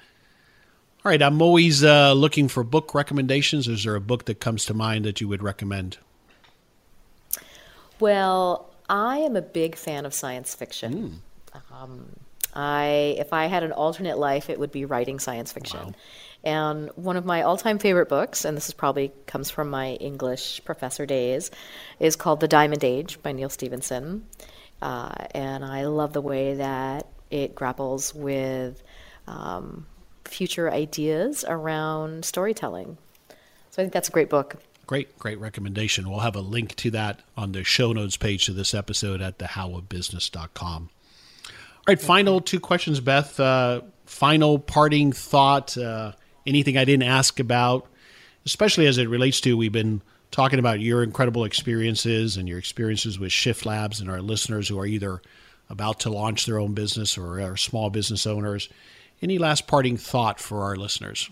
All 1.04 1.10
right, 1.10 1.22
I'm 1.22 1.42
always 1.42 1.84
uh, 1.84 2.14
looking 2.14 2.48
for 2.48 2.64
book 2.64 2.94
recommendations. 2.94 3.68
Is 3.68 3.84
there 3.84 3.96
a 3.96 4.02
book 4.02 4.26
that 4.26 4.40
comes 4.40 4.66
to 4.66 4.76
mind 4.76 5.06
that 5.06 5.20
you 5.20 5.28
would 5.28 5.42
recommend? 5.42 5.98
Well, 8.00 8.70
I 8.88 9.18
am 9.18 9.36
a 9.36 9.42
big 9.42 9.76
fan 9.76 10.06
of 10.06 10.14
science 10.14 10.54
fiction. 10.54 11.22
Mm. 11.54 11.62
Um, 11.74 12.06
I, 12.54 13.16
if 13.18 13.34
I 13.34 13.48
had 13.48 13.64
an 13.64 13.72
alternate 13.72 14.18
life, 14.18 14.50
it 14.50 14.60
would 14.60 14.72
be 14.72 14.86
writing 14.86 15.20
science 15.20 15.52
fiction. 15.52 15.80
Wow. 15.80 15.94
And 16.44 16.90
one 16.96 17.18
of 17.18 17.26
my 17.26 17.44
all-time 17.44 17.78
favorite 17.78 18.10
books, 18.10 18.46
and 18.46 18.58
this 18.58 18.68
is 18.68 18.74
probably 18.74 19.12
comes 19.28 19.52
from 19.52 19.70
my 19.70 19.92
English 19.94 20.62
professor 20.66 21.06
days, 21.06 21.52
is 22.00 22.16
called 22.16 22.40
The 22.40 22.48
Diamond 22.48 22.84
Age 22.84 23.22
by 23.22 23.32
Neal 23.32 23.50
Stephenson. 23.50 24.26
Uh, 24.82 25.14
and 25.36 25.64
I 25.64 25.86
love 25.86 26.14
the 26.14 26.22
way 26.22 26.56
that 26.56 27.06
it 27.30 27.54
grapples 27.54 28.16
with 28.16 28.82
um, 29.28 29.86
future 30.26 30.72
ideas 30.72 31.46
around 31.48 32.26
storytelling. 32.26 32.98
So 33.70 33.82
I 33.82 33.86
think 33.86 33.94
that's 33.94 34.10
a 34.10 34.12
great 34.12 34.30
book. 34.30 34.56
Great, 34.88 35.18
great 35.20 35.40
recommendation. 35.40 36.10
We'll 36.10 36.20
have 36.20 36.36
a 36.36 36.42
link 36.42 36.76
to 36.78 36.92
that 36.92 37.22
on 37.38 37.52
the 37.52 37.64
show 37.64 37.94
notes 37.94 38.18
page 38.18 38.46
to 38.46 38.54
this 38.54 38.74
episode 38.74 39.22
at 39.22 39.38
thehowofbusiness.com. 39.38 40.90
All 41.48 41.84
right, 41.88 42.02
final 42.02 42.42
two 42.42 42.60
questions, 42.60 43.00
Beth. 43.00 43.40
Uh, 43.40 43.82
final 44.06 44.60
parting 44.60 45.14
thought. 45.14 45.78
Uh, 45.78 46.14
anything 46.46 46.78
I 46.78 46.86
didn't 46.86 47.04
ask 47.04 47.40
about, 47.40 47.88
especially 48.46 48.88
as 48.88 48.98
it 48.98 49.10
relates 49.10 49.42
to 49.42 49.58
we've 49.58 49.72
been 49.72 50.02
talking 50.32 50.60
about 50.60 50.80
your 50.80 51.04
incredible 51.04 51.44
experiences 51.44 52.38
and 52.38 52.48
your 52.48 52.58
experiences 52.58 53.20
with 53.20 53.32
Shift 53.32 53.66
Labs 53.66 54.00
and 54.00 54.10
our 54.10 54.22
listeners 54.22 54.68
who 54.68 54.80
are 54.80 54.86
either 54.86 55.22
about 55.70 56.00
to 56.02 56.10
launch 56.10 56.46
their 56.46 56.60
own 56.60 56.74
business 56.74 57.18
or 57.18 57.42
are 57.42 57.58
small 57.58 57.90
business 57.90 58.26
owners. 58.26 58.70
Any 59.22 59.38
last 59.38 59.68
parting 59.68 59.98
thought 59.98 60.40
for 60.40 60.64
our 60.64 60.76
listeners? 60.76 61.30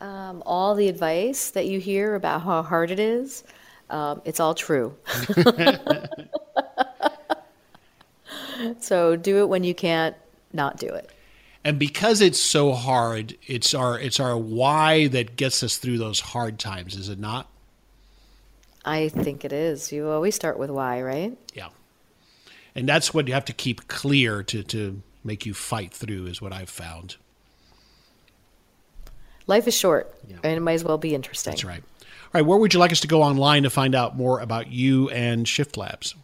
Um, 0.00 0.42
all 0.44 0.74
the 0.74 0.88
advice 0.88 1.50
that 1.50 1.66
you 1.66 1.80
hear 1.80 2.14
about 2.14 2.42
how 2.42 2.62
hard 2.62 2.90
it 2.90 3.00
is, 3.00 3.44
um, 3.88 4.20
it's 4.24 4.40
all 4.40 4.54
true. 4.54 4.94
so 8.80 9.16
do 9.16 9.38
it 9.38 9.48
when 9.48 9.64
you 9.64 9.74
can't 9.74 10.14
not 10.52 10.76
do 10.76 10.88
it. 10.88 11.10
And 11.66 11.78
because 11.78 12.20
it's 12.20 12.40
so 12.40 12.72
hard, 12.72 13.36
it's 13.46 13.74
our 13.74 13.98
it's 13.98 14.20
our 14.20 14.36
why 14.36 15.08
that 15.08 15.36
gets 15.36 15.62
us 15.62 15.76
through 15.76 15.98
those 15.98 16.20
hard 16.20 16.58
times, 16.58 16.96
is 16.96 17.08
it 17.08 17.18
not? 17.18 17.48
I 18.84 19.08
think 19.08 19.44
it 19.44 19.52
is. 19.52 19.90
You 19.90 20.08
always 20.08 20.36
start 20.36 20.58
with 20.58 20.70
why, 20.70 21.02
right? 21.02 21.36
Yeah 21.54 21.68
and 22.76 22.86
that's 22.86 23.12
what 23.12 23.26
you 23.26 23.34
have 23.34 23.46
to 23.46 23.52
keep 23.52 23.88
clear 23.88 24.44
to 24.44 24.62
to 24.62 25.02
make 25.24 25.44
you 25.44 25.54
fight 25.54 25.92
through 25.92 26.26
is 26.26 26.40
what 26.40 26.52
I've 26.52 26.70
found. 26.70 27.16
Life 29.48 29.66
is 29.66 29.74
short, 29.74 30.14
yeah. 30.28 30.36
and 30.44 30.56
it 30.56 30.60
might 30.60 30.74
as 30.74 30.84
well 30.84 30.98
be 30.98 31.14
interesting. 31.14 31.52
That's 31.52 31.64
right. 31.64 31.82
All 31.82 32.30
right, 32.34 32.46
where 32.46 32.58
would 32.58 32.74
you 32.74 32.80
like 32.80 32.92
us 32.92 33.00
to 33.00 33.08
go 33.08 33.22
online 33.22 33.62
to 33.62 33.70
find 33.70 33.94
out 33.94 34.16
more 34.16 34.40
about 34.40 34.68
you 34.68 35.08
and 35.10 35.48
Shift 35.48 35.76
Labs? 35.76 36.14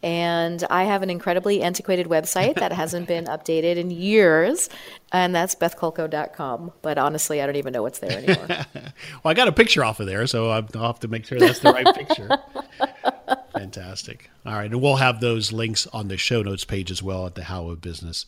And 0.05 0.65
I 0.69 0.83
have 0.83 1.05
an 1.05 1.11
incredibly 1.11 1.63
antiquated 1.63 2.09
website 2.09 2.57
that 2.57 2.73
hasn't 2.73 3.07
been 3.07 3.25
updated 3.27 3.77
in 3.77 3.91
years, 3.91 4.69
and 5.13 5.35
that's 5.35 5.55
bethkolko.com. 5.55 6.73
But 6.83 6.99
honestly, 6.99 7.41
I 7.41 7.47
don't 7.47 7.57
even 7.57 7.73
know 7.73 7.83
what's 7.83 8.01
there 8.01 8.19
anymore. 8.19 8.49
well, 8.75 8.93
I 9.25 9.35
got 9.35 9.47
a 9.47 9.53
picture 9.53 9.85
off 9.85 10.01
of 10.01 10.07
there, 10.07 10.27
so 10.27 10.51
I'll 10.51 10.67
have 10.75 11.01
to 11.01 11.09
make 11.09 11.25
sure 11.25 11.39
that's 11.39 11.61
the 11.61 11.73
right 11.73 11.95
picture. 11.95 12.29
Fantastic. 13.53 14.29
All 14.45 14.55
right, 14.55 14.71
and 14.71 14.83
we'll 14.83 14.97
have 14.97 15.21
those 15.21 15.53
links 15.53 15.87
on 15.93 16.09
the 16.09 16.17
show 16.17 16.43
notes 16.43 16.65
page 16.65 16.91
as 16.91 17.03
well 17.03 17.27
at 17.27 17.37
the 17.37 17.45
How 17.45 17.69
of 17.69 17.81
Business. 17.81 18.27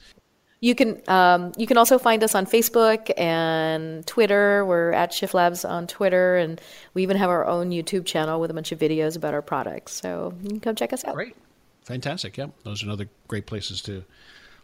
You 0.65 0.75
can 0.75 1.03
um, 1.09 1.53
you 1.59 1.67
can 1.67 1.77
also 1.77 1.99
find 1.99 2.25
us 2.25 2.35
on 2.35 2.47
Facebook 2.47 3.13
and 3.19 4.07
Twitter. 4.07 4.65
We're 4.65 4.93
at 4.93 5.13
Shift 5.13 5.35
Labs 5.35 5.63
on 5.63 5.87
Twitter, 5.87 6.39
and 6.39 6.59
we 6.95 7.03
even 7.03 7.19
have 7.19 7.29
our 7.29 7.45
own 7.45 7.69
YouTube 7.69 8.07
channel 8.07 8.41
with 8.41 8.51
a 8.51 8.55
bunch 8.55 8.73
of 8.73 8.79
videos 8.79 9.15
about 9.15 9.35
our 9.35 9.43
products. 9.43 9.93
So 9.93 10.33
you 10.43 10.49
can 10.49 10.61
come 10.61 10.75
check 10.75 10.95
us 10.95 11.05
out. 11.05 11.17
Great. 11.17 11.37
Fantastic. 11.83 12.39
Yeah, 12.39 12.47
Those 12.63 12.83
are 12.83 12.87
another 12.87 13.11
great 13.29 13.45
places 13.45 13.83
to 13.83 14.05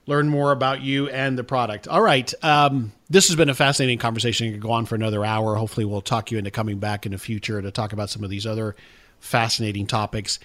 learn 0.06 0.30
more 0.30 0.52
about 0.52 0.80
you 0.80 1.10
and 1.10 1.36
the 1.36 1.44
product. 1.44 1.86
All 1.86 2.00
right. 2.00 2.32
Um, 2.42 2.92
this 3.10 3.26
has 3.26 3.36
been 3.36 3.50
a 3.50 3.54
fascinating 3.54 3.98
conversation. 3.98 4.46
It 4.46 4.52
could 4.52 4.62
go 4.62 4.70
on 4.70 4.86
for 4.86 4.94
another 4.94 5.22
hour. 5.22 5.54
Hopefully, 5.56 5.84
we'll 5.84 6.00
talk 6.00 6.30
you 6.30 6.38
into 6.38 6.50
coming 6.50 6.78
back 6.78 7.04
in 7.04 7.12
the 7.12 7.18
future 7.18 7.60
to 7.60 7.70
talk 7.70 7.92
about 7.92 8.08
some 8.08 8.24
of 8.24 8.30
these 8.30 8.46
other 8.46 8.74
fascinating 9.18 9.86
topics. 9.86 10.38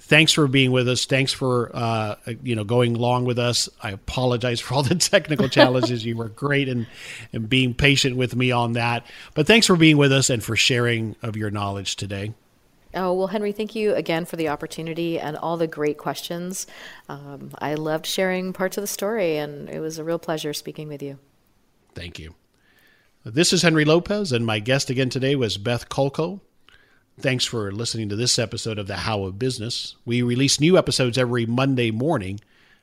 Thanks 0.00 0.32
for 0.32 0.48
being 0.48 0.72
with 0.72 0.88
us. 0.88 1.04
Thanks 1.04 1.32
for 1.32 1.70
uh, 1.74 2.16
you 2.42 2.56
know 2.56 2.64
going 2.64 2.96
along 2.96 3.26
with 3.26 3.38
us. 3.38 3.68
I 3.82 3.90
apologize 3.90 4.58
for 4.58 4.74
all 4.74 4.82
the 4.82 4.94
technical 4.96 5.48
challenges. 5.48 6.04
you 6.04 6.16
were 6.16 6.30
great 6.30 6.68
and 6.68 6.86
in 7.32 7.46
being 7.46 7.74
patient 7.74 8.16
with 8.16 8.34
me 8.34 8.50
on 8.50 8.72
that. 8.72 9.04
But 9.34 9.46
thanks 9.46 9.66
for 9.66 9.76
being 9.76 9.98
with 9.98 10.10
us 10.10 10.30
and 10.30 10.42
for 10.42 10.56
sharing 10.56 11.16
of 11.22 11.36
your 11.36 11.50
knowledge 11.50 11.96
today. 11.96 12.34
Oh, 12.92 13.12
well, 13.12 13.28
Henry, 13.28 13.52
thank 13.52 13.76
you 13.76 13.94
again 13.94 14.24
for 14.24 14.34
the 14.34 14.48
opportunity 14.48 15.20
and 15.20 15.36
all 15.36 15.56
the 15.56 15.68
great 15.68 15.96
questions. 15.96 16.66
Um, 17.08 17.52
I 17.58 17.74
loved 17.74 18.04
sharing 18.04 18.52
parts 18.52 18.76
of 18.76 18.82
the 18.82 18.88
story, 18.88 19.36
and 19.36 19.68
it 19.68 19.78
was 19.78 19.98
a 19.98 20.04
real 20.04 20.18
pleasure 20.18 20.52
speaking 20.52 20.88
with 20.88 21.00
you. 21.00 21.18
Thank 21.94 22.18
you. 22.18 22.34
This 23.24 23.52
is 23.52 23.62
Henry 23.62 23.84
Lopez, 23.84 24.32
and 24.32 24.44
my 24.44 24.58
guest 24.58 24.90
again 24.90 25.10
today 25.10 25.36
was 25.36 25.56
Beth 25.56 25.88
Kolko. 25.88 26.40
Thanks 27.20 27.44
for 27.44 27.70
listening 27.70 28.08
to 28.08 28.16
this 28.16 28.38
episode 28.38 28.78
of 28.78 28.86
The 28.86 28.96
How 28.96 29.24
of 29.24 29.38
Business. 29.38 29.94
We 30.06 30.22
release 30.22 30.58
new 30.58 30.78
episodes 30.78 31.18
every 31.18 31.44
Monday 31.44 31.90
morning, 31.90 32.40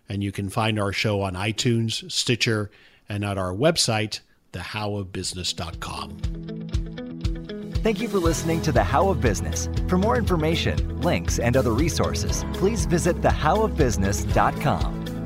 and 0.08 0.24
you 0.24 0.32
can 0.32 0.50
find 0.50 0.80
our 0.80 0.94
show 0.94 1.22
on 1.22 1.34
iTunes, 1.34 2.12
Stitcher, 2.12 2.70
and 3.10 3.26
at 3.26 3.40
our 3.40 3.52
website, 3.52 4.20
thehowofbusiness.com. 4.54 6.18
Thank 7.82 8.00
you 8.00 8.08
for 8.08 8.20
listening 8.20 8.62
to 8.62 8.72
The 8.72 8.84
How 8.84 9.10
of 9.10 9.22
Business. 9.22 9.70
For 9.88 9.98
more 9.98 10.18
information, 10.18 11.02
links, 11.02 11.40
and 11.40 11.58
other 11.58 11.74
resources, 11.74 12.46
please 12.54 12.86
visit 12.86 13.20
thehowofbusiness.com. 13.22 15.17